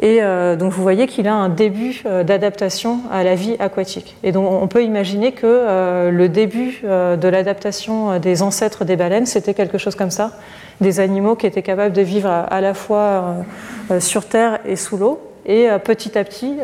Et 0.00 0.18
euh, 0.20 0.56
donc 0.56 0.72
vous 0.72 0.82
voyez 0.82 1.06
qu'il 1.06 1.28
a 1.28 1.34
un 1.34 1.48
début 1.48 2.02
d'adaptation 2.24 3.00
à 3.12 3.22
la 3.22 3.36
vie 3.36 3.54
aquatique. 3.60 4.16
Et 4.24 4.32
donc 4.32 4.50
on 4.50 4.66
peut 4.66 4.82
imaginer 4.82 5.30
que 5.30 6.10
le 6.10 6.28
début 6.28 6.82
de 6.82 7.28
l'adaptation 7.28 8.18
des 8.18 8.42
ancêtres 8.42 8.84
des 8.84 8.96
baleines, 8.96 9.26
c'était 9.26 9.54
quelque 9.54 9.78
chose 9.78 9.94
comme 9.94 10.10
ça 10.10 10.32
des 10.82 11.00
animaux 11.00 11.36
qui 11.36 11.46
étaient 11.46 11.62
capables 11.62 11.94
de 11.94 12.02
vivre 12.02 12.28
à, 12.28 12.60
la 12.60 12.74
fois 12.74 12.98
euh, 12.98 13.32
euh, 13.92 14.00
sur 14.00 14.26
Terre 14.26 14.58
et 14.66 14.76
sous 14.76 14.98
l'eau. 14.98 15.20
Et 15.46 15.70
euh, 15.70 15.78
petit 15.78 16.18
à 16.18 16.24
petit, 16.24 16.56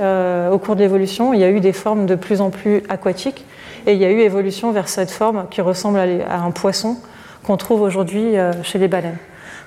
au 0.52 0.58
cours 0.58 0.76
de 0.76 0.80
l'évolution, 0.80 1.32
il 1.32 1.40
y 1.40 1.44
a 1.44 1.50
eu 1.50 1.60
des 1.60 1.72
formes 1.72 2.04
de 2.04 2.14
plus 2.14 2.42
en 2.42 2.50
plus 2.50 2.82
aquatiques. 2.88 3.46
Et 3.88 3.94
il 3.94 3.98
y 3.98 4.04
a 4.04 4.10
eu 4.10 4.20
évolution 4.20 4.70
vers 4.70 4.88
cette 4.88 5.10
forme 5.10 5.46
qui 5.50 5.60
ressemble 5.60 5.98
à, 5.98 6.40
un 6.40 6.50
poisson 6.50 6.98
qu'on 7.42 7.56
trouve 7.56 7.80
aujourd'hui 7.80 8.34
chez 8.62 8.78
les 8.78 8.86
baleines. 8.86 9.16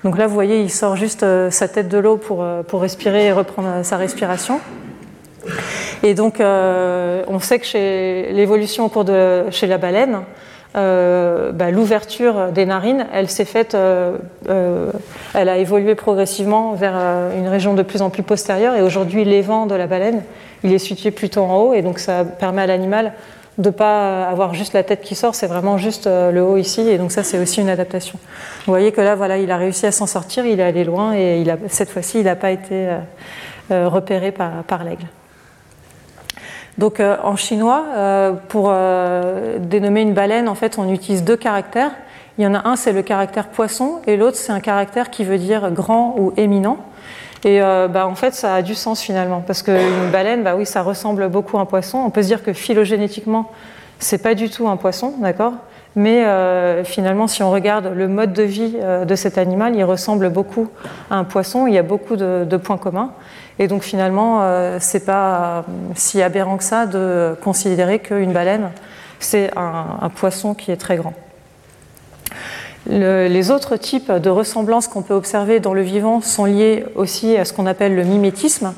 Donc 0.04 0.16
là, 0.16 0.28
vous 0.28 0.34
voyez, 0.34 0.62
il 0.62 0.70
sort 0.70 0.94
juste 0.94 1.26
sa 1.50 1.66
tête 1.68 1.88
de 1.88 1.98
l'eau 1.98 2.16
pour, 2.16 2.46
pour 2.68 2.82
respirer 2.82 3.26
et 3.26 3.32
reprendre 3.32 3.84
sa 3.84 3.96
respiration. 3.96 4.60
Et 6.04 6.14
donc, 6.14 6.36
on 6.40 7.38
sait 7.40 7.58
que 7.58 7.66
chez 7.66 8.32
l'évolution 8.32 8.84
au 8.84 8.88
cours 8.88 9.04
de 9.04 9.44
chez 9.50 9.66
la 9.66 9.78
baleine, 9.78 10.22
euh, 10.74 11.52
bah, 11.52 11.70
l'ouverture 11.70 12.48
des 12.50 12.64
narines, 12.64 13.06
elle 13.12 13.28
s'est 13.28 13.44
faite, 13.44 13.74
euh, 13.74 14.16
euh, 14.48 14.90
elle 15.34 15.50
a 15.50 15.58
évolué 15.58 15.94
progressivement 15.94 16.72
vers 16.72 16.94
une 17.36 17.48
région 17.48 17.74
de 17.74 17.82
plus 17.82 18.00
en 18.00 18.08
plus 18.08 18.22
postérieure. 18.22 18.74
Et 18.74 18.82
aujourd'hui, 18.82 19.24
l'évent 19.24 19.66
de 19.66 19.74
la 19.74 19.86
baleine, 19.86 20.22
il 20.64 20.72
est 20.72 20.78
situé 20.78 21.10
plutôt 21.10 21.42
en 21.42 21.56
haut, 21.56 21.74
et 21.74 21.82
donc 21.82 21.98
ça 21.98 22.24
permet 22.24 22.62
à 22.62 22.66
l'animal 22.66 23.12
de 23.58 23.70
pas 23.70 24.24
avoir 24.26 24.54
juste 24.54 24.72
la 24.72 24.82
tête 24.82 25.02
qui 25.02 25.14
sort, 25.14 25.34
c'est 25.34 25.46
vraiment 25.46 25.76
juste 25.78 26.06
le 26.06 26.40
haut 26.40 26.56
ici, 26.56 26.80
et 26.88 26.98
donc 26.98 27.12
ça 27.12 27.22
c'est 27.22 27.38
aussi 27.38 27.60
une 27.60 27.68
adaptation. 27.68 28.18
Vous 28.66 28.72
voyez 28.72 28.92
que 28.92 29.00
là, 29.00 29.14
voilà, 29.14 29.36
il 29.38 29.50
a 29.50 29.56
réussi 29.56 29.86
à 29.86 29.92
s'en 29.92 30.06
sortir, 30.06 30.46
il 30.46 30.58
est 30.58 30.62
allé 30.62 30.84
loin, 30.84 31.14
et 31.14 31.40
il 31.40 31.50
a, 31.50 31.56
cette 31.68 31.90
fois-ci, 31.90 32.20
il 32.20 32.24
n'a 32.24 32.36
pas 32.36 32.50
été 32.50 32.88
repéré 33.70 34.32
par, 34.32 34.50
par 34.66 34.84
l'aigle. 34.84 35.06
Donc 36.78 37.00
en 37.00 37.36
chinois, 37.36 37.84
pour 38.48 38.72
dénommer 39.58 40.00
une 40.00 40.14
baleine, 40.14 40.48
en 40.48 40.54
fait, 40.54 40.78
on 40.78 40.90
utilise 40.90 41.22
deux 41.22 41.36
caractères. 41.36 41.90
Il 42.38 42.44
y 42.44 42.46
en 42.46 42.54
a 42.54 42.66
un, 42.66 42.76
c'est 42.76 42.92
le 42.92 43.02
caractère 43.02 43.48
poisson, 43.48 44.00
et 44.06 44.16
l'autre, 44.16 44.38
c'est 44.38 44.52
un 44.52 44.60
caractère 44.60 45.10
qui 45.10 45.24
veut 45.24 45.36
dire 45.36 45.70
grand 45.70 46.14
ou 46.16 46.32
éminent. 46.38 46.78
Et 47.44 47.60
euh, 47.60 47.88
bah, 47.88 48.06
en 48.06 48.14
fait, 48.14 48.34
ça 48.34 48.54
a 48.54 48.62
du 48.62 48.74
sens 48.74 49.00
finalement, 49.00 49.42
parce 49.44 49.62
qu'une 49.62 50.10
baleine, 50.12 50.42
bah 50.42 50.54
oui, 50.56 50.64
ça 50.64 50.82
ressemble 50.82 51.28
beaucoup 51.28 51.58
à 51.58 51.60
un 51.60 51.64
poisson. 51.64 51.98
On 51.98 52.10
peut 52.10 52.22
se 52.22 52.28
dire 52.28 52.42
que 52.42 52.52
phylogénétiquement, 52.52 53.50
c'est 53.98 54.22
pas 54.22 54.34
du 54.34 54.48
tout 54.48 54.68
un 54.68 54.76
poisson, 54.76 55.14
d'accord? 55.20 55.54
Mais 55.94 56.24
euh, 56.24 56.84
finalement, 56.84 57.26
si 57.26 57.42
on 57.42 57.50
regarde 57.50 57.92
le 57.94 58.08
mode 58.08 58.32
de 58.32 58.44
vie 58.44 58.76
euh, 58.80 59.04
de 59.04 59.14
cet 59.14 59.38
animal, 59.38 59.74
il 59.74 59.84
ressemble 59.84 60.30
beaucoup 60.30 60.68
à 61.10 61.16
un 61.16 61.24
poisson. 61.24 61.66
Il 61.66 61.74
y 61.74 61.78
a 61.78 61.82
beaucoup 61.82 62.16
de, 62.16 62.56
points 62.56 62.78
communs. 62.78 63.12
Et 63.58 63.66
donc 63.68 63.82
finalement, 63.82 64.42
c'est 64.78 65.04
pas 65.04 65.64
si 65.94 66.22
aberrant 66.22 66.56
que 66.56 66.64
ça 66.64 66.86
de 66.86 67.36
considérer 67.42 67.98
qu'une 67.98 68.32
baleine, 68.32 68.70
c'est 69.20 69.50
un 69.56 70.08
poisson 70.08 70.54
qui 70.54 70.72
est 70.72 70.78
très 70.78 70.96
grand 70.96 71.12
les 72.86 73.50
autres 73.50 73.76
types 73.76 74.10
de 74.10 74.30
ressemblances 74.30 74.88
qu'on 74.88 75.02
peut 75.02 75.14
observer 75.14 75.60
dans 75.60 75.74
le 75.74 75.82
vivant 75.82 76.20
sont 76.20 76.44
liés 76.44 76.84
aussi 76.94 77.36
à 77.36 77.44
ce 77.44 77.52
qu'on 77.52 77.66
appelle 77.66 77.94
le 77.94 78.04
mimétisme. 78.04 78.72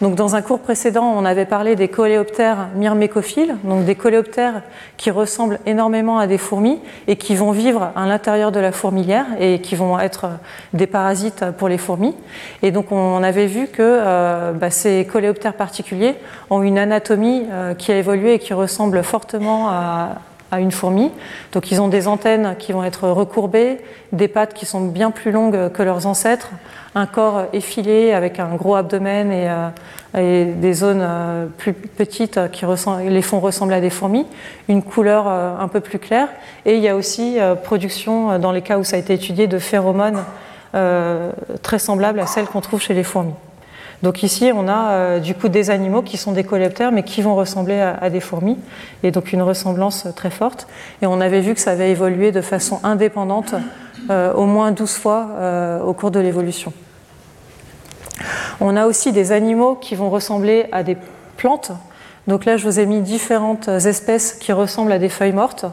Donc, 0.00 0.14
dans 0.14 0.34
un 0.34 0.40
cours 0.40 0.60
précédent, 0.60 1.12
on 1.14 1.26
avait 1.26 1.44
parlé 1.44 1.76
des 1.76 1.88
coléoptères 1.88 2.68
myrmécophiles, 2.74 3.56
donc 3.64 3.84
des 3.84 3.94
coléoptères 3.94 4.62
qui 4.96 5.10
ressemblent 5.10 5.58
énormément 5.66 6.18
à 6.18 6.26
des 6.26 6.38
fourmis 6.38 6.78
et 7.06 7.16
qui 7.16 7.34
vont 7.34 7.50
vivre 7.50 7.92
à 7.94 8.06
l'intérieur 8.06 8.50
de 8.50 8.60
la 8.60 8.72
fourmilière 8.72 9.26
et 9.38 9.60
qui 9.60 9.74
vont 9.74 9.98
être 9.98 10.28
des 10.72 10.86
parasites 10.86 11.44
pour 11.58 11.68
les 11.68 11.76
fourmis. 11.76 12.14
Et 12.62 12.70
donc, 12.70 12.92
on 12.92 13.22
avait 13.22 13.46
vu 13.46 13.66
que 13.66 13.82
euh, 13.82 14.52
bah, 14.52 14.70
ces 14.70 15.04
coléoptères 15.04 15.54
particuliers 15.54 16.14
ont 16.48 16.62
une 16.62 16.78
anatomie 16.78 17.44
euh, 17.50 17.74
qui 17.74 17.92
a 17.92 17.98
évolué 17.98 18.34
et 18.34 18.38
qui 18.38 18.54
ressemble 18.54 19.02
fortement 19.02 19.68
à, 19.68 20.16
à 20.50 20.60
une 20.60 20.72
fourmi. 20.72 21.10
Donc 21.52 21.70
ils 21.70 21.80
ont 21.80 21.88
des 21.88 22.08
antennes 22.08 22.56
qui 22.58 22.72
vont 22.72 22.84
être 22.84 23.08
recourbées, 23.08 23.78
des 24.12 24.28
pattes 24.28 24.54
qui 24.54 24.66
sont 24.66 24.80
bien 24.80 25.10
plus 25.10 25.30
longues 25.30 25.70
que 25.72 25.82
leurs 25.82 26.06
ancêtres, 26.06 26.50
un 26.94 27.06
corps 27.06 27.44
effilé 27.52 28.12
avec 28.12 28.40
un 28.40 28.54
gros 28.56 28.74
abdomen 28.74 29.30
et, 29.30 29.48
euh, 30.16 30.54
des 30.54 30.72
zones 30.72 31.02
euh, 31.02 31.46
plus 31.46 31.72
petites 31.72 32.40
qui 32.50 32.64
les 33.08 33.22
font 33.22 33.40
ressembler 33.40 33.76
à 33.76 33.80
des 33.80 33.90
fourmis, 33.90 34.26
une 34.68 34.82
couleur 34.82 35.26
euh, 35.28 35.52
un 35.58 35.68
peu 35.68 35.80
plus 35.80 35.98
claire. 35.98 36.28
Et 36.66 36.74
il 36.74 36.82
y 36.82 36.88
a 36.88 36.96
aussi 36.96 37.38
production, 37.64 38.38
dans 38.38 38.52
les 38.52 38.62
cas 38.62 38.78
où 38.78 38.84
ça 38.84 38.96
a 38.96 38.98
été 38.98 39.14
étudié, 39.14 39.46
de 39.46 39.58
phéromones 39.58 40.22
très 41.62 41.78
semblables 41.78 42.20
à 42.20 42.26
celles 42.26 42.46
qu'on 42.46 42.60
trouve 42.60 42.80
chez 42.80 42.94
les 42.94 43.02
fourmis. 43.02 43.34
Donc 44.02 44.22
ici, 44.22 44.50
on 44.54 44.66
a 44.66 44.92
euh, 44.92 45.18
du 45.18 45.34
coup 45.34 45.48
des 45.48 45.70
animaux 45.70 46.02
qui 46.02 46.16
sont 46.16 46.32
des 46.32 46.44
coléoptères, 46.44 46.90
mais 46.90 47.02
qui 47.02 47.20
vont 47.20 47.34
ressembler 47.34 47.80
à, 47.80 48.08
des 48.08 48.20
fourmis, 48.20 48.56
et 49.02 49.10
donc 49.10 49.32
une 49.32 49.42
ressemblance 49.42 50.06
très 50.16 50.30
forte. 50.30 50.66
Et 51.02 51.06
on 51.06 51.20
avait 51.20 51.40
vu 51.40 51.54
que 51.54 51.60
ça 51.60 51.72
avait 51.72 51.90
évolué 51.90 52.32
de 52.32 52.40
façon 52.40 52.80
indépendante 52.82 53.54
euh, 54.08 54.32
au 54.32 54.46
moins 54.46 54.72
12 54.72 54.92
fois 54.92 55.28
euh, 55.32 55.82
au 55.82 55.92
cours 55.92 56.10
de 56.10 56.20
l'évolution. 56.20 56.72
On 58.60 58.76
a 58.76 58.86
aussi 58.86 59.12
des 59.12 59.32
animaux 59.32 59.74
qui 59.74 59.94
vont 59.94 60.08
ressembler 60.08 60.66
à 60.72 60.82
des 60.82 60.96
plantes. 61.36 61.72
Donc 62.26 62.46
là, 62.46 62.56
je 62.56 62.64
vous 62.64 62.80
ai 62.80 62.86
mis 62.86 63.00
différentes 63.00 63.68
espèces 63.68 64.34
qui 64.34 64.52
ressemblent 64.52 64.92
à 64.92 64.98
des 64.98 65.08
feuilles 65.08 65.32
mortes. 65.32 65.66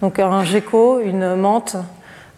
Donc 0.00 0.18
un 0.18 0.42
gecko, 0.42 1.00
une 1.00 1.36
menthe, 1.36 1.76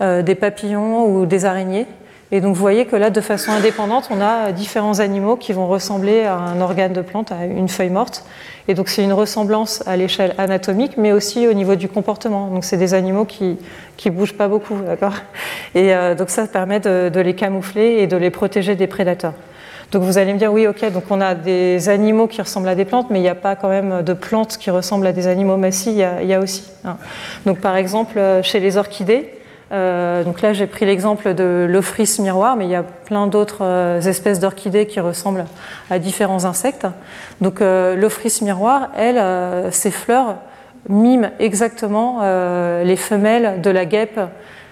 des 0.01 0.35
papillons 0.35 1.07
ou 1.07 1.25
des 1.25 1.47
araignées. 1.47 1.87
Et 2.33 2.41
donc 2.41 2.55
vous 2.57 2.61
voyez 2.61 2.87
que 2.87 2.97
là, 2.97 3.11
de 3.11 3.21
façon 3.21 3.53
indépendante, 3.53 4.09
on 4.11 4.21
a 4.21 4.51
différents 4.51 4.99
animaux 4.99 5.37
qui 5.37 5.53
vont 5.53 5.69
ressembler 5.69 6.25
à 6.25 6.35
un 6.35 6.61
organe 6.61 6.93
de 6.93 7.01
plante, 7.01 7.31
à 7.31 7.45
une 7.45 7.69
feuille 7.69 7.91
morte. 7.91 8.25
Et 8.67 8.75
donc 8.75 8.89
c'est 8.89 9.05
une 9.05 9.13
ressemblance 9.13 9.87
à 9.87 9.97
l'échelle 9.97 10.35
anatomique, 10.37 10.97
mais 10.97 11.13
aussi 11.13 11.47
au 11.47 11.53
niveau 11.53 11.77
du 11.77 11.89
comportement. 11.89 12.49
Donc 12.49 12.65
c'est 12.65 12.77
des 12.77 12.95
animaux 12.95 13.25
qui 13.25 13.59
qui 13.97 14.11
bougent 14.11 14.35
pas 14.35 14.49
beaucoup, 14.49 14.77
d'accord? 14.85 15.15
Et 15.75 15.95
euh, 15.95 16.15
donc 16.15 16.31
ça 16.31 16.47
permet 16.47 16.81
de, 16.81 17.21
les 17.21 17.35
camoufler 17.35 17.99
et 17.99 18.07
de 18.07 18.17
les 18.17 18.31
protéger 18.31 18.75
des 18.75 18.87
prédateurs. 18.87 19.35
Donc 19.93 20.03
vous 20.03 20.19
allez 20.19 20.33
me 20.33 20.39
dire 20.39 20.53
oui, 20.53 20.67
ok, 20.67 20.91
donc 20.93 21.05
on 21.11 21.21
a 21.21 21.35
des 21.35 21.89
animaux 21.89 22.27
qui 22.27 22.43
ressemblent 22.43 22.69
à 22.69 22.75
des 22.75 22.85
plantes, 22.85 23.07
mais 23.11 23.21
il 23.21 23.23
n'y 23.23 23.29
a 23.29 23.37
pas 23.37 23.55
quand 23.55 23.69
même 23.69 24.03
de 24.03 24.13
plantes 24.13 24.59
qui 24.59 24.71
ressemblent 24.71 25.07
à 25.07 25.13
des 25.13 25.29
animaux. 25.29 25.57
Mais 25.57 25.71
si, 25.71 25.93
il 25.93 25.99
y 25.99 26.03
a, 26.03 26.23
il 26.23 26.29
y 26.29 26.35
a 26.35 26.41
aussi. 26.41 26.65
Hein. 26.85 26.97
Donc 27.47 27.61
par 27.61 27.77
exemple, 27.77 28.19
euh, 28.19 28.43
chez 28.43 28.59
les 28.59 28.77
orchidées, 28.77 29.31
euh, 29.73 30.23
donc 30.23 30.43
là, 30.43 30.53
j'ai 30.53 30.67
pris 30.67 30.87
l'exemple 30.87 31.35
de 31.35 31.67
l'ophrys 31.69 32.19
miroir, 32.21 32.57
mais 32.57 32.67
il 32.67 32.71
y 32.71 32.77
a 32.77 32.85
plein 32.85 33.27
d'autres 33.27 33.63
euh, 33.65 34.01
espèces 34.01 34.39
d'orchidées 34.39 34.87
qui 34.87 35.01
ressemblent 35.01 35.45
à 35.91 35.99
différents 35.99 36.45
insectes. 36.45 36.87
Donc 37.41 37.61
euh, 37.61 37.97
l'ophrys 37.97 38.41
miroir, 38.43 38.89
elle, 38.97 39.73
ses 39.73 39.91
fleurs 39.91 40.37
miment 40.89 41.31
exactement 41.41 42.21
les 42.85 42.97
femelles 42.97 43.61
de 43.61 43.71
la 43.71 43.87
guêpe 43.87 44.21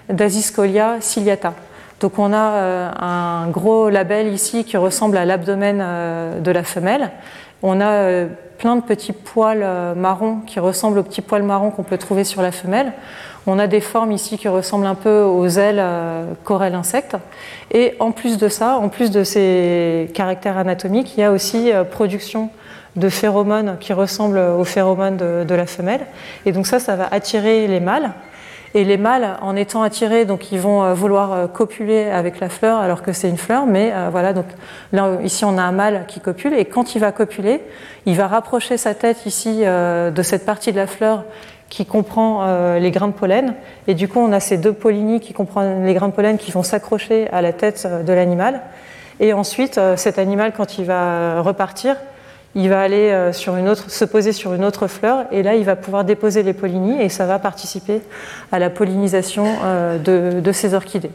d'Asiscolia 0.09 1.01
ciliata. 1.01 1.53
Donc 1.99 2.19
on 2.19 2.31
a 2.31 2.93
un 3.01 3.49
gros 3.49 3.89
label 3.89 4.27
ici 4.27 4.63
qui 4.63 4.77
ressemble 4.77 5.17
à 5.17 5.25
l'abdomen 5.25 6.41
de 6.41 6.51
la 6.51 6.63
femelle. 6.63 7.11
On 7.63 7.81
a 7.81 8.25
plein 8.57 8.77
de 8.77 8.81
petits 8.81 9.11
poils 9.11 9.93
marrons 9.97 10.39
qui 10.47 10.61
ressemblent 10.61 10.99
aux 10.99 11.03
petits 11.03 11.21
poils 11.21 11.43
marrons 11.43 11.71
qu'on 11.71 11.83
peut 11.83 11.97
trouver 11.97 12.23
sur 12.23 12.41
la 12.41 12.53
femelle. 12.53 12.93
On 13.47 13.59
a 13.59 13.67
des 13.67 13.81
formes 13.81 14.11
ici 14.11 14.37
qui 14.37 14.47
ressemblent 14.47 14.87
un 14.87 14.95
peu 14.95 15.21
aux 15.21 15.47
ailes 15.47 15.79
euh, 15.79 16.25
corelles 16.43 16.73
insectes. 16.73 17.15
Et 17.71 17.93
en 17.99 18.11
plus 18.11 18.37
de 18.37 18.49
ça, 18.49 18.77
en 18.77 18.89
plus 18.89 19.11
de 19.11 19.23
ces 19.23 20.09
caractères 20.15 20.57
anatomiques, 20.57 21.15
il 21.15 21.19
y 21.19 21.23
a 21.23 21.31
aussi 21.31 21.71
euh, 21.71 21.83
production 21.83 22.49
de 22.95 23.07
phéromones 23.07 23.77
qui 23.79 23.93
ressemblent 23.93 24.39
aux 24.39 24.63
phéromones 24.63 25.17
de, 25.17 25.55
la 25.55 25.67
femelle. 25.67 26.07
Et 26.45 26.53
donc 26.53 26.65
ça, 26.65 26.79
ça 26.79 26.95
va 26.95 27.07
attirer 27.11 27.67
les 27.67 27.79
mâles. 27.79 28.13
Et 28.73 28.83
les 28.83 28.97
mâles, 28.97 29.37
en 29.41 29.55
étant 29.55 29.83
attirés, 29.83 30.25
donc 30.25 30.51
ils 30.51 30.59
vont 30.59 30.83
euh, 30.83 30.93
vouloir 30.93 31.51
copuler 31.51 32.05
avec 32.05 32.39
la 32.39 32.49
fleur 32.49 32.79
alors 32.79 33.03
que 33.03 33.13
c'est 33.13 33.29
une 33.29 33.37
fleur. 33.37 33.67
Mais 33.67 33.93
voilà, 34.11 34.33
donc 34.33 34.47
là 34.91 35.19
ici 35.23 35.45
on 35.45 35.57
a 35.57 35.61
un 35.61 35.71
mâle 35.71 36.05
qui 36.07 36.19
copule 36.19 36.53
et 36.53 36.65
quand 36.65 36.95
il 36.95 36.99
va 36.99 37.11
copuler, 37.11 37.61
il 38.07 38.15
va 38.15 38.27
rapprocher 38.27 38.77
sa 38.77 38.95
tête 38.95 39.25
ici 39.25 39.63
de 39.63 40.21
cette 40.23 40.45
partie 40.45 40.71
de 40.71 40.77
la 40.77 40.87
fleur 40.87 41.23
qui 41.69 41.85
comprend 41.85 42.43
euh, 42.43 42.79
les 42.79 42.91
grains 42.91 43.07
de 43.07 43.13
pollen. 43.13 43.53
Et 43.87 43.93
du 43.93 44.07
coup, 44.07 44.19
on 44.19 44.31
a 44.31 44.39
ces 44.39 44.57
deux 44.57 44.73
pollinies 44.73 45.19
qui 45.19 45.33
comprennent 45.33 45.85
les 45.85 45.93
grains 45.93 46.09
de 46.09 46.13
pollen 46.13 46.37
qui 46.37 46.51
vont 46.51 46.63
s'accrocher 46.63 47.27
à 47.31 47.41
la 47.41 47.53
tête 47.53 47.83
euh, 47.85 48.03
de 48.03 48.13
l'animal. 48.13 48.61
Et 49.19 49.33
ensuite, 49.33 49.77
euh, 49.77 49.97
cet 49.97 50.19
animal, 50.19 50.53
quand 50.55 50.77
il 50.77 50.85
va 50.85 51.41
repartir, 51.41 51.95
il 52.57 52.69
va 52.69 52.79
aller 52.79 53.31
sur 53.33 53.57
une 53.57 53.67
autre, 53.67 53.91
se 53.91 54.05
poser 54.05 54.31
sur 54.31 54.53
une 54.53 54.63
autre 54.63 54.87
fleur 54.87 55.25
et 55.29 55.43
là, 55.43 55.55
il 55.55 55.65
va 55.65 55.75
pouvoir 55.75 56.05
déposer 56.05 56.41
les 56.41 56.53
pollinies 56.53 57.01
et 57.01 57.09
ça 57.09 57.25
va 57.25 57.37
participer 57.37 58.01
à 58.53 58.59
la 58.59 58.69
pollinisation 58.69 59.45
de, 60.01 60.39
de 60.39 60.51
ces 60.53 60.73
orchidées. 60.73 61.11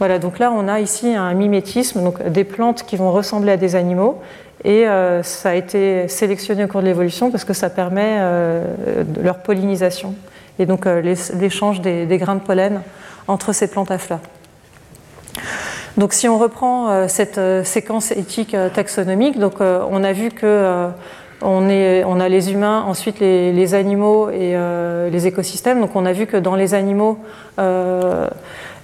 Voilà, 0.00 0.18
donc 0.18 0.40
là, 0.40 0.50
on 0.50 0.66
a 0.66 0.80
ici 0.80 1.14
un 1.14 1.32
mimétisme, 1.34 2.02
donc 2.02 2.20
des 2.28 2.42
plantes 2.42 2.82
qui 2.82 2.96
vont 2.96 3.12
ressembler 3.12 3.52
à 3.52 3.56
des 3.56 3.76
animaux 3.76 4.20
et 4.66 4.88
euh, 4.88 5.22
ça 5.22 5.50
a 5.50 5.54
été 5.54 6.08
sélectionné 6.08 6.64
au 6.64 6.66
cours 6.66 6.80
de 6.80 6.86
l'évolution 6.86 7.30
parce 7.30 7.44
que 7.44 7.54
ça 7.54 7.70
permet 7.70 8.16
euh, 8.18 8.64
leur 9.22 9.38
pollinisation 9.38 10.16
et 10.58 10.66
donc 10.66 10.86
euh, 10.86 11.14
l'échange 11.34 11.80
des, 11.80 12.18
grains 12.18 12.34
de 12.34 12.40
pollen 12.40 12.82
entre 13.28 13.52
ces 13.52 13.68
plantes 13.68 13.92
à 13.92 13.98
fleurs. 13.98 14.20
Donc 15.96 16.12
si 16.14 16.28
on 16.28 16.36
reprend 16.36 17.08
cette 17.08 17.40
séquence 17.64 18.10
éthique 18.10 18.54
taxonomique, 18.74 19.38
donc 19.38 19.60
on 19.60 20.04
a 20.04 20.12
vu 20.12 20.30
que 20.30 20.90
on, 21.42 22.20
a 22.20 22.28
les 22.28 22.52
humains, 22.52 22.82
ensuite 22.86 23.20
les, 23.20 23.52
les 23.52 23.74
animaux 23.74 24.30
et 24.30 24.56
les 25.10 25.26
écosystèmes. 25.26 25.80
Donc 25.80 25.94
on 25.94 26.06
a 26.06 26.12
vu 26.12 26.26
que 26.26 26.36
dans 26.36 26.56
les 26.56 26.74
animaux, 26.74 27.18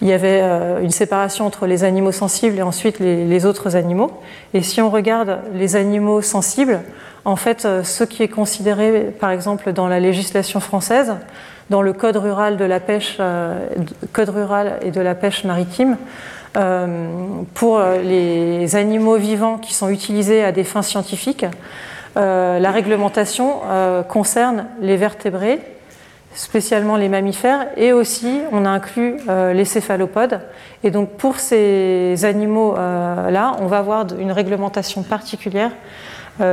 il 0.02 0.08
y 0.08 0.12
avait 0.12 0.40
euh, 0.42 0.82
une 0.82 0.90
séparation 0.90 1.46
entre 1.46 1.66
les 1.66 1.84
animaux 1.84 2.10
sensibles 2.10 2.58
et 2.58 2.62
ensuite 2.62 2.98
les, 2.98 3.46
autres 3.46 3.76
animaux. 3.76 4.10
Et 4.52 4.60
si 4.60 4.80
on 4.80 4.90
regarde 4.90 5.38
les 5.54 5.76
animaux 5.76 6.22
sensibles, 6.22 6.80
en 7.24 7.36
fait, 7.36 7.64
euh, 7.64 7.84
ce 7.84 8.02
qui 8.02 8.24
est 8.24 8.28
considéré, 8.28 9.14
par 9.20 9.30
exemple, 9.30 9.72
dans 9.72 9.86
la 9.86 10.00
législation 10.00 10.58
française, 10.58 11.14
dans 11.70 11.82
le 11.82 11.92
code 11.92 12.16
rural 12.16 12.56
de 12.56 12.64
la 12.64 12.80
pêche, 12.80 13.16
euh, 13.20 13.64
code 14.12 14.30
rural 14.30 14.80
et 14.82 14.90
de 14.90 15.00
la 15.00 15.14
pêche 15.14 15.44
maritime, 15.44 15.96
pour 17.54 17.80
les 18.04 18.76
animaux 18.76 19.16
vivants 19.16 19.56
qui 19.56 19.72
sont 19.72 19.88
utilisés 19.88 20.44
à 20.44 20.52
des 20.52 20.64
fins 20.64 20.82
scientifiques, 20.82 21.46
la 22.16 22.70
réglementation 22.70 23.60
concerne 24.08 24.66
les 24.80 24.96
vertébrés, 24.96 25.60
spécialement 26.34 26.96
les 26.96 27.08
mammifères, 27.08 27.66
et 27.76 27.92
aussi 27.92 28.40
on 28.52 28.64
a 28.64 28.70
inclus 28.70 29.16
euh, 29.28 29.52
les 29.52 29.64
céphalopodes. 29.64 30.40
Et 30.84 30.90
donc 30.90 31.10
pour 31.10 31.38
ces 31.38 32.24
animaux-là, 32.24 33.56
on 33.60 33.66
va 33.66 33.78
avoir 33.78 34.06
une 34.18 34.32
réglementation 34.32 35.02
particulière 35.02 35.70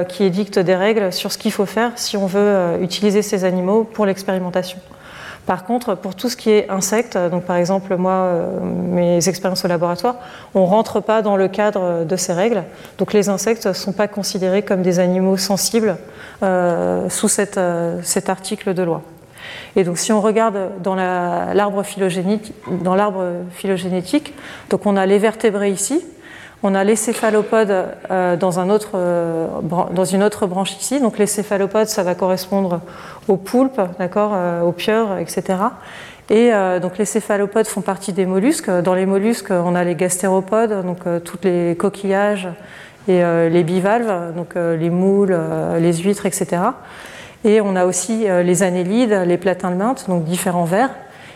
qui 0.10 0.26
édicte 0.26 0.60
des 0.60 0.76
règles 0.76 1.14
sur 1.14 1.32
ce 1.32 1.38
qu'il 1.38 1.54
faut 1.54 1.66
faire 1.66 1.94
si 1.96 2.18
on 2.18 2.26
veut 2.26 2.78
utiliser 2.82 3.22
ces 3.22 3.46
animaux 3.46 3.86
pour 3.86 4.06
l'expérimentation. 4.06 4.78
Par 5.50 5.64
contre, 5.64 5.96
pour 5.96 6.14
tout 6.14 6.30
ce 6.30 6.38
qui 6.38 6.52
est 6.52 6.70
insectes, 6.70 7.18
donc 7.18 7.44
par 7.44 7.56
exemple 7.56 7.96
moi, 7.96 8.12
euh, 8.12 8.60
mes 8.62 9.28
expériences 9.28 9.66
au 9.66 9.68
laboratoire, 9.68 10.18
on 10.54 10.62
ne 10.62 10.68
rentre 10.68 11.00
pas 11.00 11.24
dans 11.24 11.38
le 11.38 11.48
cadre 11.48 12.06
de 12.06 12.16
ces 12.18 12.34
règles. 12.34 12.66
Donc 13.00 13.14
les 13.14 13.30
insectes 13.30 13.66
ne 13.66 13.74
sont 13.74 13.92
pas 13.92 14.08
considérés 14.08 14.62
comme 14.62 14.84
des 14.84 15.00
animaux 15.00 15.38
sensibles 15.38 15.98
euh, 16.44 17.10
sous 17.10 17.30
euh, 17.58 18.00
cet 18.04 18.30
article 18.30 18.76
de 18.76 18.84
loi. 18.84 19.02
Et 19.76 19.84
donc 19.84 19.98
si 19.98 20.12
on 20.12 20.22
regarde 20.22 20.70
dans 20.84 20.94
l'arbre 20.94 21.82
phylogénétique, 21.82 22.54
phylogénétique, 23.50 24.36
donc 24.70 24.86
on 24.86 24.96
a 24.96 25.08
les 25.08 25.18
vertébrés 25.18 25.72
ici, 25.72 26.06
on 26.62 26.76
a 26.76 26.84
les 26.84 26.96
céphalopodes 26.96 27.72
euh, 27.72 27.86
euh, 28.12 28.36
dans, 28.36 28.52
une 30.06 30.24
autre 30.24 30.48
branche 30.48 30.76
ici. 30.78 31.00
Donc 31.00 31.18
les 31.18 31.28
céphalopodes, 31.28 31.88
ça 31.88 32.04
va 32.04 32.16
correspondre 32.16 32.82
aux 33.28 33.38
poulpes, 33.38 33.82
d'accord, 33.98 34.32
euh, 34.34 34.62
aux 34.62 34.72
pieuvres, 34.72 35.18
etc. 35.18 35.44
Et 36.32 36.52
donc 36.80 37.00
les 37.00 37.06
céphalopodes 37.06 37.66
font 37.66 37.82
partie 37.82 38.14
des 38.14 38.28
mollusques. 38.28 38.70
Dans 38.70 38.94
les 38.94 39.08
mollusques, 39.08 39.50
on 39.50 39.74
a 39.74 39.84
les 39.84 39.96
gastéropodes, 39.96 40.86
donc 40.86 41.00
tous 41.24 41.40
les 41.42 41.76
coquillages 41.76 42.48
et 43.08 43.24
les 43.50 43.64
bivalves, 43.64 44.36
donc 44.36 44.54
les 44.54 44.92
moules, 44.92 45.36
les 45.80 45.94
huîtres, 45.94 46.28
etc. 46.28 46.62
Et 47.46 47.62
on 47.62 47.76
a 47.76 47.86
aussi 47.86 48.28
les 48.28 48.62
annélides, 48.62 49.24
les 49.26 49.38
platins 49.38 49.72
de 49.72 49.78
menthe, 49.78 50.06
donc 50.08 50.24
différents 50.24 50.66
vers. 50.66 50.92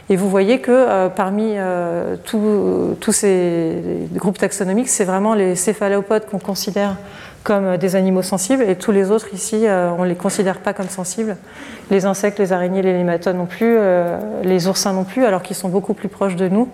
Et 0.10 0.18
vous 0.18 0.30
voyez 0.30 0.60
que 0.60 0.72
euh, 0.72 1.10
parmi 1.10 1.54
euh, 1.56 2.18
tous 2.26 3.12
ces 3.12 4.08
groupes 4.14 4.38
taxonomiques, 4.38 4.90
c'est 4.90 5.06
vraiment 5.06 5.34
les 5.34 5.56
céphalopodes 5.56 6.26
qu'on 6.26 6.40
considère 6.40 6.98
comme 7.44 7.78
des 7.78 7.96
animaux 7.96 8.22
sensibles 8.22 8.64
et 8.64 8.76
tous 8.76 8.92
les 8.92 9.12
autres 9.12 9.34
ici, 9.34 9.68
euh, 9.68 9.92
on 9.98 10.04
ne 10.04 10.10
les 10.10 10.16
considère 10.16 10.60
pas 10.60 10.74
comme 10.74 10.90
sensibles. 10.90 11.38
Les 11.90 12.06
insectes, 12.06 12.40
les 12.40 12.54
araignées, 12.54 12.82
les 12.82 12.94
nématodes 12.94 13.36
non 13.36 13.46
plus, 13.46 13.78
les 14.44 14.68
oursins 14.68 14.94
non 14.94 15.04
plus, 15.04 15.26
alors 15.26 15.42
qu'ils 15.42 15.58
sont 15.58 15.68
beaucoup 15.68 15.94
plus 15.94 16.08
proches 16.08 16.38
de 16.38 16.48
nous 16.48 16.70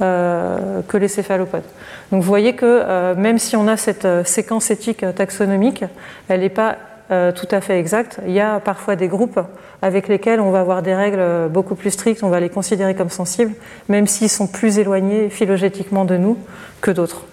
que 0.00 0.96
les 0.96 1.06
céphalopodes. 1.06 1.62
Donc 2.10 2.22
vous 2.22 2.28
voyez 2.28 2.56
que 2.56 3.14
même 3.14 3.38
si 3.38 3.54
on 3.54 3.68
a 3.68 3.76
cette 3.76 4.08
séquence 4.26 4.72
éthique 4.72 5.04
taxonomique, 5.14 5.84
elle 6.28 6.40
n'est 6.40 6.48
pas 6.48 6.76
tout 7.10 7.48
à 7.50 7.60
fait 7.60 7.78
exacte. 7.78 8.20
Il 8.26 8.32
y 8.32 8.40
a 8.40 8.60
parfois 8.60 8.94
des 8.94 9.08
groupes 9.08 9.40
avec 9.82 10.06
lesquels 10.06 10.40
on 10.40 10.50
va 10.50 10.60
avoir 10.60 10.82
des 10.82 10.94
règles 10.94 11.48
beaucoup 11.50 11.74
plus 11.74 11.90
strictes, 11.90 12.22
on 12.22 12.28
va 12.28 12.38
les 12.38 12.50
considérer 12.50 12.94
comme 12.94 13.10
sensibles, 13.10 13.52
même 13.88 14.06
s'ils 14.06 14.30
sont 14.30 14.46
plus 14.46 14.78
éloignés 14.78 15.28
phylogétiquement 15.28 16.04
de 16.04 16.16
nous 16.16 16.38
que 16.80 16.90
d'autres. 16.90 17.24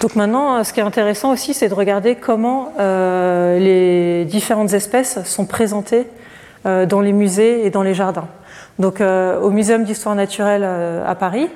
Donc 0.00 0.14
maintenant, 0.14 0.62
ce 0.62 0.72
qui 0.72 0.80
est 0.80 0.84
intéressant 0.84 1.32
aussi, 1.32 1.54
c'est 1.54 1.68
de 1.68 1.74
regarder 1.74 2.16
comment 2.16 2.72
euh, 2.78 3.58
les 3.58 4.24
différentes 4.26 4.72
espèces 4.74 5.22
sont 5.24 5.46
présentées 5.46 6.06
euh, 6.66 6.84
dans 6.84 7.00
les 7.00 7.12
musées 7.12 7.64
et 7.64 7.70
dans 7.70 7.82
les 7.82 7.94
jardins. 7.94 8.28
Donc 8.78 9.00
euh, 9.00 9.40
au 9.40 9.50
Muséum 9.50 9.84
d'histoire 9.84 10.14
naturelle 10.14 10.64
à 10.64 11.14
Paris, 11.14 11.48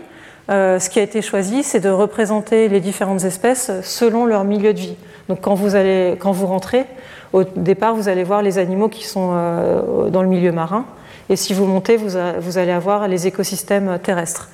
ce 0.49 0.89
qui 0.89 0.99
a 0.99 1.03
été 1.03 1.23
choisi, 1.23 1.63
c'est 1.63 1.79
de 1.79 1.91
représenter 1.91 2.69
les 2.69 2.81
différentes 2.81 3.23
espèces 3.23 3.71
selon 3.83 4.27
leur 4.27 4.43
milieu 4.43 4.75
de 4.75 4.81
vie. 4.81 4.97
Donc 5.31 5.43
quand 5.43 5.55
vous, 5.55 5.77
quand 6.19 6.33
vous 6.33 6.47
rentrez, 6.49 6.87
au 7.33 7.45
départ, 7.45 7.95
vous 7.95 8.09
allez 8.09 8.25
voir 8.25 8.43
les 8.43 8.59
animaux 8.59 8.89
qui 8.89 9.07
sont 9.07 9.31
euh, 9.33 10.11
dans 10.11 10.23
le 10.23 10.29
milieu 10.29 10.51
marin. 10.51 10.87
Et 11.29 11.37
si 11.37 11.55
vous 11.55 11.67
montez, 11.67 11.97
vous, 11.97 12.17
allez 12.59 12.73
avoir 12.73 13.07
les 13.07 13.29
écosystèmes 13.29 14.01
terrestres. 14.03 14.49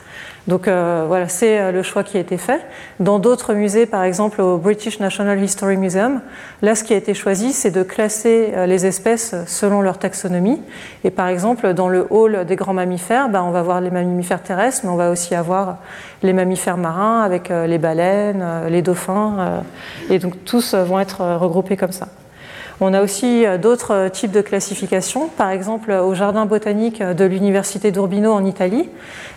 Donc 0.48 0.68
euh, 0.68 1.04
voilà, 1.08 1.28
c'est 1.28 1.58
euh, 1.58 1.72
le 1.72 1.82
choix 1.82 2.04
qui 2.04 2.16
a 2.16 2.20
été 2.20 2.36
fait. 2.36 2.60
Dans 3.00 3.18
d'autres 3.18 3.54
musées, 3.54 3.86
par 3.86 4.04
exemple 4.04 4.40
au 4.40 4.58
British 4.58 5.00
National 5.00 5.42
History 5.42 5.76
Museum, 5.76 6.20
là 6.62 6.74
ce 6.74 6.84
qui 6.84 6.94
a 6.94 6.96
été 6.96 7.14
choisi, 7.14 7.52
c'est 7.52 7.70
de 7.70 7.82
classer 7.82 8.52
les 8.66 8.86
espèces 8.86 9.34
selon 9.46 9.82
leur 9.82 9.98
taxonomie. 9.98 10.60
Et 11.04 11.10
par 11.10 11.28
exemple, 11.28 11.72
dans 11.74 11.88
le 11.88 12.06
hall 12.10 12.44
des 12.44 12.56
grands 12.56 12.74
mammifères, 12.74 13.28
ben, 13.28 13.42
on 13.42 13.50
va 13.50 13.62
voir 13.62 13.80
les 13.80 13.90
mammifères 13.90 14.42
terrestres, 14.42 14.82
mais 14.84 14.90
on 14.90 14.96
va 14.96 15.10
aussi 15.10 15.34
avoir 15.34 15.78
les 16.22 16.32
mammifères 16.32 16.76
marins 16.76 17.22
avec 17.22 17.48
les 17.48 17.78
baleines, 17.78 18.44
les 18.68 18.82
dauphins. 18.82 19.62
et 20.10 20.18
donc 20.18 20.44
tous 20.44 20.74
vont 20.74 21.00
être 21.00 21.36
regroupés 21.36 21.76
comme 21.76 21.92
ça. 21.92 22.08
On 22.80 22.92
a 22.92 23.02
aussi 23.02 23.46
euh, 23.46 23.56
d'autres 23.56 23.94
euh, 23.94 24.08
types 24.10 24.32
de 24.32 24.42
classifications. 24.42 25.28
Par 25.28 25.50
exemple, 25.50 25.92
au 25.92 26.14
jardin 26.14 26.44
botanique 26.44 27.02
de 27.02 27.24
l'université 27.24 27.90
d'Urbino 27.90 28.32
en 28.32 28.44
Italie, 28.44 28.90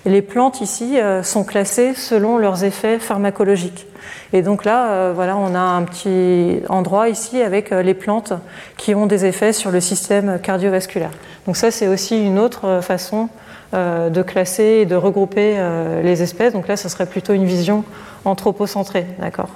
les 0.06 0.22
plantes 0.22 0.60
ici 0.60 1.00
euh, 1.00 1.24
sont 1.24 1.46
classées 1.46 1.94
selon 1.94 2.38
leurs 2.38 2.66
effets 2.66 3.00
pharmacologiques. 3.00 3.88
Et 4.34 4.42
donc 4.42 4.66
là, 4.66 5.12
voilà, 5.12 5.38
on 5.38 5.56
a 5.56 5.60
un 5.60 5.84
petit 5.84 6.62
endroit 6.70 7.10
ici 7.10 7.42
avec 7.42 7.72
les 7.72 7.94
plantes 7.96 8.34
qui 8.78 8.94
ont 8.94 9.08
des 9.08 9.26
effets 9.26 9.54
sur 9.54 9.72
le 9.72 9.82
système 9.82 10.40
cardiovasculaire. 10.42 11.10
Donc 11.48 11.58
ça, 11.58 11.72
c'est 11.72 11.88
aussi 11.88 12.24
une 12.24 12.38
autre 12.38 12.80
façon 12.82 13.30
de 13.74 14.22
classer 14.22 14.80
et 14.82 14.86
de 14.86 14.96
regrouper 14.96 15.58
les 16.04 16.22
espèces. 16.22 16.54
Donc 16.54 16.68
là, 16.68 16.78
ce 16.78 16.90
serait 16.90 17.08
plutôt 17.08 17.34
une 17.34 17.46
vision 17.46 17.84
anthropocentrée, 18.26 19.06
d'accord 19.20 19.50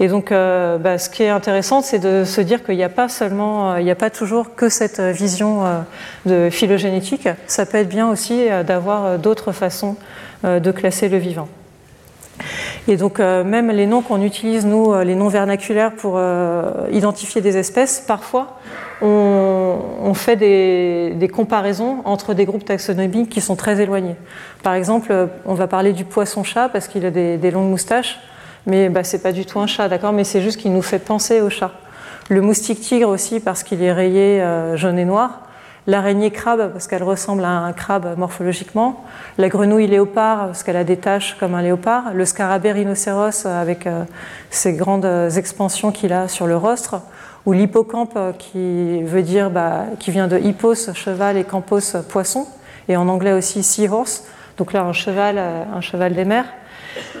et 0.00 0.08
donc, 0.08 0.30
euh, 0.32 0.78
bah, 0.78 0.98
ce 0.98 1.08
qui 1.08 1.22
est 1.22 1.28
intéressant, 1.28 1.80
c'est 1.80 1.98
de 1.98 2.24
se 2.24 2.40
dire 2.40 2.64
qu'il 2.64 2.76
n'y 2.76 2.84
a 2.84 2.88
pas 2.88 3.08
seulement, 3.08 3.72
euh, 3.72 3.80
il 3.80 3.84
n'y 3.84 3.90
a 3.90 3.96
pas 3.96 4.10
toujours 4.10 4.54
que 4.54 4.68
cette 4.68 5.00
vision 5.00 5.64
euh, 5.64 5.80
de 6.26 6.50
phylogénétique. 6.50 7.28
Ça 7.46 7.66
peut 7.66 7.78
être 7.78 7.88
bien 7.88 8.08
aussi 8.08 8.46
d'avoir 8.66 9.18
d'autres 9.18 9.52
façons 9.52 9.96
de 10.44 10.70
classer 10.70 11.08
le 11.08 11.16
vivant. 11.16 11.48
Et 12.88 12.96
donc, 12.96 13.18
même 13.18 13.70
les 13.70 13.86
noms 13.86 14.00
qu'on 14.00 14.22
utilise, 14.22 14.64
nous, 14.64 14.94
les 15.00 15.16
noms 15.16 15.28
vernaculaires 15.28 15.92
pour 15.92 16.20
identifier 16.92 17.40
des 17.40 17.56
espèces, 17.56 18.04
parfois, 18.06 18.58
on, 19.02 20.14
fait 20.14 20.36
des, 20.36 21.28
comparaisons 21.32 21.98
entre 22.04 22.32
des 22.32 22.44
groupes 22.44 22.64
taxonomiques 22.64 23.28
qui 23.28 23.40
sont 23.40 23.56
très 23.56 23.80
éloignés. 23.80 24.14
Par 24.62 24.74
exemple, 24.74 25.28
on 25.46 25.54
va 25.54 25.66
parler 25.66 25.92
du 25.92 26.04
poisson-chat 26.04 26.68
parce 26.68 26.86
qu'il 26.86 27.04
a 27.04 27.10
des 27.10 27.50
longues 27.50 27.70
moustaches 27.70 28.20
mais 28.66 28.88
bah, 28.88 29.04
c'est 29.04 29.22
pas 29.22 29.32
du 29.32 29.46
tout 29.46 29.60
un 29.60 29.66
chat, 29.66 29.88
d'accord 29.88 30.12
Mais 30.12 30.24
c'est 30.24 30.42
juste 30.42 30.60
qu'il 30.60 30.72
nous 30.72 30.82
fait 30.82 30.98
penser 30.98 31.40
au 31.40 31.48
chat. 31.48 31.70
Le 32.28 32.40
moustique 32.40 32.80
tigre 32.80 33.08
aussi 33.08 33.38
parce 33.38 33.62
qu'il 33.62 33.82
est 33.82 33.92
rayé 33.92 34.42
euh, 34.42 34.76
jaune 34.76 34.98
et 34.98 35.04
noir. 35.04 35.42
L'araignée 35.86 36.32
crabe 36.32 36.72
parce 36.72 36.88
qu'elle 36.88 37.04
ressemble 37.04 37.44
à 37.44 37.50
un 37.50 37.72
crabe 37.72 38.18
morphologiquement. 38.18 39.04
La 39.38 39.48
grenouille 39.48 39.86
léopard 39.86 40.46
parce 40.46 40.64
qu'elle 40.64 40.76
a 40.76 40.82
des 40.82 40.96
taches 40.96 41.36
comme 41.38 41.54
un 41.54 41.62
léopard. 41.62 42.12
Le 42.12 42.24
scarabée 42.24 42.72
rhinocéros 42.72 43.46
avec 43.46 43.86
euh, 43.86 44.04
ses 44.50 44.72
grandes 44.72 45.08
expansions 45.36 45.92
qu'il 45.92 46.12
a 46.12 46.26
sur 46.26 46.48
le 46.48 46.56
rostre. 46.56 47.02
Ou 47.46 47.52
l'hippocampe 47.52 48.18
qui 48.38 49.04
veut 49.04 49.22
dire, 49.22 49.50
bah, 49.50 49.84
qui 50.00 50.10
vient 50.10 50.26
de 50.26 50.36
hippos, 50.36 50.92
cheval, 50.94 51.36
et 51.36 51.44
campos, 51.44 51.96
poisson. 52.08 52.48
Et 52.88 52.96
en 52.96 53.06
anglais 53.08 53.32
aussi 53.32 53.62
seahorse. 53.62 54.24
Donc 54.58 54.72
là, 54.72 54.82
un 54.82 54.92
cheval, 54.92 55.36
euh, 55.38 55.62
un 55.72 55.80
cheval 55.80 56.14
des 56.14 56.24
mers. 56.24 56.46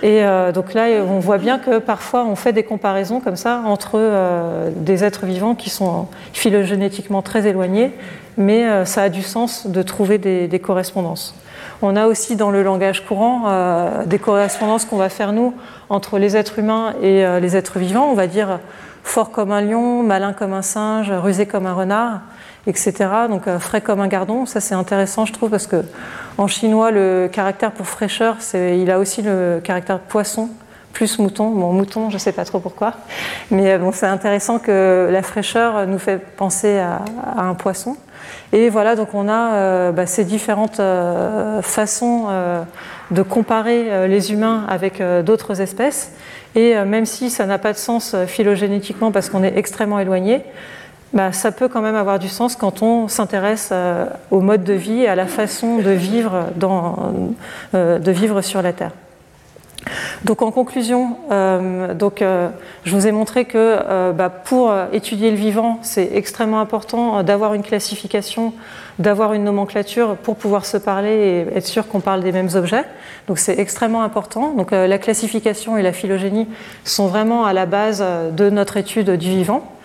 Et 0.02 0.24
euh, 0.24 0.52
donc 0.52 0.74
là, 0.74 0.86
on 1.06 1.18
voit 1.18 1.38
bien 1.38 1.58
que 1.58 1.78
parfois 1.78 2.24
on 2.24 2.36
fait 2.36 2.52
des 2.52 2.62
comparaisons 2.62 3.20
comme 3.20 3.36
ça 3.36 3.62
entre 3.64 3.92
euh, 3.94 4.70
des 4.74 5.04
êtres 5.04 5.26
vivants 5.26 5.54
qui 5.54 5.70
sont 5.70 6.08
phylogénétiquement 6.32 7.22
très 7.22 7.46
éloignés, 7.46 7.92
mais 8.36 8.64
euh, 8.64 8.84
ça 8.84 9.02
a 9.02 9.08
du 9.08 9.22
sens 9.22 9.66
de 9.66 9.82
trouver 9.82 10.18
des, 10.18 10.60
correspondances. 10.60 11.34
On 11.82 11.96
a 11.96 12.06
aussi 12.06 12.36
dans 12.36 12.50
le 12.50 12.62
langage 12.62 13.04
courant 13.04 13.44
des 14.06 14.18
correspondances 14.18 14.86
qu'on 14.86 14.96
va 14.96 15.10
faire 15.10 15.32
nous 15.32 15.52
entre 15.90 16.18
les 16.18 16.34
êtres 16.34 16.58
humains 16.58 16.94
et 17.02 17.24
les 17.40 17.54
êtres 17.54 17.78
vivants. 17.78 18.08
On 18.10 18.14
va 18.14 18.26
dire 18.26 18.58
fort 19.04 19.30
comme 19.30 19.52
un 19.52 19.60
lion, 19.60 20.02
malin 20.02 20.32
comme 20.32 20.54
un 20.54 20.62
singe, 20.62 21.12
rusé 21.12 21.44
comme 21.44 21.66
un 21.66 21.74
renard 21.74 22.20
etc. 22.66 22.94
Donc 23.28 23.42
frais 23.58 23.82
comme 23.82 24.00
un 24.00 24.08
gardon, 24.08 24.46
ça 24.46 24.60
c'est 24.60 24.74
intéressant 24.74 25.26
je 25.26 25.34
trouve 25.34 25.50
parce 25.50 25.66
que 25.66 25.84
en 26.38 26.46
chinois 26.46 26.90
le 26.90 27.28
caractère 27.32 27.72
pour 27.72 27.86
fraîcheur, 27.86 28.36
il 28.54 28.90
a 28.90 28.98
aussi 28.98 29.22
le 29.22 29.60
caractère 29.62 29.98
poisson 29.98 30.50
plus 30.92 31.18
mouton. 31.18 31.50
Bon 31.50 31.72
mouton, 31.72 32.08
je 32.08 32.14
ne 32.14 32.18
sais 32.18 32.32
pas 32.32 32.44
trop 32.44 32.58
pourquoi, 32.58 32.94
mais 33.50 33.72
euh, 33.72 33.90
c'est 33.92 34.06
intéressant 34.06 34.58
que 34.58 35.08
la 35.10 35.22
fraîcheur 35.22 35.86
nous 35.86 35.98
fait 35.98 36.18
penser 36.18 36.78
à, 36.78 37.02
un 37.36 37.54
poisson. 37.54 37.96
Et 38.52 38.70
voilà 38.70 38.96
donc 38.96 39.08
on 39.12 39.28
a 39.28 39.54
euh, 39.54 39.92
bah, 39.92 40.06
ces 40.06 40.24
différentes 40.24 40.80
façons 41.62 42.28
de 43.10 43.22
comparer 43.22 44.08
les 44.08 44.32
humains 44.32 44.64
avec 44.68 45.02
d'autres 45.24 45.60
espèces. 45.60 46.12
Et 46.54 46.74
même 46.74 47.04
si 47.04 47.28
ça 47.28 47.44
n'a 47.44 47.58
pas 47.58 47.74
de 47.74 47.78
sens 47.78 48.16
phylogénétiquement 48.26 49.12
parce 49.12 49.28
qu'on 49.28 49.42
est 49.42 49.58
extrêmement 49.58 50.00
éloigné, 50.00 50.42
bah, 51.12 51.32
ça 51.32 51.52
peut 51.52 51.68
quand 51.68 51.82
même 51.82 51.94
avoir 51.94 52.18
du 52.18 52.28
sens 52.28 52.56
quand 52.56 52.82
on 52.82 53.08
s'intéresse 53.08 53.70
euh, 53.72 54.06
au 54.30 54.40
mode 54.40 54.64
de 54.64 54.72
vie 54.72 55.02
et 55.02 55.08
à 55.08 55.14
la 55.14 55.26
façon 55.26 55.78
de 55.78 55.90
vivre, 55.90 56.46
dans, 56.56 56.96
euh, 57.74 57.98
de 57.98 58.10
vivre 58.10 58.42
sur 58.42 58.60
la 58.60 58.72
Terre. 58.72 58.90
Donc 60.24 60.42
en 60.42 60.50
conclusion, 60.50 61.16
euh, 61.30 61.94
donc, 61.94 62.24
je 62.84 62.90
vous 62.90 63.06
ai 63.06 63.12
montré 63.12 63.44
que 63.44 64.10
bah, 64.10 64.30
pour 64.30 64.74
étudier 64.92 65.30
le 65.30 65.36
vivant, 65.36 65.78
c'est 65.82 66.10
extrêmement 66.12 66.58
important 66.58 67.22
d'avoir 67.22 67.54
une 67.54 67.62
classification, 67.62 68.52
d'avoir 68.98 69.32
une 69.32 69.44
nomenclature 69.44 70.16
pour 70.16 70.34
pouvoir 70.34 70.66
se 70.66 70.76
parler 70.76 71.46
et 71.52 71.56
être 71.56 71.66
sûr 71.66 71.86
qu'on 71.86 72.00
parle 72.00 72.24
des 72.24 72.32
mêmes 72.32 72.50
objets. 72.56 72.84
Donc 73.28 73.38
c'est 73.38 73.60
extrêmement 73.60 74.02
important. 74.02 74.54
Donc 74.54 74.72
la 74.72 74.98
classification 74.98 75.76
et 75.76 75.82
la 75.82 75.92
phylogénie 75.92 76.48
sont 76.82 77.06
vraiment 77.06 77.44
à 77.44 77.52
la 77.52 77.66
base 77.66 78.04
de 78.32 78.50
notre 78.50 78.78
étude 78.78 79.12
du 79.12 79.28
vivant. 79.28 79.75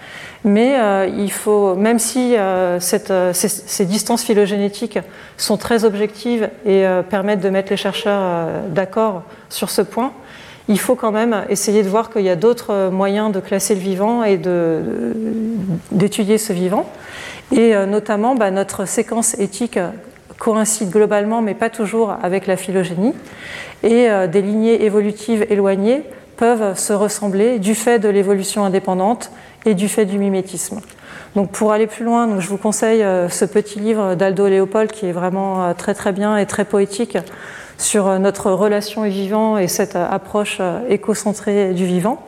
Mais 0.44 1.08
il 1.18 1.32
faut, 1.32 1.76
même 1.76 2.00
si 2.00 2.36
cette, 2.80 3.14
ces, 3.34 3.48
ces, 3.48 3.86
distances 3.86 4.24
phylogénétiques 4.24 4.98
sont 5.38 5.56
très 5.56 5.86
objectives 5.86 6.50
et 6.66 6.84
permettent 7.12 7.42
de 7.42 7.50
mettre 7.50 7.70
les 7.70 7.78
chercheurs 7.78 8.48
d'accord 8.70 9.22
sur 9.50 9.70
ce 9.70 9.84
point, 9.84 10.14
il 10.68 10.80
faut 10.80 10.96
quand 10.96 11.12
même 11.12 11.46
essayer 11.50 11.84
de 11.84 11.90
voir 11.90 12.10
qu'il 12.10 12.24
y 12.24 12.30
a 12.30 12.36
d'autres 12.36 12.90
moyens 12.90 13.32
de 13.32 13.40
classer 13.40 13.76
le 13.76 13.82
vivant 13.82 14.24
et 14.24 14.40
d'étudier 15.92 16.38
ce 16.38 16.54
vivant. 16.54 16.86
Et 17.52 17.76
euh, 17.76 17.86
notamment, 17.86 18.36
bah, 18.36 18.52
notre 18.52 18.86
séquence 18.86 19.38
éthique 19.40 19.80
coïncide 20.38 20.90
globalement, 20.90 21.42
mais 21.42 21.54
pas 21.54 21.70
toujours, 21.70 22.16
avec 22.24 22.48
la 22.48 22.58
phylogénie. 22.58 23.14
Et 23.84 24.10
euh, 24.10 24.28
des 24.28 24.42
lignées 24.42 24.86
évolutives 24.86 25.46
éloignées 25.50 26.04
peuvent 26.38 26.78
se 26.78 26.94
ressembler 26.94 27.60
du 27.60 27.76
fait 27.76 28.00
de 28.00 28.10
l'évolution 28.10 28.64
indépendante 28.64 29.32
et 29.66 29.76
du 29.76 29.88
fait 29.88 30.06
du 30.06 30.18
mimétisme. 30.18 30.80
Donc 31.36 31.52
pour 31.52 31.72
aller 31.72 31.88
plus 31.88 32.04
loin, 32.04 32.40
je 32.40 32.48
vous 32.48 32.58
conseille 32.58 33.04
euh, 33.04 33.30
ce 33.30 33.46
petit 33.46 33.80
livre 33.80 34.16
d'Aldo 34.16 34.48
Léopold 34.48 34.92
qui 34.92 35.06
est 35.06 35.12
vraiment 35.12 35.74
très 35.74 35.94
très 35.94 36.12
bien 36.12 36.38
et 36.38 36.46
très 36.46 36.66
poétique 36.66 37.18
sur 37.82 38.08
euh, 38.08 38.20
notre 38.20 38.52
relation 38.52 39.02
au 39.02 39.06
vivant 39.06 39.58
et 39.58 39.68
cette 39.68 39.96
euh, 39.96 40.08
approche 40.10 40.58
euh, 40.60 40.80
éco-centrée 40.90 41.74
du 41.74 41.86
vivant. 41.86 42.24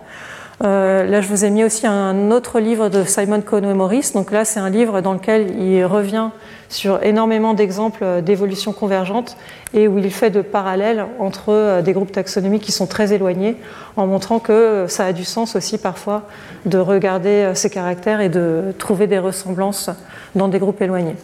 là, 0.61 1.21
je 1.21 1.27
vous 1.27 1.45
ai 1.45 1.49
mis 1.49 1.63
aussi 1.63 1.85
un 1.87 2.31
autre 2.31 2.59
livre 2.59 2.89
de 2.89 3.03
Simon 3.03 3.41
Cohen 3.41 3.73
Morris. 3.75 4.11
Donc 4.13 4.31
là, 4.31 4.45
c'est 4.45 4.59
un 4.59 4.69
livre 4.69 5.01
dans 5.01 5.13
lequel 5.13 5.59
il 5.59 5.83
revient 5.85 6.29
sur 6.73 7.03
énormément 7.03 7.53
d'exemples 7.53 8.21
d'évolution 8.21 8.73
convergente 8.73 9.37
et 9.73 9.87
où 9.87 9.97
il 9.97 10.11
fait 10.11 10.29
de 10.29 10.41
parallèles 10.41 11.05
entre 11.19 11.81
des 11.81 11.93
groupes 11.93 12.11
taxonomiques 12.11 12.63
qui 12.63 12.71
sont 12.71 12.87
très 12.87 13.13
éloignés, 13.13 13.57
en 13.95 14.07
montrant 14.07 14.39
que 14.39 14.85
ça 14.87 15.05
a 15.05 15.13
du 15.13 15.23
sens 15.23 15.55
aussi 15.55 15.77
parfois 15.77 16.23
de 16.65 16.77
regarder 16.77 17.51
ces 17.53 17.69
caractères 17.69 18.21
et 18.21 18.29
de 18.29 18.73
trouver 18.77 19.07
des 19.07 19.19
ressemblances 19.19 19.89
dans 20.35 20.47
des 20.47 20.59
groupes 20.59 20.81
éloignés. 20.81 21.15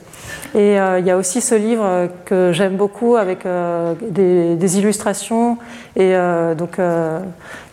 Et 0.55 0.79
euh, 0.79 0.99
il 0.99 1.05
y 1.05 1.11
a 1.11 1.17
aussi 1.17 1.41
ce 1.41 1.55
livre 1.55 2.09
que 2.25 2.51
j'aime 2.53 2.75
beaucoup 2.75 3.15
avec 3.15 3.45
euh, 3.45 3.93
des, 4.01 4.79
illustrations 4.79 5.57
et 5.95 6.15
euh, 6.15 6.55
donc 6.55 6.77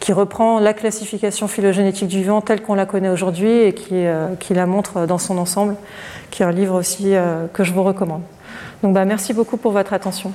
qui 0.07 0.13
reprend 0.13 0.61
la 0.61 0.73
classification 0.73 1.49
phylogénétique 1.49 2.07
du 2.07 2.19
vivant 2.19 2.41
telle 2.41 2.63
qu'on 2.63 2.77
la 2.77 2.87
connaît 2.87 3.09
aujourd'hui 3.09 3.51
et 3.51 3.75
qui, 3.75 4.05
qui, 4.39 4.55
la 4.55 4.65
montre 4.65 5.05
dans 5.05 5.19
son 5.19 5.37
ensemble, 5.37 5.75
qui 6.31 6.45
est 6.45 6.47
un 6.47 6.53
livre 6.53 6.77
aussi 6.77 7.15
que 7.53 7.65
je 7.65 7.73
vous 7.73 7.83
recommande. 7.83 8.23
Donc 8.85 8.95
bah, 8.95 9.05
merci 9.05 9.33
beaucoup 9.33 9.57
pour 9.57 9.73
votre 9.73 9.93
attention. 9.93 10.33